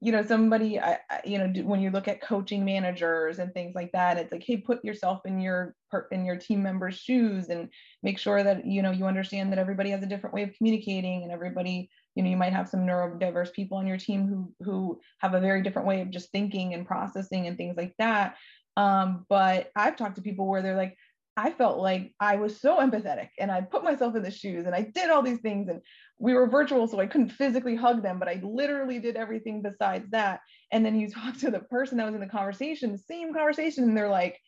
you 0.00 0.12
know 0.12 0.22
somebody 0.22 0.80
I, 0.80 0.98
I, 1.10 1.20
you 1.24 1.38
know 1.38 1.62
when 1.62 1.80
you 1.80 1.90
look 1.90 2.08
at 2.08 2.22
coaching 2.22 2.64
managers 2.64 3.38
and 3.38 3.52
things 3.52 3.74
like 3.74 3.92
that 3.92 4.16
it's 4.16 4.32
like 4.32 4.42
hey 4.42 4.56
put 4.56 4.82
yourself 4.84 5.20
in 5.26 5.40
your 5.40 5.74
in 6.10 6.24
your 6.24 6.36
team 6.36 6.62
members 6.62 6.96
shoes 6.96 7.48
and 7.50 7.68
make 8.02 8.18
sure 8.18 8.42
that 8.42 8.64
you 8.64 8.82
know 8.82 8.90
you 8.90 9.06
understand 9.06 9.52
that 9.52 9.58
everybody 9.58 9.90
has 9.90 10.02
a 10.02 10.06
different 10.06 10.34
way 10.34 10.42
of 10.42 10.54
communicating 10.54 11.22
and 11.22 11.30
everybody 11.30 11.90
you 12.14 12.22
know 12.22 12.30
you 12.30 12.36
might 12.36 12.54
have 12.54 12.68
some 12.68 12.80
neurodiverse 12.80 13.52
people 13.52 13.76
on 13.76 13.86
your 13.86 13.98
team 13.98 14.26
who 14.26 14.52
who 14.64 15.00
have 15.18 15.34
a 15.34 15.40
very 15.40 15.62
different 15.62 15.86
way 15.86 16.00
of 16.00 16.10
just 16.10 16.32
thinking 16.32 16.72
and 16.72 16.86
processing 16.86 17.46
and 17.46 17.58
things 17.58 17.76
like 17.76 17.94
that 17.98 18.36
um, 18.76 19.26
but 19.28 19.70
i've 19.76 19.96
talked 19.96 20.16
to 20.16 20.22
people 20.22 20.46
where 20.46 20.62
they're 20.62 20.76
like 20.76 20.96
I 21.36 21.50
felt 21.50 21.78
like 21.78 22.12
I 22.20 22.36
was 22.36 22.60
so 22.60 22.78
empathetic 22.78 23.28
and 23.38 23.50
I 23.50 23.60
put 23.60 23.84
myself 23.84 24.16
in 24.16 24.22
the 24.22 24.30
shoes 24.30 24.66
and 24.66 24.74
I 24.74 24.82
did 24.82 25.10
all 25.10 25.22
these 25.22 25.40
things 25.40 25.68
and 25.68 25.80
we 26.18 26.34
were 26.34 26.46
virtual 26.46 26.86
so 26.86 27.00
I 27.00 27.06
couldn't 27.06 27.30
physically 27.30 27.76
hug 27.76 28.02
them 28.02 28.18
but 28.18 28.28
I 28.28 28.40
literally 28.42 28.98
did 28.98 29.16
everything 29.16 29.62
besides 29.62 30.10
that. 30.10 30.40
And 30.72 30.84
then 30.84 30.98
you 30.98 31.08
talk 31.10 31.36
to 31.38 31.50
the 31.50 31.60
person 31.60 31.98
that 31.98 32.06
was 32.06 32.14
in 32.14 32.20
the 32.20 32.26
conversation 32.26 32.92
the 32.92 32.98
same 32.98 33.32
conversation 33.32 33.84
and 33.84 33.96
they're 33.96 34.08
like 34.08 34.38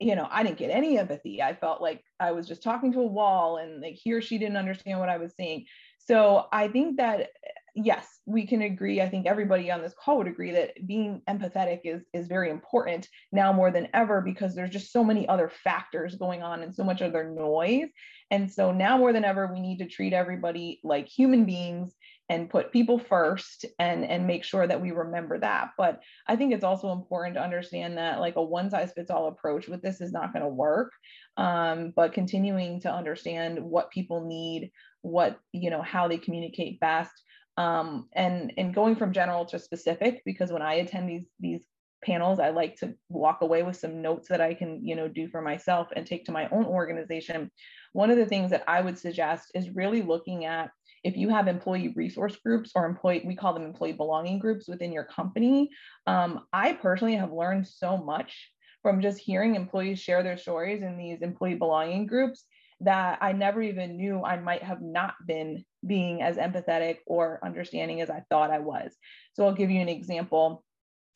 you 0.00 0.14
know 0.14 0.28
I 0.30 0.42
didn't 0.42 0.58
get 0.58 0.70
any 0.70 0.98
empathy. 0.98 1.42
I 1.42 1.54
felt 1.54 1.80
like 1.80 2.02
I 2.20 2.32
was 2.32 2.46
just 2.46 2.62
talking 2.62 2.92
to 2.92 3.00
a 3.00 3.06
wall 3.06 3.56
and 3.56 3.80
like 3.80 3.94
he 3.94 4.12
or 4.12 4.20
she 4.20 4.38
didn't 4.38 4.56
understand 4.56 5.00
what 5.00 5.08
I 5.08 5.18
was 5.18 5.34
saying. 5.36 5.66
So 5.98 6.46
I 6.52 6.68
think 6.68 6.98
that 6.98 7.30
yes, 7.74 8.06
we 8.26 8.46
can 8.46 8.62
agree. 8.62 9.00
I 9.00 9.08
think 9.08 9.26
everybody 9.26 9.70
on 9.70 9.82
this 9.82 9.94
call 9.98 10.18
would 10.18 10.26
agree 10.26 10.52
that 10.52 10.86
being 10.86 11.22
empathetic 11.28 11.80
is 11.84 12.02
is 12.12 12.26
very 12.26 12.50
important 12.50 13.08
now 13.32 13.52
more 13.52 13.70
than 13.70 13.88
ever 13.94 14.20
because 14.20 14.54
there's 14.54 14.70
just 14.70 14.92
so 14.92 15.04
many 15.04 15.28
other 15.28 15.50
factors 15.64 16.16
going 16.16 16.42
on 16.42 16.62
and 16.62 16.74
so 16.74 16.84
much 16.84 17.02
other 17.02 17.30
noise. 17.30 17.88
And 18.30 18.50
so 18.50 18.72
now 18.72 18.98
more 18.98 19.12
than 19.12 19.24
ever, 19.24 19.46
we 19.46 19.60
need 19.60 19.78
to 19.78 19.88
treat 19.88 20.12
everybody 20.12 20.80
like 20.84 21.08
human 21.08 21.44
beings 21.44 21.94
and 22.28 22.50
put 22.50 22.72
people 22.72 22.98
first 22.98 23.64
and 23.78 24.04
and 24.04 24.26
make 24.26 24.44
sure 24.44 24.66
that 24.66 24.80
we 24.80 24.90
remember 24.90 25.38
that. 25.38 25.70
But 25.78 26.00
I 26.26 26.36
think 26.36 26.52
it's 26.52 26.64
also 26.64 26.92
important 26.92 27.36
to 27.36 27.42
understand 27.42 27.96
that 27.96 28.20
like 28.20 28.36
a 28.36 28.42
one 28.42 28.70
size 28.70 28.92
fits 28.92 29.10
all 29.10 29.28
approach 29.28 29.68
with 29.68 29.82
this 29.82 30.00
is 30.00 30.12
not 30.12 30.32
going 30.32 30.42
to 30.42 30.48
work. 30.48 30.92
Um, 31.36 31.92
but 31.94 32.12
continuing 32.12 32.80
to 32.80 32.92
understand 32.92 33.60
what 33.60 33.90
people 33.90 34.26
need, 34.26 34.72
what 35.02 35.38
you 35.52 35.70
know, 35.70 35.82
how 35.82 36.08
they 36.08 36.18
communicate 36.18 36.80
best 36.80 37.12
um, 37.58 38.06
and 38.12 38.52
and 38.56 38.72
going 38.72 38.94
from 38.94 39.12
general 39.12 39.44
to 39.46 39.58
specific 39.58 40.22
because 40.24 40.52
when 40.52 40.62
I 40.62 40.74
attend 40.74 41.08
these 41.08 41.26
these 41.40 41.66
panels 42.04 42.38
I 42.38 42.50
like 42.50 42.76
to 42.76 42.94
walk 43.08 43.42
away 43.42 43.64
with 43.64 43.76
some 43.76 44.00
notes 44.00 44.28
that 44.28 44.40
I 44.40 44.54
can 44.54 44.86
you 44.86 44.94
know 44.94 45.08
do 45.08 45.28
for 45.28 45.42
myself 45.42 45.88
and 45.94 46.06
take 46.06 46.24
to 46.26 46.32
my 46.32 46.48
own 46.50 46.64
organization. 46.64 47.50
One 47.92 48.10
of 48.10 48.16
the 48.16 48.26
things 48.26 48.52
that 48.52 48.62
I 48.68 48.80
would 48.80 48.96
suggest 48.96 49.50
is 49.54 49.74
really 49.74 50.02
looking 50.02 50.44
at 50.44 50.70
if 51.02 51.16
you 51.16 51.28
have 51.30 51.48
employee 51.48 51.92
resource 51.96 52.36
groups 52.36 52.70
or 52.76 52.86
employee 52.86 53.24
we 53.26 53.34
call 53.34 53.52
them 53.54 53.64
employee 53.64 53.92
belonging 53.92 54.38
groups 54.38 54.68
within 54.68 54.92
your 54.92 55.04
company. 55.04 55.68
Um, 56.06 56.46
I 56.52 56.74
personally 56.74 57.16
have 57.16 57.32
learned 57.32 57.66
so 57.66 57.96
much 57.96 58.52
from 58.82 59.02
just 59.02 59.18
hearing 59.18 59.56
employees 59.56 59.98
share 59.98 60.22
their 60.22 60.38
stories 60.38 60.82
in 60.82 60.96
these 60.96 61.22
employee 61.22 61.56
belonging 61.56 62.06
groups 62.06 62.44
that 62.80 63.18
I 63.20 63.32
never 63.32 63.60
even 63.60 63.96
knew 63.96 64.22
I 64.22 64.38
might 64.38 64.62
have 64.62 64.80
not 64.80 65.14
been 65.26 65.64
being 65.86 66.22
as 66.22 66.36
empathetic 66.36 66.98
or 67.06 67.40
understanding 67.44 68.00
as 68.00 68.10
I 68.10 68.22
thought 68.28 68.50
I 68.50 68.60
was. 68.60 68.94
So 69.34 69.44
I'll 69.44 69.54
give 69.54 69.70
you 69.70 69.80
an 69.80 69.88
example. 69.88 70.64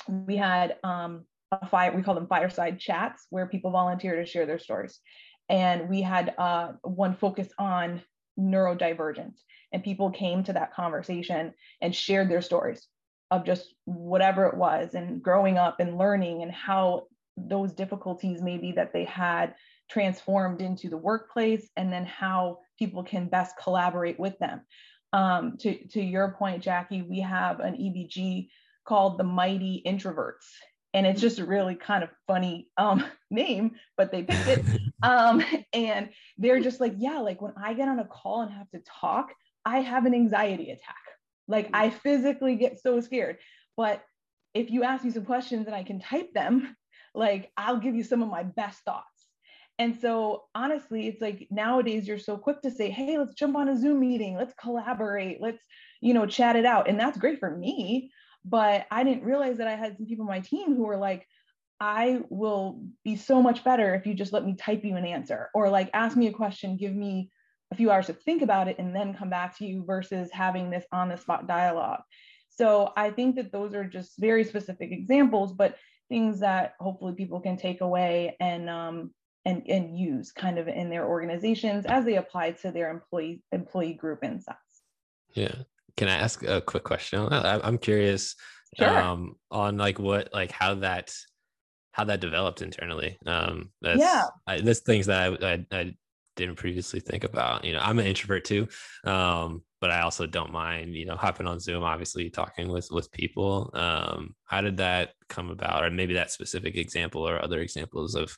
We 0.08 0.36
had 0.36 0.76
um, 0.82 1.24
a 1.52 1.66
fire, 1.66 1.94
we 1.94 2.02
call 2.02 2.14
them 2.14 2.26
fireside 2.26 2.80
chats, 2.80 3.26
where 3.30 3.46
people 3.46 3.70
volunteer 3.70 4.16
to 4.16 4.26
share 4.26 4.46
their 4.46 4.58
stories. 4.58 4.98
And 5.48 5.88
we 5.88 6.02
had 6.02 6.34
uh, 6.38 6.72
one 6.82 7.14
focused 7.14 7.52
on 7.58 8.02
neurodivergence. 8.38 9.38
And 9.72 9.84
people 9.84 10.10
came 10.10 10.42
to 10.44 10.52
that 10.54 10.74
conversation 10.74 11.52
and 11.80 11.94
shared 11.94 12.30
their 12.30 12.42
stories 12.42 12.86
of 13.30 13.44
just 13.44 13.74
whatever 13.84 14.46
it 14.46 14.56
was 14.56 14.94
and 14.94 15.22
growing 15.22 15.56
up 15.58 15.80
and 15.80 15.96
learning 15.96 16.42
and 16.42 16.52
how 16.52 17.06
those 17.36 17.72
difficulties 17.72 18.42
maybe 18.42 18.72
that 18.72 18.92
they 18.92 19.04
had 19.04 19.54
transformed 19.90 20.60
into 20.60 20.88
the 20.88 20.96
workplace 20.96 21.68
and 21.76 21.92
then 21.92 22.06
how 22.06 22.58
people 22.78 23.02
can 23.02 23.28
best 23.28 23.56
collaborate 23.62 24.18
with 24.18 24.38
them. 24.38 24.62
Um, 25.12 25.56
to, 25.58 25.86
to 25.88 26.02
your 26.02 26.32
point, 26.38 26.62
Jackie, 26.62 27.02
we 27.02 27.20
have 27.20 27.60
an 27.60 27.74
EBG 27.74 28.48
called 28.84 29.18
the 29.18 29.24
Mighty 29.24 29.82
Introverts. 29.86 30.48
And 30.94 31.06
it's 31.06 31.20
just 31.20 31.38
a 31.38 31.44
really 31.44 31.74
kind 31.74 32.02
of 32.02 32.10
funny 32.26 32.68
um, 32.76 33.04
name, 33.30 33.72
but 33.96 34.10
they 34.10 34.22
picked 34.22 34.48
it 34.48 34.64
Um, 35.02 35.44
and 35.72 36.10
they're 36.38 36.60
just 36.60 36.80
like, 36.80 36.94
yeah, 36.96 37.18
like 37.18 37.42
when 37.42 37.54
I 37.56 37.74
get 37.74 37.88
on 37.88 37.98
a 37.98 38.04
call 38.04 38.42
and 38.42 38.52
have 38.52 38.70
to 38.70 38.80
talk, 39.00 39.32
I 39.64 39.80
have 39.80 40.06
an 40.06 40.14
anxiety 40.14 40.70
attack. 40.70 40.96
Like 41.48 41.70
I 41.72 41.90
physically 41.90 42.56
get 42.56 42.80
so 42.80 43.00
scared. 43.00 43.38
But 43.76 44.02
if 44.54 44.70
you 44.70 44.84
ask 44.84 45.04
me 45.04 45.10
some 45.10 45.24
questions 45.24 45.66
and 45.66 45.74
I 45.74 45.82
can 45.82 46.00
type 46.00 46.32
them, 46.32 46.76
like 47.14 47.50
I'll 47.56 47.78
give 47.78 47.94
you 47.94 48.04
some 48.04 48.22
of 48.22 48.28
my 48.28 48.44
best 48.44 48.80
thoughts. 48.84 49.06
And 49.78 49.98
so 50.00 50.44
honestly, 50.54 51.08
it's 51.08 51.20
like 51.20 51.48
nowadays 51.50 52.06
you're 52.06 52.18
so 52.18 52.36
quick 52.36 52.62
to 52.62 52.70
say, 52.70 52.90
hey, 52.90 53.18
let's 53.18 53.34
jump 53.34 53.56
on 53.56 53.68
a 53.68 53.76
Zoom 53.76 54.00
meeting, 54.00 54.36
let's 54.36 54.54
collaborate, 54.54 55.40
let's, 55.40 55.62
you 56.00 56.14
know, 56.14 56.26
chat 56.26 56.56
it 56.56 56.64
out. 56.64 56.88
And 56.88 57.00
that's 57.00 57.18
great 57.18 57.40
for 57.40 57.50
me. 57.50 58.12
But 58.44 58.86
I 58.90 59.04
didn't 59.04 59.24
realize 59.24 59.58
that 59.58 59.68
I 59.68 59.76
had 59.76 59.96
some 59.96 60.06
people 60.06 60.24
on 60.24 60.30
my 60.30 60.40
team 60.40 60.74
who 60.74 60.84
were 60.84 60.96
like, 60.96 61.26
I 61.80 62.20
will 62.28 62.84
be 63.04 63.16
so 63.16 63.42
much 63.42 63.64
better 63.64 63.94
if 63.94 64.06
you 64.06 64.14
just 64.14 64.32
let 64.32 64.44
me 64.44 64.54
type 64.54 64.84
you 64.84 64.94
an 64.96 65.04
answer 65.04 65.50
or 65.52 65.68
like 65.68 65.90
ask 65.94 66.16
me 66.16 66.28
a 66.28 66.32
question, 66.32 66.76
give 66.76 66.94
me 66.94 67.30
a 67.72 67.74
few 67.74 67.90
hours 67.90 68.06
to 68.06 68.12
think 68.12 68.42
about 68.42 68.68
it 68.68 68.78
and 68.78 68.94
then 68.94 69.14
come 69.14 69.30
back 69.30 69.58
to 69.58 69.66
you 69.66 69.84
versus 69.84 70.30
having 70.30 70.70
this 70.70 70.84
on 70.92 71.08
the 71.08 71.16
spot 71.16 71.48
dialogue. 71.48 72.02
So 72.50 72.92
I 72.96 73.10
think 73.10 73.36
that 73.36 73.50
those 73.50 73.74
are 73.74 73.84
just 73.84 74.12
very 74.18 74.44
specific 74.44 74.92
examples, 74.92 75.54
but 75.54 75.76
things 76.08 76.40
that 76.40 76.74
hopefully 76.78 77.14
people 77.14 77.40
can 77.40 77.56
take 77.56 77.80
away 77.80 78.36
and 78.38 78.68
um, 78.68 79.10
and 79.44 79.62
and 79.68 79.98
use 79.98 80.32
kind 80.32 80.58
of 80.58 80.68
in 80.68 80.90
their 80.90 81.06
organizations 81.06 81.84
as 81.86 82.04
they 82.04 82.16
apply 82.16 82.52
to 82.52 82.70
their 82.70 82.90
employee 82.90 83.42
employee 83.52 83.94
group 83.94 84.22
insights. 84.22 84.58
Yeah. 85.34 85.54
Can 85.96 86.08
I 86.08 86.14
ask 86.14 86.42
a 86.42 86.60
quick 86.60 86.84
question? 86.84 87.28
I'm 87.30 87.76
curious 87.76 88.34
sure. 88.78 88.88
um, 88.88 89.36
on 89.50 89.76
like 89.76 89.98
what 89.98 90.30
like 90.32 90.50
how 90.50 90.76
that 90.76 91.14
how 91.92 92.04
that 92.04 92.20
developed 92.20 92.62
internally. 92.62 93.18
Um, 93.26 93.70
that's, 93.82 94.00
yeah, 94.00 94.24
I, 94.46 94.62
that's 94.62 94.80
things 94.80 95.06
that 95.06 95.42
I, 95.42 95.52
I, 95.52 95.66
I 95.70 95.94
didn't 96.36 96.56
previously 96.56 97.00
think 97.00 97.24
about. 97.24 97.66
You 97.66 97.74
know, 97.74 97.80
I'm 97.80 97.98
an 97.98 98.06
introvert 98.06 98.46
too, 98.46 98.68
um, 99.04 99.62
but 99.82 99.90
I 99.90 100.00
also 100.00 100.26
don't 100.26 100.50
mind, 100.50 100.94
you 100.94 101.04
know, 101.04 101.16
hopping 101.16 101.46
on 101.46 101.60
Zoom, 101.60 101.82
obviously 101.82 102.30
talking 102.30 102.68
with 102.68 102.88
with 102.90 103.12
people. 103.12 103.70
Um, 103.74 104.34
how 104.44 104.62
did 104.62 104.78
that 104.78 105.10
come 105.28 105.50
about, 105.50 105.84
or 105.84 105.90
maybe 105.90 106.14
that 106.14 106.30
specific 106.30 106.76
example, 106.76 107.28
or 107.28 107.44
other 107.44 107.60
examples 107.60 108.14
of 108.14 108.34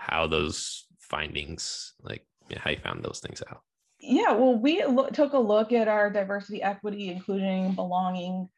how 0.00 0.26
those 0.26 0.86
findings, 0.98 1.92
like 2.02 2.26
how 2.56 2.70
you 2.70 2.78
found 2.78 3.04
those 3.04 3.20
things 3.20 3.42
out? 3.50 3.60
Yeah, 4.00 4.32
well, 4.32 4.58
we 4.58 4.82
lo- 4.84 5.10
took 5.10 5.34
a 5.34 5.38
look 5.38 5.72
at 5.72 5.86
our 5.86 6.10
diversity, 6.10 6.62
equity, 6.62 7.10
including 7.10 7.74
belonging 7.74 8.48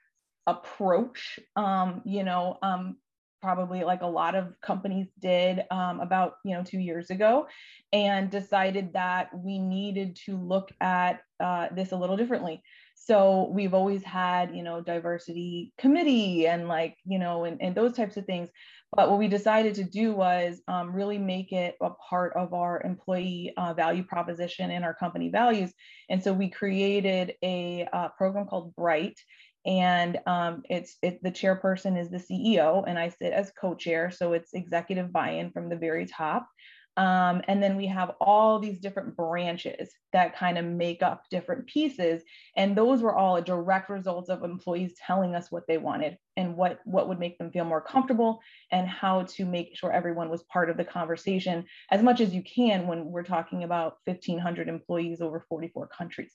approach. 0.46 1.40
Um, 1.56 2.02
you 2.04 2.22
know, 2.22 2.58
um, 2.62 2.96
probably 3.40 3.82
like 3.82 4.02
a 4.02 4.06
lot 4.06 4.36
of 4.36 4.54
companies 4.60 5.08
did 5.20 5.64
um, 5.72 5.98
about 5.98 6.34
you 6.44 6.54
know 6.54 6.62
two 6.62 6.78
years 6.78 7.10
ago 7.10 7.48
and 7.92 8.30
decided 8.30 8.92
that 8.92 9.30
we 9.36 9.58
needed 9.58 10.16
to 10.24 10.36
look 10.36 10.70
at 10.80 11.22
uh, 11.40 11.66
this 11.74 11.90
a 11.90 11.96
little 11.96 12.16
differently 12.16 12.62
so 13.04 13.50
we've 13.52 13.74
always 13.74 14.02
had 14.04 14.54
you 14.54 14.62
know 14.62 14.80
diversity 14.80 15.72
committee 15.78 16.46
and 16.46 16.68
like 16.68 16.96
you 17.04 17.18
know 17.18 17.44
and, 17.44 17.60
and 17.60 17.74
those 17.74 17.94
types 17.94 18.16
of 18.16 18.26
things. 18.26 18.48
But 18.94 19.08
what 19.08 19.18
we 19.18 19.26
decided 19.26 19.74
to 19.76 19.84
do 19.84 20.12
was 20.12 20.60
um, 20.68 20.92
really 20.92 21.16
make 21.16 21.50
it 21.50 21.76
a 21.80 21.90
part 21.90 22.34
of 22.36 22.52
our 22.52 22.82
employee 22.82 23.54
uh, 23.56 23.72
value 23.72 24.04
proposition 24.04 24.70
and 24.70 24.84
our 24.84 24.92
company 24.92 25.30
values. 25.30 25.72
And 26.10 26.22
so 26.22 26.34
we 26.34 26.50
created 26.50 27.32
a 27.42 27.88
uh, 27.90 28.08
program 28.18 28.46
called 28.46 28.76
bright. 28.76 29.18
And 29.64 30.18
um, 30.26 30.62
it's 30.68 30.98
it, 31.02 31.22
the 31.22 31.30
chairperson 31.30 31.98
is 31.98 32.10
the 32.10 32.18
CEO, 32.18 32.84
and 32.86 32.98
I 32.98 33.08
sit 33.08 33.32
as 33.32 33.52
co-chair, 33.58 34.10
so 34.10 34.32
it's 34.32 34.54
executive 34.54 35.12
buy-in 35.12 35.52
from 35.52 35.68
the 35.68 35.76
very 35.76 36.04
top. 36.04 36.48
Um, 36.96 37.40
and 37.48 37.62
then 37.62 37.76
we 37.76 37.86
have 37.86 38.12
all 38.20 38.58
these 38.58 38.78
different 38.78 39.16
branches 39.16 39.90
that 40.12 40.36
kind 40.36 40.58
of 40.58 40.64
make 40.66 41.02
up 41.02 41.24
different 41.30 41.66
pieces, 41.66 42.22
and 42.54 42.76
those 42.76 43.00
were 43.00 43.14
all 43.14 43.36
a 43.36 43.42
direct 43.42 43.88
result 43.88 44.28
of 44.28 44.44
employees 44.44 44.94
telling 45.06 45.34
us 45.34 45.50
what 45.50 45.66
they 45.66 45.78
wanted 45.78 46.18
and 46.36 46.54
what 46.54 46.80
what 46.84 47.08
would 47.08 47.18
make 47.18 47.38
them 47.38 47.50
feel 47.50 47.64
more 47.64 47.80
comfortable, 47.80 48.40
and 48.70 48.86
how 48.86 49.22
to 49.22 49.46
make 49.46 49.74
sure 49.74 49.90
everyone 49.90 50.28
was 50.28 50.42
part 50.44 50.68
of 50.68 50.76
the 50.76 50.84
conversation 50.84 51.64
as 51.90 52.02
much 52.02 52.20
as 52.20 52.34
you 52.34 52.42
can 52.42 52.86
when 52.86 53.06
we're 53.06 53.22
talking 53.22 53.64
about 53.64 53.96
1,500 54.04 54.68
employees 54.68 55.22
over 55.22 55.40
44 55.48 55.86
countries. 55.86 56.34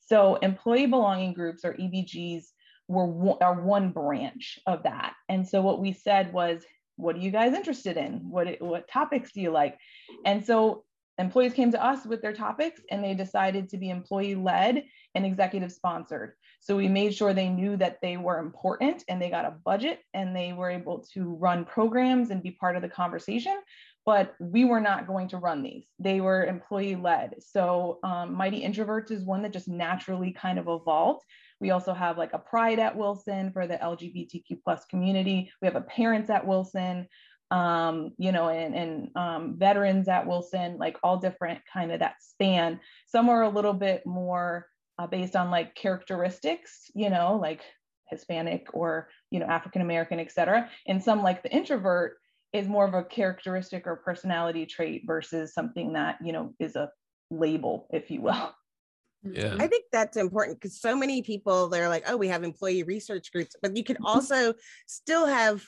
So 0.00 0.36
employee 0.36 0.86
belonging 0.86 1.34
groups 1.34 1.66
or 1.66 1.74
EBGs 1.74 2.44
were 2.88 3.06
one, 3.06 3.36
are 3.42 3.60
one 3.60 3.90
branch 3.90 4.58
of 4.66 4.84
that. 4.84 5.12
And 5.28 5.46
so 5.46 5.60
what 5.60 5.80
we 5.80 5.92
said 5.92 6.32
was, 6.32 6.64
what 6.98 7.16
are 7.16 7.20
you 7.20 7.30
guys 7.30 7.54
interested 7.54 7.96
in? 7.96 8.28
What, 8.28 8.60
what 8.60 8.88
topics 8.88 9.32
do 9.32 9.40
you 9.40 9.50
like? 9.50 9.78
And 10.24 10.44
so 10.44 10.84
employees 11.18 11.52
came 11.52 11.70
to 11.72 11.84
us 11.84 12.04
with 12.04 12.22
their 12.22 12.32
topics 12.32 12.80
and 12.90 13.02
they 13.02 13.14
decided 13.14 13.68
to 13.68 13.76
be 13.76 13.90
employee 13.90 14.34
led 14.34 14.84
and 15.14 15.24
executive 15.24 15.72
sponsored. 15.72 16.32
So 16.60 16.76
we 16.76 16.88
made 16.88 17.14
sure 17.14 17.32
they 17.32 17.48
knew 17.48 17.76
that 17.76 17.98
they 18.02 18.16
were 18.16 18.38
important 18.38 19.04
and 19.08 19.22
they 19.22 19.30
got 19.30 19.44
a 19.44 19.56
budget 19.64 20.00
and 20.12 20.34
they 20.34 20.52
were 20.52 20.70
able 20.70 21.06
to 21.14 21.34
run 21.34 21.64
programs 21.64 22.30
and 22.30 22.42
be 22.42 22.50
part 22.52 22.76
of 22.76 22.82
the 22.82 22.88
conversation. 22.88 23.56
But 24.04 24.34
we 24.40 24.64
were 24.64 24.80
not 24.80 25.06
going 25.06 25.28
to 25.28 25.36
run 25.36 25.62
these. 25.62 25.86
They 25.98 26.20
were 26.20 26.46
employee 26.46 26.96
led. 26.96 27.34
So 27.40 27.98
um, 28.02 28.34
Mighty 28.34 28.62
Introverts 28.62 29.10
is 29.10 29.22
one 29.22 29.42
that 29.42 29.52
just 29.52 29.68
naturally 29.68 30.32
kind 30.32 30.58
of 30.58 30.66
evolved. 30.66 31.22
We 31.60 31.70
also 31.70 31.92
have 31.92 32.18
like 32.18 32.32
a 32.32 32.38
pride 32.38 32.78
at 32.78 32.96
Wilson 32.96 33.52
for 33.52 33.66
the 33.66 33.76
LGBTQ 33.76 34.60
plus 34.64 34.84
community. 34.86 35.50
We 35.60 35.66
have 35.66 35.76
a 35.76 35.80
parents 35.80 36.30
at 36.30 36.46
Wilson, 36.46 37.08
um, 37.50 38.12
you 38.18 38.32
know, 38.32 38.48
and, 38.48 38.74
and 38.74 39.08
um, 39.16 39.56
veterans 39.58 40.08
at 40.08 40.26
Wilson, 40.26 40.76
like 40.78 40.96
all 41.02 41.16
different 41.16 41.60
kind 41.72 41.92
of 41.92 42.00
that 42.00 42.16
span. 42.20 42.80
Some 43.06 43.28
are 43.28 43.42
a 43.42 43.48
little 43.48 43.72
bit 43.72 44.06
more 44.06 44.66
uh, 44.98 45.06
based 45.06 45.36
on 45.36 45.50
like 45.50 45.74
characteristics, 45.74 46.90
you 46.94 47.10
know, 47.10 47.38
like 47.40 47.62
Hispanic 48.08 48.66
or, 48.72 49.08
you 49.30 49.40
know, 49.40 49.46
African 49.46 49.82
American, 49.82 50.20
et 50.20 50.32
cetera. 50.32 50.68
And 50.86 51.02
some 51.02 51.22
like 51.22 51.42
the 51.42 51.52
introvert 51.52 52.18
is 52.52 52.68
more 52.68 52.86
of 52.86 52.94
a 52.94 53.04
characteristic 53.04 53.86
or 53.86 53.96
personality 53.96 54.66
trait 54.66 55.02
versus 55.06 55.52
something 55.52 55.92
that, 55.92 56.16
you 56.22 56.32
know, 56.32 56.54
is 56.58 56.76
a 56.76 56.90
label, 57.30 57.88
if 57.92 58.10
you 58.10 58.22
will. 58.22 58.52
Yeah. 59.22 59.56
I 59.58 59.66
think 59.66 59.86
that's 59.92 60.16
important 60.16 60.60
because 60.60 60.80
so 60.80 60.96
many 60.96 61.22
people 61.22 61.68
they're 61.68 61.88
like, 61.88 62.04
oh, 62.08 62.16
we 62.16 62.28
have 62.28 62.44
employee 62.44 62.82
resource 62.82 63.28
groups, 63.30 63.56
but 63.60 63.76
you 63.76 63.84
can 63.84 63.96
mm-hmm. 63.96 64.06
also 64.06 64.54
still 64.86 65.26
have 65.26 65.64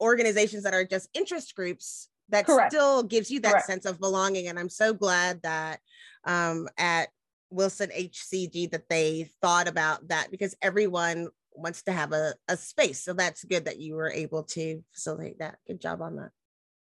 organizations 0.00 0.64
that 0.64 0.74
are 0.74 0.84
just 0.84 1.08
interest 1.14 1.54
groups 1.54 2.08
that 2.30 2.46
Correct. 2.46 2.72
still 2.72 3.02
gives 3.02 3.30
you 3.30 3.40
that 3.40 3.52
Correct. 3.52 3.66
sense 3.66 3.84
of 3.84 4.00
belonging. 4.00 4.48
And 4.48 4.58
I'm 4.58 4.68
so 4.68 4.92
glad 4.92 5.42
that 5.42 5.80
um, 6.24 6.68
at 6.76 7.08
Wilson 7.50 7.90
HCG 7.90 8.70
that 8.70 8.88
they 8.88 9.30
thought 9.40 9.68
about 9.68 10.08
that 10.08 10.30
because 10.30 10.56
everyone 10.62 11.28
wants 11.54 11.82
to 11.82 11.92
have 11.92 12.12
a, 12.12 12.34
a 12.48 12.56
space. 12.56 13.04
So 13.04 13.12
that's 13.12 13.44
good 13.44 13.66
that 13.66 13.78
you 13.78 13.94
were 13.94 14.10
able 14.10 14.44
to 14.44 14.82
facilitate 14.92 15.38
that. 15.38 15.58
Good 15.66 15.80
job 15.80 16.00
on 16.00 16.16
that. 16.16 16.30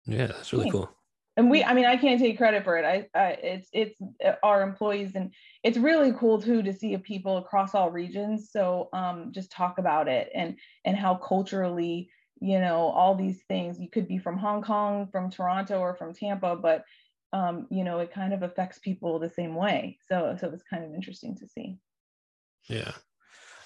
Yeah, 0.06 0.28
that's 0.28 0.54
really 0.54 0.72
cool 0.72 0.90
and 1.38 1.50
we 1.50 1.64
i 1.64 1.74
mean 1.74 1.86
i 1.86 1.98
can't 1.98 2.20
take 2.20 2.38
credit 2.38 2.64
for 2.64 2.78
it. 2.78 2.86
I, 2.86 3.20
I, 3.20 3.28
it's 3.44 3.70
it's 3.74 4.00
uh, 4.26 4.34
our 4.44 4.62
employees 4.62 5.12
and 5.16 5.32
it's 5.64 5.78
really 5.78 6.14
cool 6.14 6.42
too 6.42 6.62
to 6.64 6.74
see 6.74 6.96
people 6.98 7.38
across 7.38 7.76
all 7.76 7.90
regions 7.90 8.50
so 8.52 8.90
um, 8.94 9.32
just 9.32 9.52
talk 9.52 9.78
about 9.78 10.08
it 10.08 10.30
and 10.34 10.58
and 10.86 10.96
how 10.96 11.16
culturally 11.16 12.10
you 12.40 12.60
know 12.60 12.88
all 12.90 13.16
these 13.16 13.42
things 13.48 13.80
you 13.80 13.90
could 13.90 14.08
be 14.08 14.18
from 14.18 14.38
hong 14.38 14.62
kong 14.62 15.08
from 15.12 15.30
toronto 15.30 15.80
or 15.80 15.96
from 15.96 16.14
tampa 16.14 16.56
but 16.56 16.84
um, 17.34 17.66
you 17.72 17.84
know 17.84 18.00
it 18.00 18.14
kind 18.14 18.34
of 18.34 18.44
affects 18.44 18.80
people 18.80 19.20
the 19.20 19.30
same 19.30 19.56
way. 19.56 19.98
So 20.08 20.38
so 20.40 20.50
it's 20.50 20.64
kind 20.64 20.86
of 20.86 20.94
interesting 20.94 21.36
to 21.38 21.48
see. 21.48 21.78
Yeah. 22.70 22.92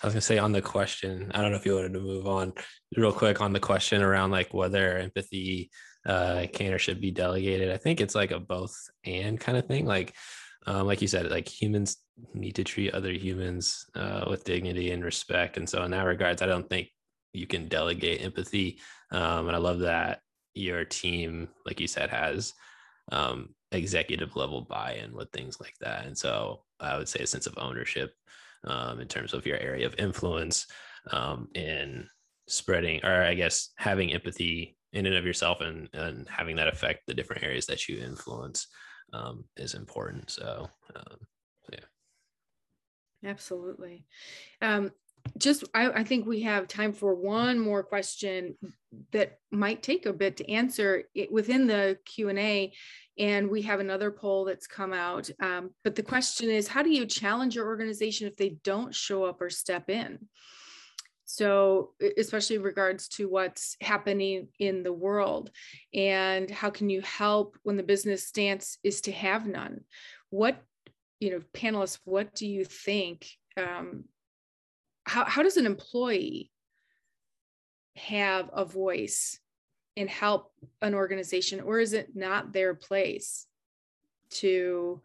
I 0.02 0.08
was 0.08 0.14
gonna 0.14 0.22
say 0.22 0.38
on 0.38 0.54
the 0.54 0.62
question, 0.62 1.32
I 1.34 1.42
don't 1.42 1.52
know 1.52 1.58
if 1.58 1.66
you 1.66 1.76
wanted 1.76 1.94
to 1.94 2.00
move 2.00 2.28
on 2.28 2.54
real 2.96 3.12
quick 3.12 3.42
on 3.42 3.52
the 3.52 3.60
question 3.60 4.02
around 4.02 4.32
like 4.32 4.54
whether 4.54 4.98
empathy 4.98 5.70
uh, 6.08 6.48
can 6.54 6.74
or 6.74 6.80
should 6.80 7.02
be 7.02 7.12
delegated. 7.12 7.72
I 7.72 7.78
think 7.78 8.00
it's 8.00 8.16
like 8.16 8.32
a 8.32 8.40
both 8.40 8.76
and 9.04 9.40
kind 9.40 9.58
of 9.58 9.66
thing. 9.68 9.86
Like, 9.86 10.16
um, 10.66 10.88
like 10.88 11.02
you 11.02 11.08
said, 11.08 11.30
like 11.30 11.48
humans 11.48 11.98
need 12.34 12.56
to 12.56 12.64
treat 12.64 12.94
other 12.94 13.12
humans 13.12 13.86
uh, 13.96 14.26
with 14.30 14.46
dignity 14.46 14.92
and 14.92 15.04
respect. 15.04 15.58
And 15.58 15.70
so, 15.70 15.84
in 15.84 15.92
that 15.92 16.04
regards, 16.04 16.42
I 16.42 16.48
don't 16.48 16.70
think 16.70 16.90
you 17.34 17.46
can 17.46 17.68
delegate 17.68 18.24
empathy. 18.24 18.80
Um, 19.12 19.48
and 19.48 19.56
I 19.56 19.60
love 19.60 19.80
that 19.80 20.22
your 20.54 20.86
team, 20.86 21.50
like 21.66 21.80
you 21.80 21.88
said, 21.88 22.10
has 22.10 22.54
um, 23.12 23.50
executive 23.72 24.36
level 24.36 24.62
buy-in 24.62 25.14
with 25.14 25.30
things 25.32 25.60
like 25.60 25.76
that. 25.82 26.06
And 26.06 26.18
so, 26.18 26.64
I 26.80 26.98
would 26.98 27.10
say 27.10 27.20
a 27.24 27.28
sense 27.28 27.48
of 27.48 27.58
ownership 27.58 28.14
um, 28.64 29.00
in 29.02 29.08
terms 29.08 29.34
of 29.34 29.46
your 29.46 29.58
area 29.58 29.86
of 29.86 29.96
influence 29.98 30.68
um, 31.12 31.50
in 31.54 32.08
spreading, 32.48 33.04
or 33.04 33.24
I 33.24 33.34
guess 33.34 33.70
having 33.78 34.14
empathy 34.14 34.77
in 34.98 35.06
and 35.06 35.16
of 35.16 35.26
yourself 35.26 35.62
and 35.62 35.90
and 35.94 36.28
having 36.28 36.56
that 36.56 36.68
affect 36.68 37.06
the 37.06 37.14
different 37.14 37.44
areas 37.44 37.66
that 37.68 37.88
you 37.88 38.00
influence 38.00 38.68
um, 39.14 39.46
is 39.56 39.74
important. 39.74 40.30
So, 40.30 40.70
um, 40.96 41.18
yeah, 41.72 43.30
absolutely. 43.30 44.06
Um, 44.62 44.92
just 45.38 45.66
I, 45.74 45.90
I, 45.90 46.04
think 46.04 46.26
we 46.26 46.42
have 46.44 46.68
time 46.68 46.94
for 46.94 47.14
one 47.14 47.60
more 47.60 47.84
question 47.84 48.56
that 49.12 49.40
might 49.52 49.84
take 49.84 50.06
a 50.06 50.14
bit 50.14 50.38
to 50.38 50.50
answer 50.50 51.04
it, 51.14 51.32
within 51.32 51.68
the 51.68 51.98
q&a 52.06 52.72
And 53.18 53.50
we 53.50 53.62
have 53.64 53.82
another 53.82 54.10
poll 54.10 54.46
that's 54.46 54.68
come 54.68 54.94
out. 54.94 55.30
Um, 55.42 55.72
but 55.84 55.96
the 55.96 56.04
question 56.04 56.50
is 56.50 56.68
how 56.68 56.82
do 56.82 56.90
you 56.90 57.06
challenge 57.06 57.56
your 57.56 57.68
organization 57.68 58.28
if 58.28 58.38
they 58.38 58.58
don't 58.64 58.96
show 58.96 59.26
up 59.26 59.42
or 59.42 59.50
step 59.50 59.90
in? 59.90 60.20
So, 61.38 61.92
especially 62.18 62.56
in 62.56 62.64
regards 62.64 63.08
to 63.10 63.30
what's 63.30 63.78
happening 63.80 64.48
in 64.58 64.82
the 64.82 64.92
world, 64.92 65.52
and 65.94 66.50
how 66.50 66.72
can 66.72 66.90
you 66.90 67.02
help 67.02 67.60
when 67.62 67.78
the 67.78 67.84
business 67.84 68.26
stance 68.26 68.80
is 68.84 69.02
to 69.02 69.12
have 69.12 69.46
none? 69.46 69.82
What, 70.32 70.60
you 71.20 71.30
know, 71.30 71.42
panelists, 71.54 72.00
what 72.06 72.34
do 72.34 72.48
you 72.48 72.66
think? 72.66 73.30
Um, 73.56 74.06
how, 75.04 75.26
how 75.26 75.44
does 75.44 75.58
an 75.58 75.68
employee 75.68 76.50
have 77.98 78.50
a 78.52 78.66
voice 78.66 79.40
and 79.96 80.10
help 80.10 80.52
an 80.82 80.96
organization, 80.96 81.60
or 81.60 81.80
is 81.80 81.94
it 81.94 82.16
not 82.16 82.52
their 82.52 82.74
place 82.74 83.46
to, 84.32 85.04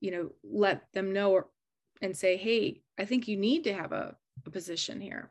you 0.00 0.10
know, 0.10 0.30
let 0.42 0.90
them 0.94 1.12
know 1.12 1.32
or, 1.32 1.48
and 2.00 2.16
say, 2.16 2.38
hey, 2.38 2.80
I 2.98 3.04
think 3.04 3.28
you 3.28 3.36
need 3.36 3.64
to 3.64 3.74
have 3.74 3.92
a, 3.92 4.16
a 4.46 4.50
position 4.50 4.98
here? 4.98 5.30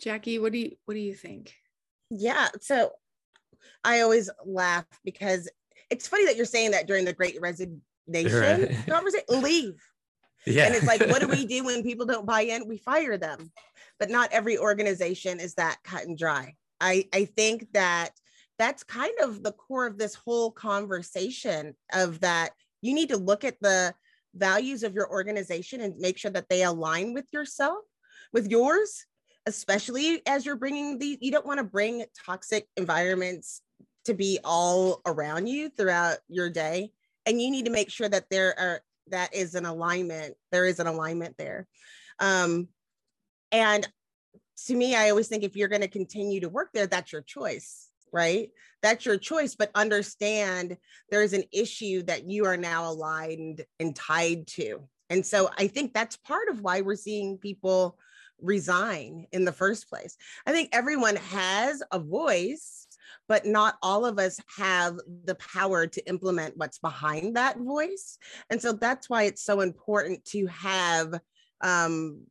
Jackie, 0.00 0.38
what 0.38 0.52
do 0.52 0.58
you 0.58 0.76
what 0.84 0.94
do 0.94 1.00
you 1.00 1.14
think? 1.14 1.54
Yeah, 2.10 2.48
so 2.60 2.92
I 3.84 4.00
always 4.00 4.30
laugh 4.44 4.86
because 5.04 5.48
it's 5.90 6.08
funny 6.08 6.26
that 6.26 6.36
you're 6.36 6.46
saying 6.46 6.72
that 6.72 6.86
during 6.86 7.04
the 7.04 7.12
Great 7.12 7.40
Resignation 7.40 7.80
right. 8.08 8.76
conversation. 8.88 9.42
Leave. 9.42 9.82
Yeah. 10.46 10.66
And 10.66 10.74
it's 10.74 10.86
like, 10.86 11.00
what 11.00 11.20
do 11.20 11.28
we 11.28 11.46
do 11.46 11.64
when 11.64 11.82
people 11.82 12.06
don't 12.06 12.26
buy 12.26 12.42
in? 12.42 12.68
We 12.68 12.78
fire 12.78 13.16
them. 13.16 13.50
But 13.98 14.10
not 14.10 14.32
every 14.32 14.58
organization 14.58 15.40
is 15.40 15.54
that 15.54 15.78
cut 15.84 16.04
and 16.04 16.16
dry. 16.16 16.54
I, 16.80 17.06
I 17.12 17.24
think 17.24 17.66
that 17.72 18.10
that's 18.58 18.84
kind 18.84 19.12
of 19.20 19.42
the 19.42 19.52
core 19.52 19.86
of 19.86 19.98
this 19.98 20.14
whole 20.14 20.50
conversation 20.50 21.74
of 21.92 22.20
that 22.20 22.50
you 22.82 22.94
need 22.94 23.08
to 23.08 23.16
look 23.16 23.44
at 23.44 23.60
the 23.60 23.94
values 24.34 24.82
of 24.82 24.94
your 24.94 25.10
organization 25.10 25.80
and 25.80 25.98
make 25.98 26.18
sure 26.18 26.30
that 26.30 26.48
they 26.48 26.62
align 26.62 27.14
with 27.14 27.26
yourself, 27.32 27.84
with 28.32 28.48
yours, 28.48 29.06
especially 29.48 30.20
as 30.26 30.44
you're 30.44 30.56
bringing 30.56 30.98
the, 30.98 31.16
you 31.22 31.30
don't 31.30 31.46
want 31.46 31.56
to 31.56 31.64
bring 31.64 32.04
toxic 32.26 32.68
environments 32.76 33.62
to 34.04 34.12
be 34.12 34.38
all 34.44 35.00
around 35.06 35.46
you 35.46 35.70
throughout 35.70 36.18
your 36.28 36.50
day. 36.50 36.92
And 37.24 37.40
you 37.40 37.50
need 37.50 37.64
to 37.64 37.70
make 37.70 37.90
sure 37.90 38.08
that 38.10 38.28
there 38.30 38.54
are, 38.58 38.80
that 39.10 39.34
is 39.34 39.54
an 39.54 39.64
alignment. 39.64 40.34
There 40.52 40.66
is 40.66 40.80
an 40.80 40.86
alignment 40.86 41.36
there. 41.38 41.66
Um, 42.20 42.68
and 43.50 43.88
to 44.66 44.74
me, 44.74 44.94
I 44.94 45.08
always 45.08 45.28
think 45.28 45.44
if 45.44 45.56
you're 45.56 45.68
going 45.68 45.80
to 45.80 45.88
continue 45.88 46.40
to 46.40 46.50
work 46.50 46.68
there, 46.74 46.86
that's 46.86 47.10
your 47.10 47.22
choice, 47.22 47.88
right? 48.12 48.50
That's 48.82 49.06
your 49.06 49.16
choice, 49.16 49.54
but 49.54 49.70
understand 49.74 50.76
there 51.10 51.22
is 51.22 51.32
an 51.32 51.44
issue 51.52 52.02
that 52.02 52.28
you 52.28 52.44
are 52.44 52.58
now 52.58 52.90
aligned 52.90 53.64
and 53.80 53.96
tied 53.96 54.46
to. 54.48 54.86
And 55.08 55.24
so 55.24 55.48
I 55.56 55.68
think 55.68 55.94
that's 55.94 56.16
part 56.18 56.48
of 56.50 56.60
why 56.60 56.82
we're 56.82 56.96
seeing 56.96 57.38
people 57.38 57.98
resign 58.40 59.26
in 59.32 59.44
the 59.44 59.52
first 59.52 59.88
place. 59.88 60.16
I 60.46 60.52
think 60.52 60.70
everyone 60.72 61.16
has 61.16 61.82
a 61.92 61.98
voice, 61.98 62.86
but 63.26 63.46
not 63.46 63.76
all 63.82 64.04
of 64.04 64.18
us 64.18 64.40
have 64.56 64.96
the 65.24 65.36
power 65.36 65.86
to 65.86 66.08
implement 66.08 66.56
what's 66.56 66.78
behind 66.78 67.36
that 67.36 67.58
voice. 67.58 68.18
And 68.50 68.60
so 68.60 68.72
that's 68.72 69.08
why 69.10 69.24
it's 69.24 69.42
so 69.42 69.60
important 69.60 70.24
to 70.26 70.46
have 70.46 71.20
um, 71.60 72.22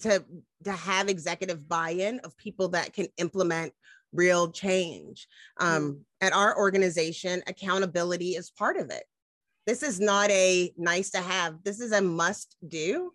to 0.00 0.24
to 0.64 0.72
have 0.72 1.08
executive 1.08 1.68
buy-in 1.68 2.20
of 2.20 2.36
people 2.36 2.68
that 2.68 2.92
can 2.92 3.08
implement 3.18 3.72
real 4.12 4.50
change. 4.50 5.26
Um, 5.58 5.82
mm. 5.82 6.00
At 6.20 6.32
our 6.32 6.56
organization, 6.56 7.42
accountability 7.46 8.30
is 8.30 8.50
part 8.50 8.76
of 8.76 8.90
it. 8.90 9.04
This 9.66 9.82
is 9.82 10.00
not 10.00 10.30
a 10.30 10.72
nice 10.76 11.10
to 11.10 11.18
have. 11.18 11.62
This 11.62 11.80
is 11.80 11.92
a 11.92 12.00
must 12.00 12.56
do 12.66 13.12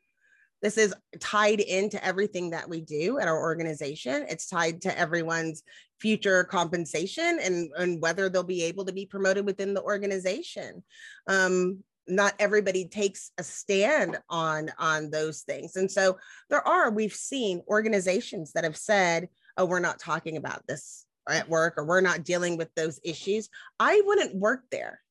this 0.62 0.78
is 0.78 0.94
tied 1.20 1.60
into 1.60 2.04
everything 2.04 2.50
that 2.52 2.68
we 2.68 2.82
do 2.82 3.20
at 3.20 3.28
our 3.28 3.40
organization. 3.40 4.26
It's 4.28 4.50
tied 4.50 4.82
to 4.82 4.98
everyone's 4.98 5.64
future 6.00 6.44
compensation 6.44 7.40
and, 7.42 7.70
and 7.78 8.02
whether 8.02 8.30
they'll 8.30 8.44
be 8.44 8.64
able 8.64 8.86
to 8.86 8.94
be 8.94 9.06
promoted 9.06 9.46
within 9.46 9.74
the 9.74 9.82
organization. 9.82 10.84
Um, 11.28 11.84
not 12.08 12.34
everybody 12.40 12.88
takes 12.88 13.32
a 13.38 13.44
stand 13.44 14.18
on 14.30 14.72
on 14.80 15.10
those 15.10 15.42
things. 15.42 15.76
And 15.76 15.92
so 15.92 16.18
there 16.50 16.66
are 16.66 16.90
we've 16.90 17.14
seen 17.14 17.62
organizations 17.68 18.54
that 18.54 18.64
have 18.64 18.78
said 18.78 19.28
oh 19.58 19.66
we're 19.66 19.80
not 19.80 20.00
talking 20.00 20.38
about 20.38 20.66
this 20.68 21.06
at 21.28 21.50
work 21.50 21.74
or 21.78 21.84
we're 21.84 22.02
not 22.02 22.24
dealing 22.24 22.58
with 22.58 22.74
those 22.76 23.00
issues. 23.04 23.50
I 23.80 24.02
wouldn't 24.06 24.36
work 24.36 24.64
there. 24.72 25.02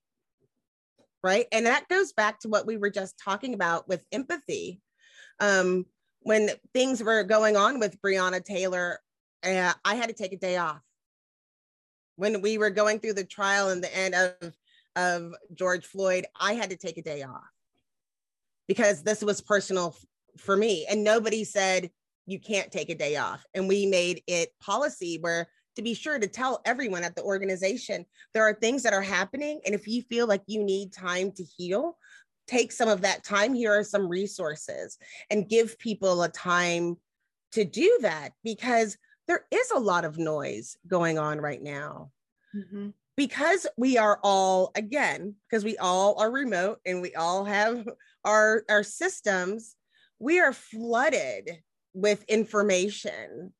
Right? 1.22 1.47
And 1.53 1.66
that 1.66 1.88
goes 1.88 2.12
back 2.12 2.40
to 2.40 2.49
what 2.49 2.66
we 2.66 2.76
were 2.76 2.90
just 2.90 3.20
talking 3.22 3.53
about 3.53 3.88
with 3.88 4.05
empathy 4.12 4.80
um, 5.41 5.87
when 6.20 6.51
things 6.72 7.03
were 7.03 7.22
going 7.22 7.57
on 7.57 7.78
with 7.78 8.01
Breonna 8.01 8.45
Taylor, 8.45 8.99
uh, 9.45 9.72
I 9.84 9.95
had 9.95 10.09
to 10.09 10.14
take 10.14 10.32
a 10.32 10.39
day 10.39 10.57
off. 10.57 10.80
When 12.16 12.41
we 12.41 12.59
were 12.59 12.70
going 12.70 12.99
through 12.99 13.12
the 13.14 13.24
trial 13.24 13.68
and 13.68 13.82
the 13.82 13.97
end 13.97 14.14
of, 14.14 14.55
of 14.97 15.34
George 15.55 15.87
Floyd, 15.87 16.26
I 16.39 16.55
had 16.55 16.70
to 16.70 16.76
take 16.76 16.99
a 16.99 17.03
day 17.03 17.22
off 17.22 17.45
because 18.66 19.03
this 19.03 19.22
was 19.22 19.41
personal 19.41 19.95
f- 19.97 20.41
for 20.41 20.57
me. 20.57 20.87
And 20.89 21.05
nobody 21.05 21.45
said, 21.45 21.91
you 22.26 22.41
can't 22.41 22.72
take 22.72 22.91
a 22.91 22.95
day 22.95 23.16
off. 23.16 23.45
And 23.55 23.68
we 23.68 23.87
made 23.87 24.22
it 24.26 24.51
policy 24.61 25.18
where 25.20 25.47
to 25.76 25.82
be 25.82 25.95
sure 25.95 26.18
to 26.18 26.26
tell 26.26 26.61
everyone 26.64 27.05
at 27.05 27.14
the 27.14 27.22
organization 27.22 28.05
there 28.32 28.43
are 28.43 28.55
things 28.55 28.82
that 28.82 28.95
are 28.95 29.03
happening. 29.03 29.61
And 29.64 29.74
if 29.74 29.87
you 29.87 30.03
feel 30.03 30.26
like 30.26 30.43
you 30.47 30.64
need 30.64 30.93
time 30.93 31.30
to 31.32 31.45
heal, 31.45 31.97
take 32.47 32.72
some 32.72 32.88
of 32.88 33.03
that 33.03 33.24
time. 33.24 33.55
Here 33.55 33.78
are 33.78 33.84
some 33.84 34.09
resources 34.09 34.99
and 35.30 35.49
give 35.49 35.78
people 35.78 36.22
a 36.22 36.28
time 36.28 36.97
to 37.53 37.64
do 37.64 37.99
that 38.03 38.30
because 38.44 38.97
there 39.26 39.44
is 39.51 39.70
a 39.70 39.80
lot 39.80 40.05
of 40.05 40.18
noise 40.18 40.76
going 40.86 41.18
on 41.18 41.40
right 41.40 41.62
now. 41.62 42.11
Mm-hmm. 42.55 42.90
Because 43.16 43.66
we 43.78 43.97
are 43.97 44.20
all, 44.22 44.72
again, 44.74 45.34
because 45.49 45.64
we 45.64 45.78
all 45.78 46.20
are 46.20 46.30
remote 46.30 46.80
and 46.84 47.01
we 47.01 47.14
all 47.14 47.44
have 47.44 47.88
our, 48.24 48.62
our 48.68 48.82
systems, 48.82 49.74
we 50.18 50.40
are 50.40 50.53
flooded 50.53 51.51
with 51.94 52.22
information 52.24 53.53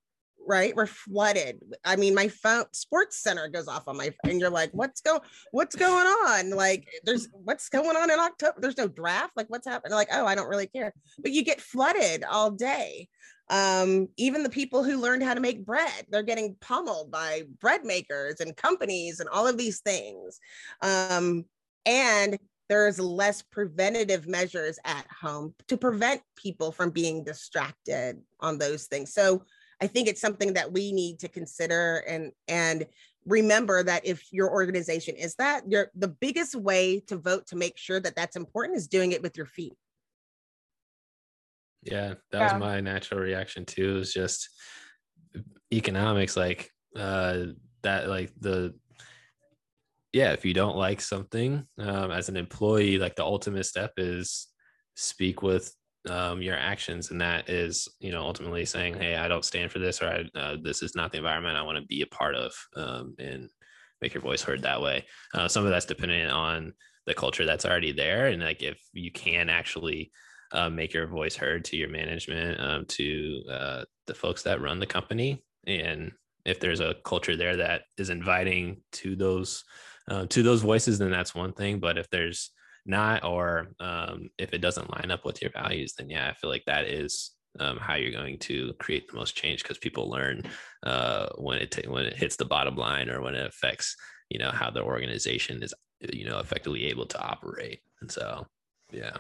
right? 0.47 0.75
We're 0.75 0.87
flooded. 0.87 1.61
I 1.85 1.97
mean, 1.97 2.15
my 2.15 2.29
phone 2.29 2.65
sports 2.73 3.19
center 3.19 3.49
goes 3.49 3.69
off 3.69 3.89
on 3.89 3.97
my 3.97 4.15
and 4.25 4.41
you're 4.41 4.51
like, 4.51 4.71
what's 4.73 5.01
go 5.01 5.21
what's 5.51 5.77
going 5.77 6.07
on? 6.07 6.51
Like 6.51 6.89
there's 7.05 7.29
what's 7.33 7.69
going 7.69 7.97
on 7.97 8.11
in 8.11 8.19
October? 8.19 8.55
There's 8.59 8.79
no 8.79 8.89
draft. 8.89 9.33
Like 9.37 9.49
what's 9.49 9.67
happening? 9.67 9.95
Like, 9.95 10.09
oh, 10.13 10.27
I 10.27 10.35
don't 10.35 10.49
really 10.49 10.69
care. 10.69 10.93
But 11.19 11.33
you 11.33 11.45
get 11.45 11.61
flooded 11.61 12.25
all 12.25 12.51
day. 12.51 13.09
Um, 13.49 14.09
even 14.17 14.43
the 14.43 14.51
people 14.51 14.83
who 14.83 15.01
learned 15.01 15.23
how 15.23 15.35
to 15.35 15.41
make 15.41 15.65
bread, 15.65 16.07
they're 16.09 16.23
getting 16.23 16.57
pummeled 16.61 17.11
by 17.11 17.43
bread 17.61 17.85
makers 17.85 18.41
and 18.41 18.57
companies 18.57 19.21
and 19.21 19.29
all 19.29 19.47
of 19.47 19.57
these 19.57 19.81
things. 19.81 20.41
Um, 20.83 21.45
and 21.85 22.39
there's 22.69 22.99
less 22.99 23.43
preventative 23.43 24.27
measures 24.27 24.79
at 24.85 25.07
home 25.09 25.55
to 25.69 25.77
prevent 25.77 26.21
people 26.35 26.73
from 26.73 26.91
being 26.91 27.23
distracted 27.23 28.21
on 28.41 28.59
those 28.59 28.87
things. 28.87 29.13
So 29.13 29.43
I 29.81 29.87
think 29.87 30.09
it's 30.09 30.21
something 30.21 30.55
that 30.55 30.73
we 30.73 30.93
need 30.93 31.19
to 31.21 31.29
consider 31.29 31.99
and 32.09 32.33
and 32.49 32.87
remember 33.27 33.83
that 33.83 34.07
if 34.07 34.33
your 34.33 34.51
organization 34.51 35.17
is 35.17 35.35
that, 35.35 35.71
your 35.71 35.91
the 35.95 36.09
biggest 36.09 36.55
way 36.55 37.01
to 37.01 37.17
vote 37.17 37.47
to 37.49 37.57
make 37.57 37.77
sure 37.77 38.01
that 38.01 38.17
that's 38.17 38.37
important 38.37 38.79
is 38.79 38.89
doing 38.89 39.13
it 39.13 39.23
with 39.23 39.37
your 39.37 39.47
feet. 39.47 39.75
Yeah, 41.83 42.15
that 42.33 42.39
yeah. 42.39 42.53
was 42.53 42.61
my 42.61 42.81
natural 42.81 43.21
reaction 43.21 43.65
too. 43.65 43.97
It 43.97 43.99
was 43.99 44.13
just 44.13 44.49
economics, 45.73 46.37
like 46.37 46.71
uh, 46.97 47.47
that, 47.83 48.09
like 48.09 48.33
the 48.41 48.75
yeah. 50.13 50.33
If 50.33 50.45
you 50.45 50.55
don't 50.55 50.77
like 50.77 51.01
something 51.01 51.67
um, 51.79 52.11
as 52.11 52.29
an 52.29 52.37
employee, 52.37 52.99
like 52.99 53.17
the 53.17 53.25
ultimate 53.25 53.65
step 53.65 53.93
is 53.99 54.49
speak 54.95 55.43
with 55.43 55.73
um, 56.09 56.41
your 56.41 56.57
actions 56.57 57.11
and 57.11 57.21
that 57.21 57.49
is 57.49 57.89
you 57.99 58.13
know 58.13 58.23
ultimately 58.23 58.65
saying 58.65 58.95
hey 58.95 59.17
i 59.17 59.27
don't 59.27 59.45
stand 59.45 59.71
for 59.71 59.79
this 59.79 60.01
or 60.01 60.07
I, 60.07 60.39
uh, 60.39 60.57
this 60.63 60.83
is 60.83 60.95
not 60.95 61.11
the 61.11 61.19
environment 61.19 61.57
i 61.57 61.63
want 61.63 61.79
to 61.79 61.85
be 61.85 62.03
a 62.03 62.07
part 62.07 62.35
of 62.35 62.53
um, 62.77 63.15
and 63.19 63.51
make 64.01 64.15
your 64.15 64.23
voice 64.23 64.43
heard 64.43 64.63
that 64.63 64.81
way. 64.83 65.05
Uh, 65.35 65.49
some 65.49 65.65
of 65.65 65.71
that's 65.71 65.87
dependent 65.87 66.31
on 66.31 66.73
the 67.07 67.15
culture 67.15 67.47
that's 67.47 67.65
already 67.65 67.93
there 67.93 68.27
and 68.27 68.43
like 68.43 68.63
if 68.63 68.81
you 68.93 69.13
can 69.13 69.49
actually 69.49 70.11
uh, 70.53 70.69
make 70.69 70.93
your 70.93 71.07
voice 71.07 71.37
heard 71.37 71.65
to 71.65 71.77
your 71.77 71.89
management 71.89 72.61
um, 72.61 72.85
to 72.87 73.43
uh, 73.51 73.85
the 74.07 74.15
folks 74.15 74.43
that 74.43 74.61
run 74.61 74.81
the 74.81 74.87
company 74.87 75.43
and 75.67 76.11
if 76.45 76.59
there's 76.59 76.81
a 76.81 76.97
culture 77.05 77.37
there 77.37 77.57
that 77.57 77.83
is 77.97 78.11
inviting 78.11 78.81
to 78.91 79.15
those 79.15 79.65
uh, 80.09 80.27
to 80.27 80.43
those 80.43 80.63
voices 80.63 80.99
then 80.99 81.11
that's 81.11 81.35
one 81.35 81.53
thing 81.53 81.79
but 81.79 81.97
if 81.97 82.11
there's 82.11 82.51
not 82.87 83.25
or 83.25 83.69
um, 83.81 84.31
if 84.39 84.53
it 84.53 84.59
doesn't 84.59 84.91
line 84.91 85.11
up 85.11 85.25
with 85.25 85.43
your 85.43 85.51
values 85.51 85.95
then 85.97 86.09
yeah 86.09 86.29
i 86.29 86.35
feel 86.35 86.51
like 86.51 86.65
that 86.67 86.87
is 86.87 87.37
um, 87.59 87.79
how 87.79 87.95
you're 87.95 88.13
going 88.13 88.39
to 88.39 88.73
create 88.79 89.09
the 89.09 89.17
most 89.17 89.37
change 89.37 89.63
because 89.63 89.79
people 89.79 90.11
learn 90.11 90.43
uh, 90.85 91.29
when 91.37 91.59
it 91.59 91.71
t- 91.71 91.89
when 91.89 92.05
it 92.05 92.17
hits 92.17 92.37
the 92.37 92.45
bottom 92.45 92.77
line 92.77 93.09
or 93.09 93.21
when 93.21 93.35
it 93.35 93.47
affects 93.47 93.97
you 94.31 94.39
know 94.39 94.51
how 94.51 94.71
the 94.71 94.83
organization 94.83 95.63
is 95.63 95.73
you 96.13 96.29
know 96.29 96.39
effectively 96.39 96.87
able 96.87 97.07
to 97.07 97.21
operate. 97.21 97.81
And 98.01 98.11
so 98.11 98.47
yeah. 98.93 99.17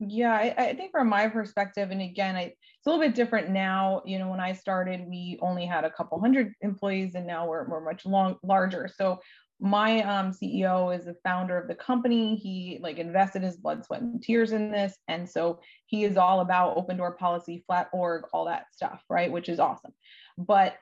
Yeah 0.00 0.32
I, 0.32 0.54
I, 0.56 0.74
think 0.74 0.92
from 0.92 1.08
my 1.08 1.28
perspective 1.28 1.90
and 1.90 2.00
again 2.00 2.36
I, 2.36 2.42
it's 2.42 2.86
a 2.86 2.90
little 2.90 3.04
bit 3.04 3.16
different 3.16 3.50
now 3.50 4.02
you 4.06 4.20
know 4.20 4.30
when 4.30 4.38
i 4.38 4.52
started 4.52 5.04
we 5.08 5.38
only 5.42 5.66
had 5.66 5.84
a 5.84 5.90
couple 5.90 6.20
hundred 6.20 6.54
employees 6.60 7.16
and 7.16 7.26
now 7.26 7.48
we're, 7.48 7.68
we're 7.68 7.80
much 7.80 8.06
long 8.06 8.36
larger. 8.44 8.88
So 8.96 9.18
my 9.60 10.02
um, 10.02 10.32
ceo 10.32 10.96
is 10.96 11.04
the 11.04 11.16
founder 11.24 11.58
of 11.58 11.68
the 11.68 11.74
company 11.74 12.36
he 12.36 12.78
like 12.82 12.98
invested 12.98 13.42
his 13.42 13.56
blood 13.56 13.84
sweat 13.84 14.00
and 14.00 14.22
tears 14.22 14.52
in 14.52 14.70
this 14.70 14.96
and 15.08 15.28
so 15.28 15.60
he 15.86 16.04
is 16.04 16.16
all 16.16 16.40
about 16.40 16.76
open 16.76 16.96
door 16.96 17.12
policy 17.16 17.64
flat 17.66 17.88
org 17.92 18.24
all 18.32 18.44
that 18.44 18.66
stuff 18.72 19.02
right 19.08 19.32
which 19.32 19.48
is 19.48 19.58
awesome 19.58 19.92
but 20.36 20.76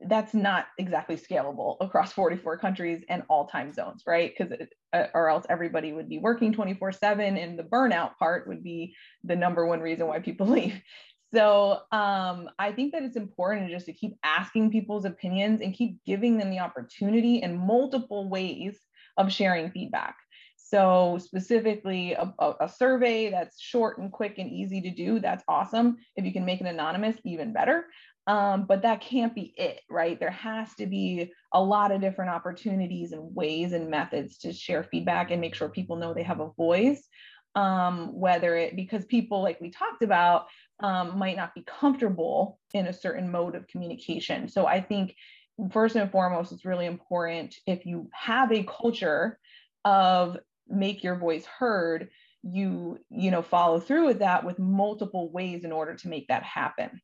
that's 0.00 0.34
not 0.34 0.66
exactly 0.78 1.16
scalable 1.16 1.76
across 1.80 2.12
44 2.12 2.58
countries 2.58 3.04
and 3.08 3.22
all 3.28 3.46
time 3.46 3.72
zones, 3.72 4.02
right? 4.06 4.32
Because 4.36 4.52
uh, 4.92 5.06
or 5.14 5.28
else 5.28 5.46
everybody 5.48 5.92
would 5.92 6.08
be 6.08 6.18
working 6.18 6.52
24 6.52 6.92
7 6.92 7.36
and 7.36 7.58
the 7.58 7.64
burnout 7.64 8.16
part 8.18 8.48
would 8.48 8.62
be 8.62 8.94
the 9.24 9.36
number 9.36 9.66
one 9.66 9.80
reason 9.80 10.06
why 10.06 10.20
people 10.20 10.46
leave. 10.48 10.80
So 11.34 11.80
um, 11.92 12.48
I 12.58 12.72
think 12.72 12.92
that 12.92 13.02
it's 13.02 13.16
important 13.16 13.70
just 13.70 13.86
to 13.86 13.92
keep 13.92 14.16
asking 14.22 14.70
people's 14.70 15.04
opinions 15.04 15.60
and 15.60 15.74
keep 15.74 15.98
giving 16.06 16.38
them 16.38 16.50
the 16.50 16.60
opportunity 16.60 17.42
in 17.42 17.58
multiple 17.58 18.28
ways 18.28 18.78
of 19.16 19.32
sharing 19.32 19.70
feedback. 19.70 20.16
So 20.56 21.18
specifically 21.20 22.12
a, 22.12 22.32
a, 22.38 22.54
a, 22.60 22.68
survey 22.68 23.30
that's 23.30 23.60
short 23.60 23.98
and 23.98 24.12
quick 24.12 24.38
and 24.38 24.50
easy 24.50 24.82
to 24.82 24.90
do, 24.90 25.18
that's 25.18 25.44
awesome. 25.48 25.96
If 26.14 26.26
you 26.26 26.32
can 26.32 26.44
make 26.44 26.60
it 26.60 26.66
anonymous, 26.66 27.16
even 27.24 27.52
better. 27.52 27.86
Um, 28.26 28.66
but 28.66 28.82
that 28.82 29.00
can't 29.00 29.34
be 29.34 29.54
it, 29.56 29.80
right? 29.88 30.20
There 30.20 30.30
has 30.30 30.74
to 30.74 30.84
be 30.84 31.32
a 31.54 31.62
lot 31.62 31.90
of 31.90 32.02
different 32.02 32.30
opportunities 32.30 33.12
and 33.12 33.34
ways 33.34 33.72
and 33.72 33.88
methods 33.88 34.36
to 34.38 34.52
share 34.52 34.84
feedback 34.84 35.30
and 35.30 35.40
make 35.40 35.54
sure 35.54 35.70
people 35.70 35.96
know 35.96 36.12
they 36.12 36.22
have 36.22 36.40
a 36.40 36.50
voice. 36.52 37.02
Um, 37.54 38.12
whether 38.12 38.54
it 38.54 38.76
because 38.76 39.06
people, 39.06 39.42
like 39.42 39.58
we 39.62 39.70
talked 39.70 40.02
about, 40.02 40.48
um, 40.80 41.18
might 41.18 41.36
not 41.36 41.54
be 41.54 41.62
comfortable 41.62 42.58
in 42.72 42.86
a 42.86 42.92
certain 42.92 43.30
mode 43.30 43.54
of 43.54 43.66
communication. 43.68 44.48
So 44.48 44.66
I 44.66 44.80
think 44.80 45.14
first 45.72 45.96
and 45.96 46.10
foremost, 46.10 46.52
it's 46.52 46.64
really 46.64 46.86
important 46.86 47.54
if 47.66 47.86
you 47.86 48.08
have 48.12 48.52
a 48.52 48.64
culture 48.64 49.38
of 49.84 50.36
make 50.68 51.02
your 51.02 51.16
voice 51.16 51.46
heard, 51.46 52.10
you 52.44 52.98
you 53.10 53.32
know 53.32 53.42
follow 53.42 53.80
through 53.80 54.06
with 54.06 54.20
that 54.20 54.44
with 54.44 54.60
multiple 54.60 55.28
ways 55.32 55.64
in 55.64 55.72
order 55.72 55.94
to 55.96 56.08
make 56.08 56.28
that 56.28 56.44
happen 56.44 57.00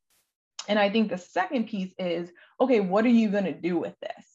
and 0.69 0.79
I 0.79 0.91
think 0.91 1.11
the 1.11 1.19
second 1.19 1.69
piece 1.69 1.93
is 1.99 2.31
okay, 2.61 2.81
what 2.81 3.05
are 3.05 3.11
you 3.11 3.31
going 3.31 3.45
to 3.45 3.53
do 3.53 3.79
with 3.79 3.95
this? 4.01 4.34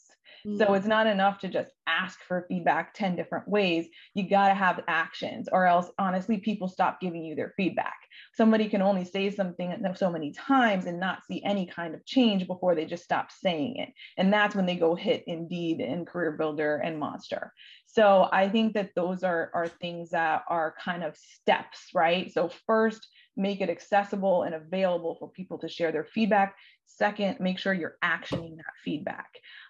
So 0.57 0.73
it's 0.73 0.87
not 0.87 1.07
enough 1.07 1.39
to 1.39 1.47
just 1.47 1.71
ask 1.87 2.19
for 2.27 2.45
feedback 2.47 2.93
10 2.93 3.15
different 3.15 3.47
ways. 3.47 3.87
You 4.13 4.29
got 4.29 4.49
to 4.49 4.53
have 4.53 4.83
actions, 4.87 5.49
or 5.51 5.65
else, 5.65 5.89
honestly, 5.97 6.37
people 6.37 6.67
stop 6.67 7.01
giving 7.01 7.23
you 7.23 7.35
their 7.35 7.53
feedback. 7.57 7.97
Somebody 8.35 8.69
can 8.69 8.81
only 8.81 9.05
say 9.05 9.29
something 9.31 9.75
so 9.95 10.09
many 10.09 10.31
times 10.31 10.85
and 10.85 10.99
not 10.99 11.25
see 11.25 11.43
any 11.43 11.65
kind 11.65 11.93
of 11.93 12.05
change 12.05 12.47
before 12.47 12.75
they 12.75 12.85
just 12.85 13.03
stop 13.03 13.31
saying 13.31 13.77
it. 13.77 13.89
And 14.17 14.31
that's 14.31 14.55
when 14.55 14.65
they 14.65 14.75
go 14.75 14.95
hit 14.95 15.23
Indeed 15.27 15.81
and 15.81 16.07
Career 16.07 16.33
Builder 16.33 16.77
and 16.77 16.99
Monster. 16.99 17.53
So 17.85 18.29
I 18.31 18.49
think 18.49 18.73
that 18.73 18.91
those 18.95 19.23
are, 19.23 19.51
are 19.53 19.67
things 19.67 20.11
that 20.11 20.43
are 20.47 20.75
kind 20.83 21.03
of 21.03 21.17
steps, 21.17 21.89
right? 21.93 22.31
So, 22.31 22.49
first, 22.67 23.07
make 23.35 23.61
it 23.61 23.69
accessible 23.69 24.43
and 24.43 24.53
available 24.53 25.15
for 25.17 25.29
people 25.29 25.57
to 25.59 25.69
share 25.69 25.91
their 25.91 26.05
feedback. 26.05 26.55
Second, 26.85 27.39
make 27.39 27.57
sure 27.57 27.73
you're 27.73 27.97
actioning 28.03 28.57
that 28.57 28.73
feedback. 28.83 29.29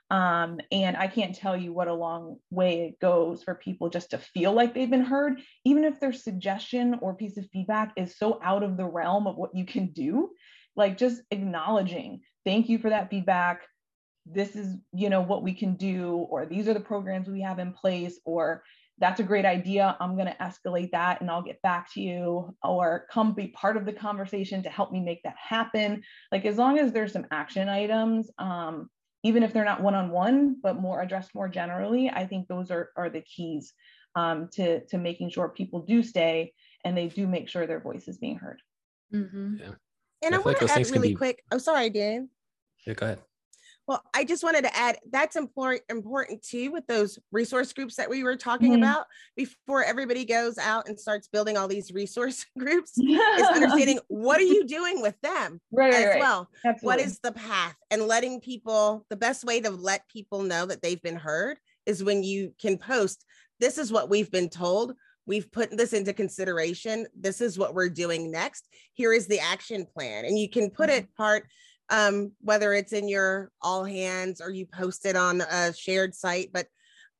Um, 0.09 0.59
and 0.71 0.97
I 0.97 1.07
can't 1.07 1.35
tell 1.35 1.55
you 1.55 1.71
what 1.71 1.87
a 1.87 1.93
long 1.93 2.37
way 2.49 2.87
it 2.87 2.99
goes 2.99 3.43
for 3.43 3.55
people 3.55 3.89
just 3.89 4.11
to 4.11 4.17
feel 4.17 4.53
like 4.53 4.73
they've 4.73 4.89
been 4.89 5.05
heard, 5.05 5.39
even 5.65 5.83
if 5.83 5.99
their 5.99 6.13
suggestion 6.13 6.97
or 7.01 7.13
piece 7.13 7.37
of 7.37 7.47
feedback 7.53 7.93
is 7.95 8.17
so 8.17 8.39
out 8.43 8.63
of 8.63 8.75
the 8.75 8.85
realm 8.85 9.27
of 9.27 9.35
what 9.35 9.53
you 9.53 9.65
can 9.65 9.91
do. 9.91 10.31
Like 10.75 10.97
just 10.97 11.21
acknowledging, 11.29 12.21
thank 12.43 12.69
you 12.69 12.79
for 12.79 12.89
that 12.89 13.09
feedback. 13.09 13.61
This 14.25 14.55
is, 14.55 14.75
you 14.93 15.09
know, 15.09 15.21
what 15.21 15.43
we 15.43 15.53
can 15.53 15.75
do, 15.75 16.13
or 16.29 16.45
these 16.45 16.67
are 16.67 16.73
the 16.73 16.79
programs 16.79 17.27
we 17.27 17.41
have 17.41 17.59
in 17.59 17.73
place, 17.73 18.19
or 18.25 18.63
that's 18.99 19.19
a 19.19 19.23
great 19.23 19.45
idea. 19.45 19.95
I'm 19.99 20.15
going 20.15 20.27
to 20.27 20.35
escalate 20.35 20.91
that 20.91 21.21
and 21.21 21.31
I'll 21.31 21.41
get 21.41 21.61
back 21.61 21.91
to 21.93 22.01
you 22.01 22.55
or 22.63 23.05
come 23.11 23.33
be 23.33 23.47
part 23.47 23.77
of 23.77 23.85
the 23.85 23.93
conversation 23.93 24.61
to 24.63 24.69
help 24.69 24.91
me 24.91 24.99
make 24.99 25.23
that 25.23 25.35
happen. 25.37 26.03
Like 26.31 26.45
as 26.45 26.57
long 26.57 26.77
as 26.79 26.91
there's 26.91 27.13
some 27.13 27.25
action 27.31 27.69
items, 27.69 28.29
um, 28.39 28.89
even 29.23 29.43
if 29.43 29.53
they're 29.53 29.65
not 29.65 29.81
one-on-one, 29.81 30.57
but 30.61 30.79
more 30.79 31.01
addressed 31.01 31.35
more 31.35 31.49
generally, 31.49 32.09
I 32.09 32.25
think 32.25 32.47
those 32.47 32.71
are, 32.71 32.89
are 32.95 33.09
the 33.09 33.21
keys 33.21 33.73
um, 34.15 34.49
to, 34.53 34.85
to 34.87 34.97
making 34.97 35.29
sure 35.31 35.49
people 35.49 35.81
do 35.81 36.03
stay 36.03 36.53
and 36.85 36.97
they 36.97 37.07
do 37.07 37.27
make 37.27 37.49
sure 37.49 37.67
their 37.67 37.81
voice 37.81 38.07
is 38.07 38.17
being 38.17 38.37
heard. 38.37 38.61
Mm-hmm. 39.13 39.55
Yeah. 39.59 39.71
And 40.23 40.35
I, 40.35 40.37
I 40.37 40.41
want 40.41 40.61
like 40.61 40.71
to 40.71 40.79
add 40.79 40.89
really 40.91 41.09
be... 41.09 41.15
quick. 41.15 41.43
I'm 41.51 41.57
oh, 41.57 41.59
sorry, 41.59 41.89
Dan. 41.89 42.29
Yeah, 42.85 42.93
go 42.93 43.05
ahead. 43.05 43.19
Well, 43.89 44.03
I 44.13 44.23
just 44.23 44.43
wanted 44.43 44.65
to 44.65 44.77
add 44.77 44.99
that's 45.11 45.35
important 45.35 45.81
important 45.89 46.43
too 46.43 46.71
with 46.71 46.85
those 46.85 47.17
resource 47.31 47.73
groups 47.73 47.95
that 47.95 48.07
we 48.07 48.23
were 48.23 48.35
talking 48.35 48.73
mm-hmm. 48.73 48.83
about 48.83 49.07
before 49.35 49.83
everybody 49.83 50.25
goes 50.25 50.59
out 50.59 50.87
and 50.87 50.99
starts 50.99 51.27
building 51.27 51.57
all 51.57 51.67
these 51.67 51.91
resource 51.91 52.45
groups 52.59 52.99
is 52.99 53.47
understanding 53.51 53.99
what 54.07 54.39
are 54.39 54.43
you 54.43 54.67
doing 54.67 55.01
with 55.01 55.19
them 55.21 55.59
right, 55.71 55.91
as 55.91 56.05
right, 56.05 56.19
well. 56.19 56.47
Absolutely. 56.63 56.85
What 56.85 56.99
is 56.99 57.19
the 57.23 57.31
path 57.31 57.75
and 57.89 58.03
letting 58.03 58.41
people 58.41 59.07
the 59.09 59.15
best 59.15 59.43
way 59.43 59.59
to 59.59 59.71
let 59.71 60.07
people 60.07 60.43
know 60.43 60.67
that 60.67 60.83
they've 60.83 61.01
been 61.01 61.15
heard 61.15 61.57
is 61.87 62.03
when 62.03 62.21
you 62.21 62.53
can 62.61 62.77
post 62.77 63.25
this 63.59 63.79
is 63.79 63.91
what 63.91 64.07
we've 64.07 64.29
been 64.29 64.49
told 64.49 64.93
we've 65.25 65.51
put 65.51 65.75
this 65.75 65.93
into 65.93 66.13
consideration 66.13 67.07
this 67.19 67.41
is 67.41 67.57
what 67.57 67.73
we're 67.73 67.89
doing 67.89 68.29
next 68.29 68.67
here 68.93 69.13
is 69.13 69.25
the 69.25 69.39
action 69.39 69.83
plan 69.83 70.25
and 70.25 70.37
you 70.37 70.47
can 70.47 70.69
put 70.69 70.89
mm-hmm. 70.89 70.99
it 70.99 71.15
part 71.15 71.47
um, 71.89 72.31
whether 72.41 72.73
it's 72.73 72.93
in 72.93 73.07
your 73.07 73.51
all 73.61 73.83
hands 73.83 74.41
or 74.41 74.51
you 74.51 74.65
post 74.65 75.05
it 75.05 75.15
on 75.15 75.41
a 75.41 75.73
shared 75.73 76.13
site. 76.15 76.51
But 76.53 76.67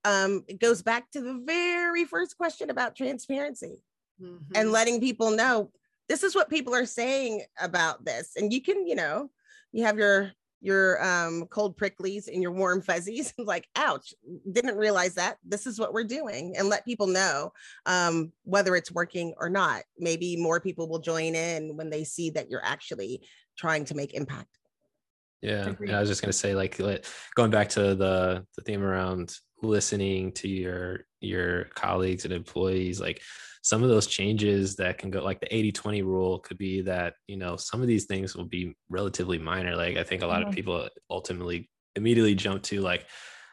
um, 0.05 0.43
it 0.47 0.59
goes 0.59 0.81
back 0.81 1.11
to 1.11 1.21
the 1.21 1.41
very 1.45 2.05
first 2.05 2.37
question 2.37 2.69
about 2.69 2.95
transparency 2.95 3.83
mm-hmm. 4.21 4.55
and 4.55 4.71
letting 4.71 4.99
people 4.99 5.31
know 5.31 5.71
this 6.07 6.23
is 6.23 6.35
what 6.35 6.49
people 6.49 6.73
are 6.73 6.85
saying 6.85 7.43
about 7.59 8.05
this. 8.05 8.33
And 8.35 8.51
you 8.51 8.61
can, 8.61 8.87
you 8.87 8.95
know, 8.95 9.29
you 9.71 9.83
have 9.83 9.97
your 9.97 10.31
your 10.61 11.03
um, 11.03 11.45
cold 11.47 11.77
pricklies 11.77 12.27
and 12.27 12.41
your 12.41 12.51
warm 12.51 12.81
fuzzies 12.81 13.33
like 13.37 13.67
ouch 13.75 14.13
didn't 14.51 14.75
realize 14.75 15.13
that 15.15 15.37
this 15.45 15.65
is 15.65 15.79
what 15.79 15.93
we're 15.93 16.03
doing 16.03 16.53
and 16.57 16.67
let 16.67 16.85
people 16.85 17.07
know 17.07 17.51
um, 17.85 18.31
whether 18.43 18.75
it's 18.75 18.91
working 18.91 19.33
or 19.37 19.49
not 19.49 19.83
maybe 19.97 20.35
more 20.35 20.59
people 20.59 20.89
will 20.89 20.99
join 20.99 21.33
in 21.35 21.77
when 21.77 21.89
they 21.89 22.03
see 22.03 22.29
that 22.29 22.49
you're 22.49 22.65
actually 22.65 23.21
trying 23.57 23.85
to 23.85 23.95
make 23.95 24.13
impact 24.13 24.58
yeah, 25.41 25.73
yeah, 25.81 25.97
I 25.97 25.99
was 26.01 26.09
just 26.09 26.21
gonna 26.21 26.33
say, 26.33 26.53
like, 26.53 26.77
going 27.35 27.51
back 27.51 27.69
to 27.69 27.95
the 27.95 28.45
the 28.55 28.63
theme 28.63 28.83
around 28.83 29.33
listening 29.61 30.31
to 30.33 30.47
your 30.47 31.01
your 31.21 31.65
colleagues 31.75 32.25
and 32.25 32.33
employees, 32.33 32.99
like 32.99 33.21
some 33.61 33.83
of 33.83 33.89
those 33.89 34.07
changes 34.07 34.77
that 34.77 34.97
can 34.97 35.11
go, 35.11 35.21
like 35.21 35.39
the 35.41 35.47
80-20 35.47 36.03
rule, 36.03 36.39
could 36.39 36.57
be 36.57 36.81
that 36.81 37.15
you 37.27 37.37
know 37.37 37.55
some 37.55 37.81
of 37.81 37.87
these 37.87 38.05
things 38.05 38.35
will 38.35 38.45
be 38.45 38.75
relatively 38.89 39.37
minor. 39.37 39.75
Like, 39.75 39.97
I 39.97 40.03
think 40.03 40.21
a 40.21 40.27
lot 40.27 40.41
mm-hmm. 40.41 40.49
of 40.49 40.55
people 40.55 40.89
ultimately 41.09 41.69
immediately 41.95 42.35
jump 42.35 42.63
to 42.63 42.81
like, 42.81 43.05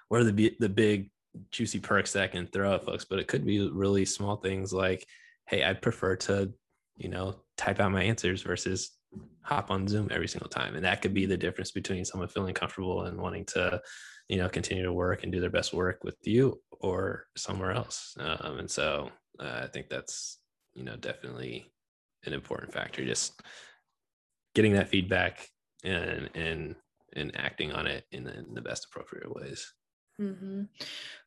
what 0.09 0.21
are 0.21 0.25
the 0.25 0.57
the 0.59 0.69
big 0.69 1.11
juicy 1.51 1.81
perks 1.81 2.13
that 2.15 2.33
can 2.33 2.47
throw 2.47 2.75
at 2.75 2.85
folks? 2.85 3.05
But 3.05 3.19
it 3.19 3.29
could 3.29 3.45
be 3.45 3.69
really 3.69 4.05
small 4.05 4.37
things 4.37 4.73
like, 4.73 5.07
hey, 5.47 5.63
I'd 5.63 5.83
prefer 5.83 6.17
to, 6.17 6.53
you 6.97 7.09
know, 7.09 7.37
type 7.57 7.81
out 7.81 7.93
my 7.93 8.03
answers 8.03 8.43
versus 8.43 8.91
hop 9.43 9.71
on 9.71 9.87
Zoom 9.87 10.09
every 10.11 10.29
single 10.29 10.49
time. 10.49 10.75
And 10.75 10.85
that 10.85 11.03
could 11.03 11.15
be 11.15 11.27
the 11.27 11.37
difference 11.37 11.71
between 11.71 12.05
someone 12.05 12.29
feeling 12.29 12.55
comfortable 12.55 13.03
and 13.03 13.19
wanting 13.19 13.45
to, 13.47 13.81
you 14.29 14.39
know, 14.39 14.49
continue 14.49 14.83
to 14.83 14.93
work 14.93 15.23
and 15.23 15.31
do 15.31 15.41
their 15.41 15.51
best 15.51 15.73
work 15.73 16.03
with 16.03 16.17
you 16.23 16.61
or 16.81 17.27
somewhere 17.37 17.71
else. 17.71 18.17
Um, 18.19 18.59
and 18.59 18.71
so 18.71 19.11
uh, 19.39 19.61
I 19.63 19.67
think 19.69 19.89
that's, 19.89 20.39
you 20.75 20.83
know, 20.83 20.97
definitely 20.97 21.71
an 22.25 22.33
important 22.33 22.73
factor. 22.73 23.05
Just 23.05 23.41
getting 24.55 24.73
that 24.73 24.89
feedback 24.89 25.47
and, 25.85 26.29
and, 26.35 26.75
and 27.15 27.37
acting 27.37 27.73
on 27.73 27.87
it 27.87 28.05
in 28.11 28.25
the, 28.25 28.37
in 28.37 28.53
the 28.53 28.63
best 28.63 28.87
appropriate 28.87 29.33
ways. 29.33 29.73
Mm-hmm. 30.21 30.63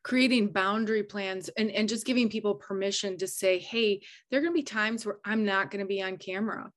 Creating 0.02 0.48
boundary 0.48 1.04
plans 1.04 1.48
and, 1.56 1.70
and 1.70 1.88
just 1.88 2.04
giving 2.04 2.28
people 2.28 2.56
permission 2.56 3.16
to 3.18 3.26
say, 3.26 3.58
hey, 3.58 4.02
there 4.30 4.40
are 4.40 4.42
going 4.42 4.52
to 4.52 4.58
be 4.58 4.64
times 4.64 5.06
where 5.06 5.18
I'm 5.24 5.44
not 5.44 5.70
going 5.70 5.80
to 5.80 5.88
be 5.88 6.02
on 6.02 6.16
camera 6.16 6.70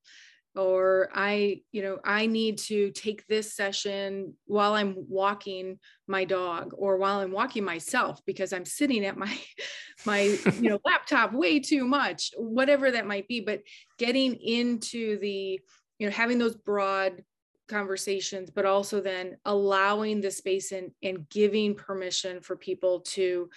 or 0.56 1.10
i 1.16 1.60
you 1.72 1.82
know 1.82 1.98
i 2.06 2.28
need 2.28 2.58
to 2.58 2.92
take 2.92 3.26
this 3.28 3.56
session 3.56 4.34
while 4.46 4.74
i'm 4.74 4.96
walking 5.10 5.80
my 6.08 6.24
dog 6.24 6.74
or 6.78 6.98
while 6.98 7.20
i'm 7.20 7.32
walking 7.32 7.64
myself 7.64 8.22
because 8.26 8.54
i'm 8.54 8.66
sitting 8.66 9.04
at 9.04 9.18
my 9.18 9.36
my 10.06 10.22
you 10.60 10.70
know 10.70 10.80
laptop 10.86 11.34
way 11.34 11.60
too 11.60 11.86
much 11.86 12.32
whatever 12.38 12.92
that 12.92 13.08
might 13.08 13.28
be. 13.28 13.42
But 13.42 13.62
getting 13.98 14.36
into 14.36 15.18
the 15.20 15.60
you 16.00 16.08
know 16.08 16.12
having 16.12 16.40
those 16.40 16.56
broad 16.56 17.24
conversations, 17.68 18.50
but 18.50 18.66
also 18.66 19.02
then 19.02 19.38
allowing 19.46 20.22
the 20.22 20.32
space 20.32 20.72
and, 20.72 20.92
and 21.02 21.28
giving 21.30 21.76
permission 21.76 22.42
for 22.42 22.56
people 22.56 23.00
to 23.00 23.50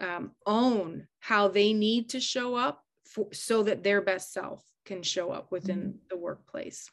um, 0.00 0.32
own 0.46 1.06
how 1.20 1.48
they 1.48 1.72
need 1.72 2.10
to 2.10 2.20
show 2.20 2.56
up 2.56 2.82
for, 3.06 3.28
so 3.32 3.62
that 3.62 3.84
their 3.84 4.00
best 4.00 4.32
self 4.32 4.62
can 4.84 5.02
show 5.02 5.30
up 5.30 5.50
within 5.50 5.78
mm-hmm. 5.78 5.96
the 6.10 6.16
workplace. 6.16 6.90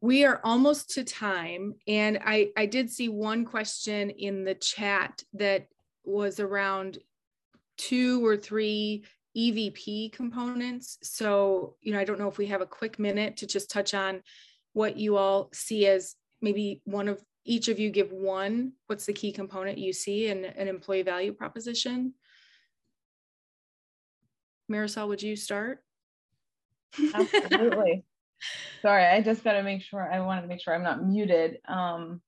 We 0.00 0.24
are 0.24 0.40
almost 0.44 0.90
to 0.90 1.04
time, 1.04 1.74
and 1.86 2.18
I, 2.24 2.50
I 2.56 2.66
did 2.66 2.90
see 2.90 3.08
one 3.08 3.44
question 3.44 4.10
in 4.10 4.44
the 4.44 4.54
chat 4.54 5.22
that 5.34 5.68
was 6.04 6.38
around 6.38 6.98
two 7.76 8.24
or 8.24 8.36
three 8.36 9.04
EVP 9.36 10.12
components. 10.12 10.98
So, 11.02 11.76
you 11.82 11.92
know, 11.92 11.98
I 11.98 12.04
don't 12.04 12.18
know 12.18 12.28
if 12.28 12.38
we 12.38 12.46
have 12.46 12.60
a 12.60 12.66
quick 12.66 12.98
minute 12.98 13.38
to 13.38 13.46
just 13.46 13.70
touch 13.70 13.92
on 13.94 14.22
what 14.72 14.96
you 14.96 15.16
all 15.16 15.50
see 15.52 15.86
as 15.86 16.14
maybe 16.40 16.80
one 16.84 17.08
of 17.08 17.22
each 17.44 17.68
of 17.68 17.78
you 17.78 17.90
give 17.90 18.12
one. 18.12 18.72
What's 18.86 19.06
the 19.06 19.12
key 19.12 19.32
component 19.32 19.78
you 19.78 19.92
see 19.92 20.28
in 20.28 20.44
an 20.44 20.68
employee 20.68 21.02
value 21.02 21.32
proposition? 21.32 22.14
Marisol, 24.70 25.08
would 25.08 25.22
you 25.22 25.36
start? 25.36 25.82
Absolutely. 27.14 28.04
Sorry, 28.82 29.04
I 29.06 29.20
just 29.22 29.44
got 29.44 29.54
to 29.54 29.62
make 29.62 29.82
sure. 29.82 30.12
I 30.12 30.20
wanted 30.20 30.42
to 30.42 30.48
make 30.48 30.60
sure 30.60 30.74
I'm 30.74 30.82
not 30.82 31.04
muted. 31.04 31.58
Um, 31.66 32.20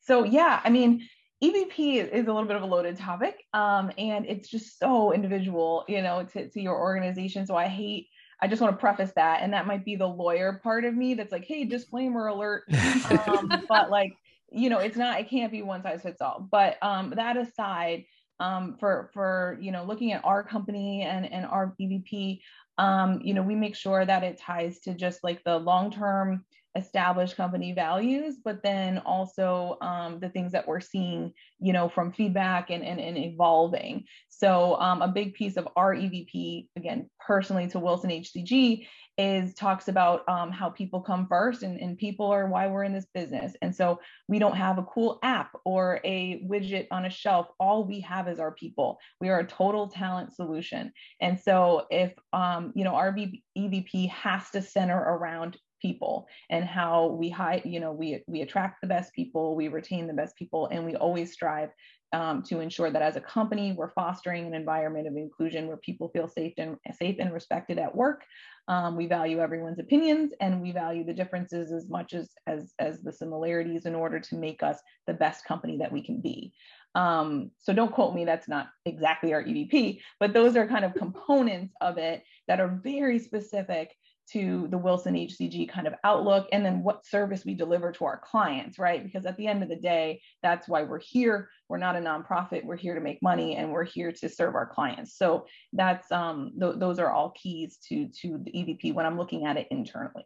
so 0.00 0.24
yeah, 0.24 0.60
I 0.64 0.70
mean, 0.70 1.06
EVP 1.42 2.12
is 2.12 2.26
a 2.26 2.32
little 2.32 2.46
bit 2.46 2.56
of 2.56 2.62
a 2.62 2.66
loaded 2.66 2.96
topic, 2.96 3.44
um, 3.52 3.92
and 3.96 4.26
it's 4.26 4.48
just 4.48 4.78
so 4.78 5.12
individual, 5.12 5.84
you 5.88 6.02
know, 6.02 6.24
to, 6.32 6.48
to 6.48 6.60
your 6.60 6.78
organization. 6.78 7.46
So 7.46 7.56
I 7.56 7.66
hate. 7.68 8.08
I 8.40 8.46
just 8.46 8.62
want 8.62 8.72
to 8.72 8.80
preface 8.80 9.12
that, 9.16 9.42
and 9.42 9.52
that 9.52 9.66
might 9.66 9.84
be 9.84 9.96
the 9.96 10.06
lawyer 10.06 10.60
part 10.62 10.84
of 10.84 10.94
me 10.94 11.14
that's 11.14 11.32
like, 11.32 11.44
"Hey, 11.44 11.64
disclaimer 11.64 12.28
alert," 12.28 12.64
um, 13.10 13.50
but 13.68 13.90
like, 13.90 14.12
you 14.50 14.70
know, 14.70 14.78
it's 14.78 14.96
not. 14.96 15.20
It 15.20 15.28
can't 15.28 15.52
be 15.52 15.62
one 15.62 15.82
size 15.82 16.02
fits 16.02 16.20
all. 16.20 16.48
But 16.50 16.76
um, 16.82 17.12
that 17.16 17.36
aside, 17.36 18.04
um, 18.40 18.76
for 18.78 19.10
for 19.12 19.58
you 19.60 19.72
know, 19.72 19.84
looking 19.84 20.12
at 20.12 20.24
our 20.24 20.42
company 20.42 21.02
and 21.02 21.30
and 21.30 21.46
our 21.46 21.74
EVP, 21.80 22.40
um, 22.78 23.20
you 23.22 23.34
know, 23.34 23.42
we 23.42 23.54
make 23.54 23.76
sure 23.76 24.04
that 24.04 24.22
it 24.22 24.38
ties 24.38 24.78
to 24.80 24.94
just 24.94 25.22
like 25.24 25.42
the 25.44 25.58
long 25.58 25.90
term 25.90 26.44
established 26.76 27.36
company 27.36 27.72
values, 27.72 28.36
but 28.42 28.62
then 28.62 28.98
also 28.98 29.76
um, 29.80 30.20
the 30.20 30.28
things 30.28 30.52
that 30.52 30.66
we're 30.66 30.80
seeing, 30.80 31.32
you 31.58 31.72
know, 31.72 31.88
from 31.88 32.12
feedback 32.12 32.70
and, 32.70 32.84
and, 32.84 33.00
and 33.00 33.18
evolving. 33.18 34.04
So 34.28 34.76
um, 34.76 35.02
a 35.02 35.08
big 35.08 35.34
piece 35.34 35.56
of 35.56 35.68
our 35.76 35.94
EVP, 35.94 36.68
again, 36.76 37.10
personally 37.18 37.68
to 37.68 37.80
Wilson 37.80 38.10
HCG, 38.10 38.86
is 39.18 39.52
talks 39.54 39.88
about 39.88 40.26
um, 40.28 40.52
how 40.52 40.70
people 40.70 41.00
come 41.00 41.26
first 41.26 41.64
and, 41.64 41.78
and 41.80 41.98
people 41.98 42.26
are 42.26 42.46
why 42.46 42.68
we're 42.68 42.84
in 42.84 42.94
this 42.94 43.08
business. 43.12 43.54
And 43.60 43.74
so 43.74 44.00
we 44.28 44.38
don't 44.38 44.56
have 44.56 44.78
a 44.78 44.84
cool 44.84 45.18
app 45.24 45.50
or 45.64 46.00
a 46.04 46.40
widget 46.48 46.86
on 46.92 47.04
a 47.04 47.10
shelf. 47.10 47.48
All 47.58 47.84
we 47.84 48.00
have 48.00 48.28
is 48.28 48.38
our 48.38 48.52
people. 48.52 48.98
We 49.20 49.28
are 49.28 49.40
a 49.40 49.46
total 49.46 49.88
talent 49.88 50.32
solution. 50.34 50.92
And 51.20 51.38
so 51.38 51.86
if, 51.90 52.12
um, 52.32 52.72
you 52.76 52.84
know, 52.84 52.94
our 52.94 53.12
EVP 53.12 54.08
has 54.10 54.50
to 54.50 54.62
center 54.62 54.96
around 54.98 55.58
people 55.80 56.26
and 56.50 56.64
how 56.64 57.06
we 57.06 57.28
hide 57.28 57.62
you 57.64 57.78
know 57.78 57.92
we 57.92 58.22
we 58.26 58.42
attract 58.42 58.80
the 58.80 58.86
best 58.88 59.12
people 59.12 59.54
we 59.54 59.68
retain 59.68 60.08
the 60.08 60.12
best 60.12 60.36
people 60.36 60.66
and 60.72 60.84
we 60.84 60.96
always 60.96 61.32
strive 61.32 61.70
um, 62.12 62.42
to 62.42 62.60
ensure 62.60 62.90
that 62.90 63.02
as 63.02 63.16
a 63.16 63.20
company 63.20 63.72
we're 63.72 63.92
fostering 63.92 64.46
an 64.46 64.54
environment 64.54 65.06
of 65.06 65.16
inclusion 65.16 65.66
where 65.68 65.76
people 65.76 66.08
feel 66.08 66.26
safe 66.26 66.54
and 66.56 66.76
safe 66.96 67.16
and 67.18 67.32
respected 67.32 67.78
at 67.78 67.94
work 67.94 68.24
um, 68.68 68.96
we 68.96 69.06
value 69.06 69.40
everyone's 69.40 69.78
opinions 69.78 70.32
and 70.40 70.60
we 70.60 70.72
value 70.72 71.02
the 71.02 71.14
differences 71.14 71.72
as 71.72 71.88
much 71.88 72.12
as 72.12 72.30
as 72.46 72.74
as 72.78 73.00
the 73.02 73.12
similarities 73.12 73.86
in 73.86 73.94
order 73.94 74.20
to 74.20 74.36
make 74.36 74.62
us 74.62 74.78
the 75.06 75.14
best 75.14 75.44
company 75.44 75.78
that 75.78 75.90
we 75.90 76.02
can 76.02 76.20
be. 76.20 76.52
Um, 76.94 77.50
so 77.58 77.72
don't 77.72 77.92
quote 77.92 78.14
me 78.14 78.24
that's 78.24 78.48
not 78.48 78.68
exactly 78.86 79.34
our 79.34 79.44
evp 79.44 80.00
but 80.18 80.32
those 80.32 80.56
are 80.56 80.66
kind 80.66 80.86
of 80.86 80.94
components 80.94 81.74
of 81.82 81.98
it 81.98 82.24
that 82.48 82.60
are 82.60 82.80
very 82.82 83.18
specific 83.18 83.94
to 84.32 84.68
the 84.70 84.78
Wilson 84.78 85.14
HCG 85.14 85.68
kind 85.68 85.86
of 85.86 85.94
outlook 86.04 86.48
and 86.52 86.64
then 86.64 86.82
what 86.82 87.06
service 87.06 87.44
we 87.44 87.54
deliver 87.54 87.92
to 87.92 88.04
our 88.04 88.18
clients, 88.18 88.78
right? 88.78 89.02
Because 89.02 89.24
at 89.26 89.36
the 89.36 89.46
end 89.46 89.62
of 89.62 89.68
the 89.68 89.76
day, 89.76 90.20
that's 90.42 90.68
why 90.68 90.82
we're 90.82 91.00
here. 91.00 91.48
We're 91.68 91.78
not 91.78 91.96
a 91.96 92.00
nonprofit. 92.00 92.64
We're 92.64 92.76
here 92.76 92.94
to 92.94 93.00
make 93.00 93.22
money 93.22 93.56
and 93.56 93.72
we're 93.72 93.84
here 93.84 94.12
to 94.12 94.28
serve 94.28 94.54
our 94.54 94.66
clients. 94.66 95.16
So 95.16 95.46
that's 95.72 96.10
um, 96.12 96.52
th- 96.60 96.76
those 96.76 96.98
are 96.98 97.10
all 97.10 97.30
keys 97.30 97.78
to 97.88 98.08
to 98.20 98.40
the 98.44 98.50
EVP 98.50 98.94
when 98.94 99.06
I'm 99.06 99.16
looking 99.16 99.46
at 99.46 99.56
it 99.56 99.68
internally. 99.70 100.24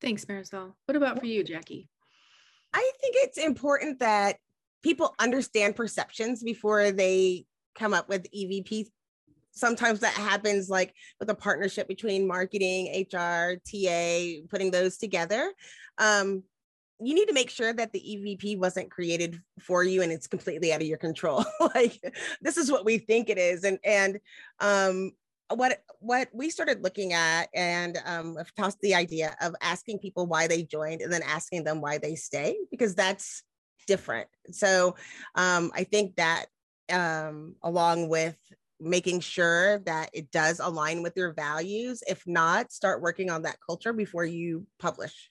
Thanks, 0.00 0.24
Marisol. 0.24 0.72
What 0.86 0.96
about 0.96 1.20
for 1.20 1.26
you, 1.26 1.44
Jackie? 1.44 1.88
I 2.74 2.90
think 3.00 3.14
it's 3.18 3.38
important 3.38 4.00
that 4.00 4.36
people 4.82 5.14
understand 5.18 5.76
perceptions 5.76 6.42
before 6.42 6.90
they 6.90 7.44
come 7.74 7.94
up 7.94 8.08
with 8.08 8.26
EVP 8.32 8.86
sometimes 9.52 10.00
that 10.00 10.14
happens 10.14 10.68
like 10.68 10.94
with 11.20 11.30
a 11.30 11.34
partnership 11.34 11.88
between 11.88 12.26
marketing, 12.26 13.06
HR, 13.12 13.60
TA, 13.64 14.46
putting 14.50 14.70
those 14.70 14.96
together. 14.96 15.52
Um, 15.98 16.42
you 17.00 17.14
need 17.14 17.26
to 17.26 17.34
make 17.34 17.50
sure 17.50 17.72
that 17.72 17.92
the 17.92 18.00
EVP 18.00 18.58
wasn't 18.58 18.90
created 18.90 19.40
for 19.60 19.82
you 19.82 20.02
and 20.02 20.12
it's 20.12 20.26
completely 20.26 20.72
out 20.72 20.80
of 20.80 20.86
your 20.86 20.98
control. 20.98 21.44
like 21.74 22.00
this 22.40 22.56
is 22.56 22.70
what 22.70 22.84
we 22.84 22.98
think 22.98 23.28
it 23.28 23.38
is. 23.38 23.64
And 23.64 23.78
and 23.84 24.20
um 24.60 25.12
what 25.54 25.82
what 25.98 26.28
we 26.32 26.48
started 26.48 26.82
looking 26.82 27.12
at 27.12 27.48
and 27.54 27.98
um 28.06 28.36
I've 28.38 28.54
tossed 28.54 28.80
the 28.80 28.94
idea 28.94 29.36
of 29.40 29.54
asking 29.60 29.98
people 29.98 30.26
why 30.26 30.46
they 30.46 30.62
joined 30.62 31.02
and 31.02 31.12
then 31.12 31.22
asking 31.22 31.64
them 31.64 31.80
why 31.80 31.98
they 31.98 32.14
stay 32.14 32.56
because 32.70 32.94
that's 32.94 33.42
different. 33.86 34.28
So 34.52 34.94
um 35.34 35.72
I 35.74 35.84
think 35.84 36.16
that 36.16 36.46
um 36.90 37.56
along 37.62 38.08
with 38.08 38.36
making 38.82 39.20
sure 39.20 39.78
that 39.80 40.10
it 40.12 40.30
does 40.30 40.60
align 40.60 41.02
with 41.02 41.14
your 41.16 41.32
values. 41.32 42.02
If 42.08 42.26
not, 42.26 42.72
start 42.72 43.00
working 43.00 43.30
on 43.30 43.42
that 43.42 43.58
culture 43.64 43.92
before 43.92 44.24
you 44.24 44.66
publish. 44.78 45.30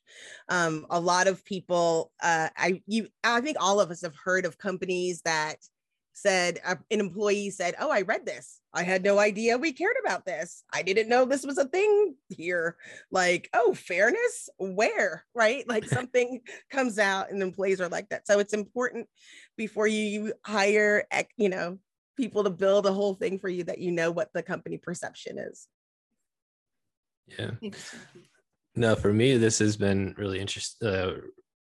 Um, 0.49 0.85
a 0.89 0.99
lot 0.99 1.27
of 1.27 1.43
people, 1.45 2.11
uh, 2.21 2.49
I 2.55 2.81
you, 2.87 3.07
I 3.23 3.41
think 3.41 3.57
all 3.59 3.79
of 3.79 3.91
us 3.91 4.01
have 4.01 4.15
heard 4.23 4.45
of 4.45 4.57
companies 4.57 5.21
that 5.25 5.57
said 6.13 6.59
uh, 6.65 6.75
an 6.89 6.99
employee 6.99 7.49
said, 7.49 7.75
"Oh, 7.79 7.89
I 7.89 8.01
read 8.01 8.25
this. 8.25 8.59
I 8.73 8.83
had 8.83 9.03
no 9.03 9.19
idea 9.19 9.57
we 9.57 9.73
cared 9.73 9.95
about 10.03 10.25
this. 10.25 10.63
I 10.73 10.81
didn't 10.81 11.09
know 11.09 11.25
this 11.25 11.45
was 11.45 11.57
a 11.57 11.65
thing 11.65 12.15
here." 12.29 12.77
Like, 13.11 13.49
"Oh, 13.53 13.73
fairness? 13.73 14.49
Where?" 14.57 15.25
Right? 15.33 15.67
Like 15.67 15.85
something 15.89 16.41
comes 16.69 16.99
out 16.99 17.31
and 17.31 17.41
employees 17.41 17.81
are 17.81 17.89
like 17.89 18.09
that. 18.09 18.27
So 18.27 18.39
it's 18.39 18.53
important 18.53 19.07
before 19.57 19.87
you 19.87 20.33
hire, 20.45 21.05
you 21.37 21.49
know, 21.49 21.79
people 22.17 22.43
to 22.43 22.49
build 22.49 22.85
a 22.85 22.93
whole 22.93 23.13
thing 23.13 23.39
for 23.39 23.49
you 23.49 23.63
that 23.65 23.79
you 23.79 23.91
know 23.91 24.11
what 24.11 24.29
the 24.33 24.43
company 24.43 24.77
perception 24.77 25.37
is. 25.37 25.67
Yeah. 27.37 27.51
No, 28.75 28.95
for 28.95 29.11
me, 29.11 29.37
this 29.37 29.59
has 29.59 29.75
been 29.75 30.15
really 30.17 30.39
interesting, 30.39 30.87
uh, 30.87 31.11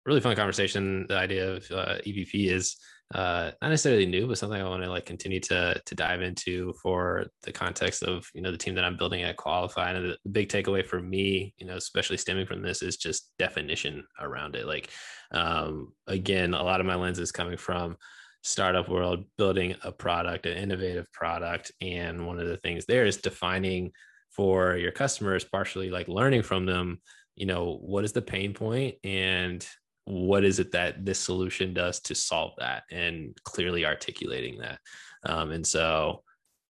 really 0.05 0.21
fun 0.21 0.35
conversation. 0.35 1.05
The 1.07 1.17
idea 1.17 1.53
of 1.53 1.71
uh, 1.71 1.95
EVP 2.05 2.49
is 2.49 2.77
uh, 3.13 3.51
not 3.61 3.69
necessarily 3.69 4.07
new, 4.07 4.27
but 4.27 4.39
something 4.39 4.59
I 4.59 4.67
want 4.67 4.81
to 4.81 4.89
like 4.89 5.05
continue 5.05 5.39
to 5.41 5.79
to 5.85 5.95
dive 5.95 6.23
into 6.23 6.73
for 6.81 7.27
the 7.43 7.51
context 7.51 8.01
of 8.01 8.27
you 8.33 8.41
know 8.41 8.51
the 8.51 8.57
team 8.57 8.73
that 8.75 8.83
I'm 8.83 8.97
building 8.97 9.21
at 9.21 9.37
Qualifi. 9.37 9.95
And 9.95 10.09
the, 10.09 10.17
the 10.23 10.29
big 10.29 10.49
takeaway 10.49 10.83
for 10.83 10.99
me, 10.99 11.53
you 11.57 11.67
know, 11.67 11.75
especially 11.75 12.17
stemming 12.17 12.47
from 12.47 12.63
this, 12.63 12.81
is 12.81 12.97
just 12.97 13.29
definition 13.37 14.03
around 14.19 14.55
it. 14.55 14.65
Like, 14.65 14.89
um, 15.31 15.93
again, 16.07 16.55
a 16.55 16.63
lot 16.63 16.79
of 16.79 16.87
my 16.87 16.95
lens 16.95 17.19
is 17.19 17.31
coming 17.31 17.57
from 17.57 17.97
startup 18.45 18.87
world 18.87 19.25
building 19.37 19.75
a 19.83 19.91
product 19.91 20.45
an 20.45 20.57
innovative 20.57 21.11
product 21.11 21.71
and 21.81 22.25
one 22.25 22.39
of 22.39 22.47
the 22.47 22.57
things 22.57 22.85
there 22.85 23.05
is 23.05 23.17
defining 23.17 23.91
for 24.29 24.75
your 24.75 24.91
customers 24.91 25.43
partially 25.43 25.89
like 25.89 26.07
learning 26.07 26.43
from 26.43 26.65
them 26.65 27.01
you 27.35 27.45
know 27.45 27.79
what 27.81 28.03
is 28.03 28.11
the 28.11 28.21
pain 28.21 28.53
point 28.53 28.95
and 29.03 29.67
what 30.05 30.43
is 30.43 30.59
it 30.59 30.71
that 30.71 31.03
this 31.03 31.19
solution 31.19 31.73
does 31.73 31.99
to 31.99 32.15
solve 32.15 32.53
that 32.59 32.83
and 32.91 33.35
clearly 33.43 33.85
articulating 33.85 34.59
that. 34.59 34.79
Um, 35.25 35.51
and 35.51 35.65
so 35.65 36.23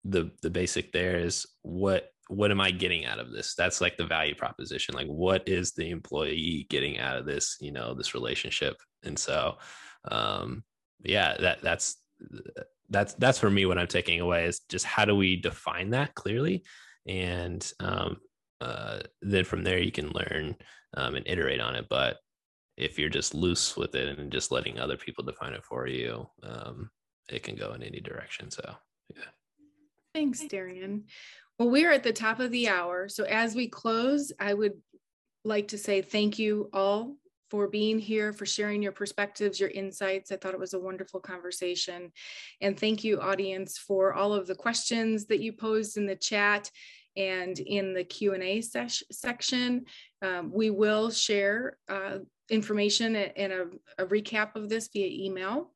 the 0.06 0.32
the 0.42 0.50
basic 0.50 0.92
there 0.92 1.18
is 1.18 1.46
what 1.64 2.10
what 2.28 2.50
am 2.50 2.62
i 2.62 2.72
getting 2.72 3.06
out 3.06 3.20
of 3.20 3.32
this? 3.32 3.54
That's 3.56 3.82
like 3.82 3.98
the 3.98 4.06
value 4.06 4.36
proposition. 4.36 4.96
Like 4.96 5.08
what 5.08 5.48
is 5.48 5.74
the 5.74 5.90
employee 5.90 6.66
getting 6.70 7.00
out 7.00 7.18
of 7.18 7.26
this 7.26 7.58
you 7.60 7.72
know 7.72 7.94
this 7.94 8.14
relationship? 8.14 8.78
And 9.04 9.20
so 9.20 9.58
um 10.10 10.64
yeah, 11.08 11.36
that 11.40 11.62
that's 11.62 11.98
that's 12.90 13.14
that's 13.16 13.40
for 13.40 13.50
me 13.50 13.66
what 13.66 13.78
I'm 13.78 13.88
taking 13.88 14.22
away 14.22 14.46
is 14.46 14.60
just 14.70 14.86
how 14.86 15.06
do 15.06 15.16
we 15.16 15.36
define 15.36 15.92
that 15.92 16.16
clearly, 16.16 16.64
and 17.08 17.72
um, 17.80 18.18
uh, 18.62 19.00
then 19.22 19.46
from 19.46 19.64
there 19.64 19.80
you 19.80 19.92
can 19.92 20.12
learn 20.12 20.56
um, 20.96 21.16
and 21.16 21.28
iterate 21.28 21.62
on 21.62 21.76
it. 21.76 21.88
But 21.90 22.18
if 22.78 23.00
you're 23.00 23.10
just 23.10 23.34
loose 23.34 23.78
with 23.78 23.96
it 23.96 24.20
and 24.20 24.32
just 24.32 24.52
letting 24.52 24.80
other 24.80 24.98
people 24.98 25.24
define 25.24 25.54
it 25.54 25.64
for 25.64 25.88
you, 25.88 26.30
um, 26.44 26.90
it 27.30 27.44
can 27.44 27.56
go 27.56 27.74
in 27.74 27.84
any 27.84 28.00
direction. 28.00 28.52
So 28.52 28.76
yeah. 29.16 29.24
Thanks, 30.14 30.44
Darian. 30.48 31.06
Well, 31.60 31.70
we're 31.70 31.92
at 31.92 32.04
the 32.04 32.14
top 32.14 32.40
of 32.40 32.52
the 32.52 32.70
hour. 32.70 33.10
So 33.10 33.24
as 33.24 33.56
we 33.56 33.68
close, 33.68 34.32
I 34.40 34.54
would 34.54 34.74
like 35.44 35.70
to 35.70 35.78
say 35.78 36.02
thank 36.02 36.40
you 36.40 36.70
all 36.74 37.16
for 37.56 37.70
being 37.70 37.98
here, 37.98 38.34
for 38.34 38.46
sharing 38.46 38.82
your 38.82 38.92
perspectives, 38.92 39.62
your 39.62 39.70
insights. 39.70 40.30
I 40.30 40.36
thought 40.36 40.54
it 40.54 40.60
was 40.60 40.74
a 40.74 40.80
wonderful 40.80 41.22
conversation. 41.22 42.12
And 42.60 42.78
thank 42.78 43.02
you, 43.02 43.22
audience, 43.22 43.78
for 43.78 44.14
all 44.14 44.34
of 44.34 44.46
the 44.46 44.56
questions 44.56 45.26
that 45.28 45.40
you 45.40 45.54
posed 45.54 45.96
in 45.96 46.06
the 46.06 46.18
chat 46.18 46.70
and 47.16 47.58
in 47.58 47.94
the 47.94 48.04
Q&A 48.04 48.62
section. 48.62 49.86
Um, 50.22 50.52
we 50.54 50.70
will 50.70 51.10
share 51.10 51.78
uh, 51.88 52.18
information 52.50 53.16
and 53.16 53.54
a, 53.54 53.68
a 54.00 54.06
recap 54.06 54.58
of 54.58 54.68
this 54.68 54.90
via 54.92 55.08
email. 55.08 55.72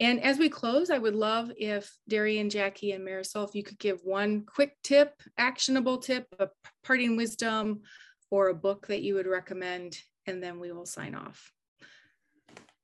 And 0.00 0.20
as 0.24 0.38
we 0.38 0.48
close, 0.48 0.90
I 0.90 0.98
would 0.98 1.14
love 1.14 1.52
if 1.56 1.88
Darian, 2.08 2.50
Jackie, 2.50 2.90
and 2.90 3.06
Marisol, 3.06 3.48
if 3.48 3.54
you 3.54 3.62
could 3.62 3.78
give 3.78 4.00
one 4.02 4.44
quick 4.44 4.76
tip, 4.82 5.22
actionable 5.38 5.98
tip, 5.98 6.26
a 6.40 6.48
parting 6.82 7.16
wisdom, 7.16 7.82
or 8.28 8.48
a 8.48 8.54
book 8.54 8.88
that 8.88 9.02
you 9.02 9.14
would 9.14 9.28
recommend, 9.28 9.96
and 10.26 10.42
then 10.42 10.60
we 10.60 10.72
will 10.72 10.86
sign 10.86 11.14
off. 11.14 11.52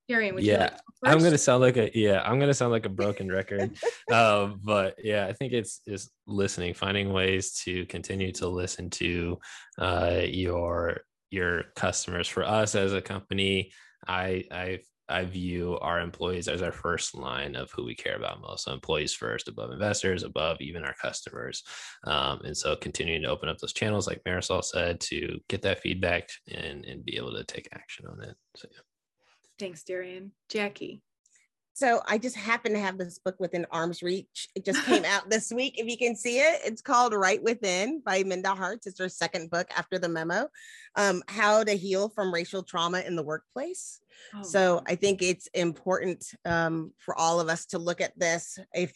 Darian, 0.09 0.35
would 0.35 0.45
yeah, 0.45 0.65
you 0.65 0.79
like 1.03 1.13
I'm 1.13 1.23
gonna 1.23 1.39
sound 1.39 1.63
like 1.63 1.77
a 1.77 1.91
yeah, 1.95 2.23
I'm 2.23 2.39
gonna 2.39 2.55
sound 2.55 2.73
like 2.73 2.87
a 2.87 2.91
broken 2.91 3.29
record. 3.33 3.77
uh, 4.11 4.51
but 4.63 4.97
yeah, 5.03 5.27
I 5.27 5.33
think 5.33 5.53
it's 5.53 5.81
is 5.87 6.11
listening, 6.27 6.75
finding 6.75 7.13
ways 7.13 7.55
to 7.65 7.87
continue 7.87 8.33
to 8.33 8.49
listen 8.49 8.91
to 8.91 9.39
uh, 9.79 10.23
your 10.25 11.01
your 11.31 11.65
customers. 11.77 12.29
For 12.29 12.45
us 12.45 12.75
as 12.75 12.93
a 12.93 13.01
company, 13.01 13.73
I 14.07 14.45
I 14.51 14.81
I 15.13 15.25
view 15.25 15.79
our 15.81 16.01
employees 16.01 16.49
as 16.49 16.63
our 16.63 16.73
first 16.73 17.15
line 17.15 17.55
of 17.55 17.71
who 17.71 17.85
we 17.85 17.95
care 17.95 18.17
about 18.17 18.41
most. 18.41 18.65
So 18.65 18.73
employees 18.73 19.13
first, 19.13 19.49
above 19.49 19.71
investors, 19.71 20.23
above 20.23 20.61
even 20.61 20.85
our 20.85 20.95
customers. 20.95 21.63
Um, 22.05 22.41
and 22.45 22.57
so 22.57 22.77
continuing 22.77 23.23
to 23.23 23.29
open 23.29 23.49
up 23.49 23.59
those 23.59 23.73
channels, 23.73 24.07
like 24.07 24.23
Marisol 24.27 24.65
said, 24.65 25.01
to 25.01 25.39
get 25.49 25.63
that 25.63 25.81
feedback 25.81 26.29
and 26.51 26.85
and 26.85 27.05
be 27.05 27.17
able 27.17 27.33
to 27.33 27.45
take 27.45 27.69
action 27.73 28.07
on 28.07 28.23
it. 28.23 28.35
So 28.57 28.69
yeah. 28.73 28.81
Thanks, 29.59 29.85
Darian. 29.85 30.33
Jackie. 30.49 31.03
So 31.75 32.03
I 32.07 32.19
just 32.19 32.37
happen 32.37 32.73
to 32.73 32.79
have 32.79 32.99
this 32.99 33.19
book 33.19 33.37
within 33.39 33.67
arm's 33.71 34.03
reach. 34.03 34.49
It 34.55 34.65
just 34.65 34.85
came 34.85 35.05
out 35.07 35.31
this 35.31 35.51
week. 35.51 35.79
If 35.79 35.87
you 35.87 35.97
can 35.97 36.15
see 36.15 36.39
it, 36.39 36.61
it's 36.65 36.83
called 36.83 37.15
Right 37.15 37.43
Within 37.43 38.03
by 38.05 38.23
Minda 38.25 38.55
Harts. 38.55 38.87
It's 38.87 38.99
her 38.99 39.09
second 39.09 39.51
book 39.51 39.69
after 39.77 39.99
the 39.99 40.09
memo. 40.09 40.49
Um, 40.97 41.23
How 41.29 41.65
to 41.65 41.73
Heal 41.73 42.11
from 42.11 42.33
Racial 42.33 42.63
Trauma 42.63 43.01
in 43.01 43.17
the 43.17 43.23
Workplace. 43.23 44.01
Oh. 44.35 44.43
So 44.43 44.83
I 44.87 44.97
think 44.97 45.23
it's 45.23 45.47
important 45.55 46.25
um, 46.45 46.93
for 46.99 47.19
all 47.19 47.41
of 47.41 47.49
us 47.49 47.65
to 47.67 47.79
look 47.79 48.03
at 48.03 48.19
this 48.19 48.59
if 48.75 48.93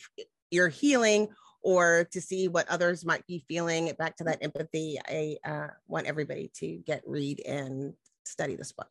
you're 0.50 0.68
healing 0.68 1.28
or 1.62 2.06
to 2.12 2.20
see 2.20 2.46
what 2.46 2.68
others 2.68 3.04
might 3.04 3.26
be 3.26 3.44
feeling. 3.48 3.90
Back 3.98 4.16
to 4.18 4.24
that 4.24 4.38
empathy, 4.42 4.98
I 5.08 5.36
uh, 5.44 5.68
want 5.88 6.06
everybody 6.06 6.50
to 6.56 6.76
get 6.86 7.02
read 7.06 7.40
and 7.46 7.94
study 8.24 8.54
this 8.54 8.72
book. 8.72 8.88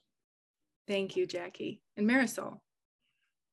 Thank 0.87 1.15
you, 1.15 1.25
Jackie 1.25 1.81
and 1.95 2.09
Marisol. 2.09 2.59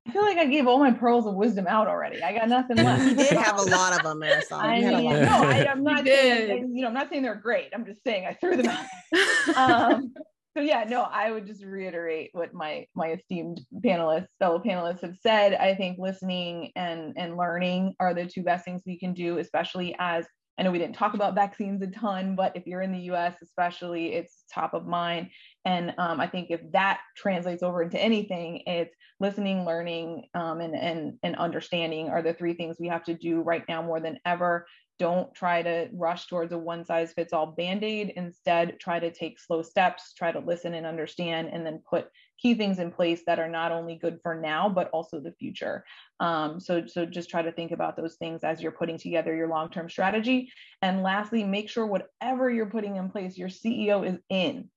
I 0.06 0.10
feel 0.10 0.22
like 0.22 0.38
I 0.38 0.46
gave 0.46 0.66
all 0.66 0.78
my 0.78 0.90
pearls 0.90 1.26
of 1.26 1.34
wisdom 1.34 1.66
out 1.68 1.86
already. 1.86 2.22
I 2.22 2.36
got 2.36 2.48
nothing 2.48 2.76
left. 2.78 3.04
You 3.04 3.14
did 3.14 3.36
have 3.36 3.58
a 3.58 3.62
lot 3.70 3.96
of 3.96 4.02
them, 4.02 4.20
Marisol. 4.20 4.58
I 4.58 4.80
mean, 4.80 5.04
no, 5.04 5.42
I, 5.44 5.64
am 5.68 5.84
not 5.84 6.04
saying, 6.04 6.74
you 6.74 6.82
know, 6.82 6.88
I'm 6.88 6.94
not 6.94 7.08
saying 7.08 7.22
they're 7.22 7.36
great. 7.36 7.68
I'm 7.72 7.86
just 7.86 8.02
saying 8.02 8.26
I 8.26 8.34
threw 8.34 8.56
them 8.56 8.66
out. 8.66 9.56
um, 9.56 10.12
so 10.56 10.62
yeah, 10.62 10.84
no, 10.84 11.02
I 11.02 11.30
would 11.30 11.46
just 11.46 11.64
reiterate 11.64 12.30
what 12.32 12.52
my 12.52 12.86
my 12.94 13.12
esteemed 13.12 13.60
panelists, 13.76 14.26
fellow 14.38 14.58
panelists 14.58 15.00
have 15.02 15.16
said. 15.22 15.54
I 15.54 15.74
think 15.74 15.98
listening 15.98 16.72
and 16.74 17.14
and 17.16 17.36
learning 17.36 17.94
are 18.00 18.12
the 18.12 18.26
two 18.26 18.42
best 18.42 18.64
things 18.64 18.82
we 18.84 18.98
can 18.98 19.14
do, 19.14 19.38
especially 19.38 19.94
as 19.98 20.26
I 20.58 20.62
know 20.62 20.70
we 20.70 20.78
didn't 20.78 20.96
talk 20.96 21.14
about 21.14 21.34
vaccines 21.34 21.82
a 21.82 21.86
ton, 21.86 22.36
but 22.36 22.54
if 22.54 22.66
you're 22.66 22.82
in 22.82 22.92
the 22.92 23.10
US, 23.12 23.36
especially, 23.42 24.12
it's 24.12 24.44
top 24.52 24.74
of 24.74 24.86
mind. 24.86 25.30
And 25.64 25.94
um, 25.98 26.20
I 26.20 26.26
think 26.26 26.50
if 26.50 26.60
that 26.72 27.00
translates 27.16 27.62
over 27.62 27.82
into 27.82 27.98
anything, 27.98 28.62
it's 28.66 28.94
listening, 29.18 29.64
learning, 29.64 30.24
um, 30.34 30.60
and, 30.60 30.74
and, 30.74 31.18
and 31.22 31.36
understanding 31.36 32.10
are 32.10 32.22
the 32.22 32.34
three 32.34 32.54
things 32.54 32.76
we 32.78 32.88
have 32.88 33.04
to 33.04 33.14
do 33.14 33.40
right 33.40 33.64
now 33.68 33.80
more 33.80 34.00
than 34.00 34.18
ever. 34.26 34.66
Don't 34.98 35.34
try 35.34 35.62
to 35.62 35.88
rush 35.94 36.26
towards 36.26 36.52
a 36.52 36.58
one 36.58 36.84
size 36.84 37.12
fits 37.12 37.32
all 37.32 37.46
band 37.46 37.82
aid. 37.82 38.12
Instead, 38.16 38.78
try 38.78 39.00
to 39.00 39.10
take 39.10 39.40
slow 39.40 39.62
steps, 39.62 40.12
try 40.14 40.32
to 40.32 40.38
listen 40.38 40.74
and 40.74 40.86
understand, 40.86 41.48
and 41.52 41.64
then 41.64 41.82
put 41.88 42.08
key 42.42 42.54
things 42.54 42.80
in 42.80 42.90
place 42.90 43.22
that 43.26 43.38
are 43.38 43.48
not 43.48 43.70
only 43.70 43.94
good 43.94 44.18
for 44.22 44.34
now, 44.34 44.68
but 44.68 44.90
also 44.90 45.20
the 45.20 45.32
future. 45.32 45.84
Um, 46.18 46.58
so, 46.58 46.86
so 46.86 47.06
just 47.06 47.30
try 47.30 47.40
to 47.40 47.52
think 47.52 47.70
about 47.70 47.96
those 47.96 48.16
things 48.16 48.42
as 48.42 48.60
you're 48.60 48.72
putting 48.72 48.98
together 48.98 49.34
your 49.34 49.48
long 49.48 49.70
term 49.70 49.88
strategy. 49.88 50.52
And 50.82 51.02
lastly, 51.02 51.44
make 51.44 51.70
sure 51.70 51.86
whatever 51.86 52.50
you're 52.50 52.66
putting 52.66 52.96
in 52.96 53.10
place, 53.10 53.38
your 53.38 53.48
CEO 53.48 54.06
is 54.06 54.18
in 54.28 54.68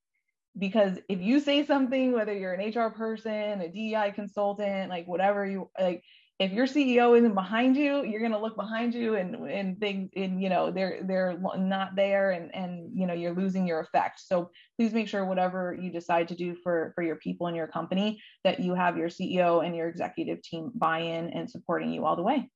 because 0.58 0.98
if 1.10 1.20
you 1.20 1.40
say 1.40 1.66
something 1.66 2.14
whether 2.14 2.34
you're 2.34 2.54
an 2.54 2.70
hr 2.70 2.90
person 2.90 3.62
a 3.62 3.68
dei 3.68 4.12
consultant 4.16 4.90
like 4.90 5.06
whatever 5.06 5.46
you 5.46 5.70
like 5.80 6.02
if 6.38 6.52
your 6.52 6.66
ceo 6.66 7.18
isn't 7.18 7.34
behind 7.34 7.78
you 7.78 8.04
you're 8.04 8.20
going 8.20 8.32
to 8.32 8.40
look 8.40 8.56
behind 8.56 8.94
you 8.94 9.16
and 9.16 9.36
and 9.50 9.80
think 9.80 10.12
and 10.16 10.42
you 10.42 10.50
know 10.50 10.70
they're 10.70 11.00
they're 11.04 11.38
not 11.58 11.96
there 11.96 12.32
and 12.32 12.54
and 12.54 12.90
you 12.94 13.08
know 13.08 13.14
you're 13.14 13.34
losing 13.34 13.66
your 13.68 13.80
effect. 13.80 14.20
So 14.20 14.52
please 14.78 14.94
make 14.94 15.08
sure 15.08 15.26
whatever 15.26 15.78
you 15.80 15.92
decide 15.92 16.28
to 16.30 16.36
do 16.36 16.56
for 16.56 16.92
for 16.96 17.04
your 17.04 17.16
people 17.18 17.48
in 17.48 17.56
your 17.56 17.68
company 17.68 18.22
that 18.44 18.60
you 18.60 18.74
have 18.74 18.98
your 18.98 19.10
ceo 19.10 19.66
and 19.66 19.76
your 19.76 19.88
executive 19.88 20.42
team 20.42 20.72
buy 20.76 21.00
in 21.00 21.30
and 21.30 21.50
supporting 21.50 21.92
you 21.92 22.06
all 22.06 22.16
the 22.16 22.24
way. 22.24 22.50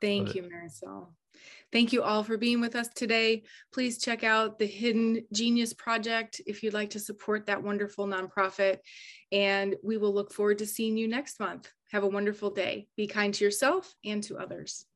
Thank 0.00 0.34
you 0.34 0.42
marisol 0.42 1.08
Thank 1.72 1.92
you 1.92 2.02
all 2.02 2.22
for 2.22 2.36
being 2.36 2.60
with 2.60 2.76
us 2.76 2.88
today. 2.88 3.44
Please 3.72 3.98
check 3.98 4.24
out 4.24 4.58
the 4.58 4.66
Hidden 4.66 5.24
Genius 5.32 5.72
Project 5.72 6.40
if 6.46 6.62
you'd 6.62 6.74
like 6.74 6.90
to 6.90 7.00
support 7.00 7.46
that 7.46 7.62
wonderful 7.62 8.06
nonprofit. 8.06 8.78
And 9.30 9.76
we 9.82 9.96
will 9.96 10.12
look 10.12 10.32
forward 10.32 10.58
to 10.58 10.66
seeing 10.66 10.96
you 10.96 11.08
next 11.08 11.40
month. 11.40 11.72
Have 11.90 12.04
a 12.04 12.08
wonderful 12.08 12.50
day. 12.50 12.88
Be 12.96 13.06
kind 13.06 13.32
to 13.34 13.44
yourself 13.44 13.94
and 14.04 14.22
to 14.24 14.38
others. 14.38 14.86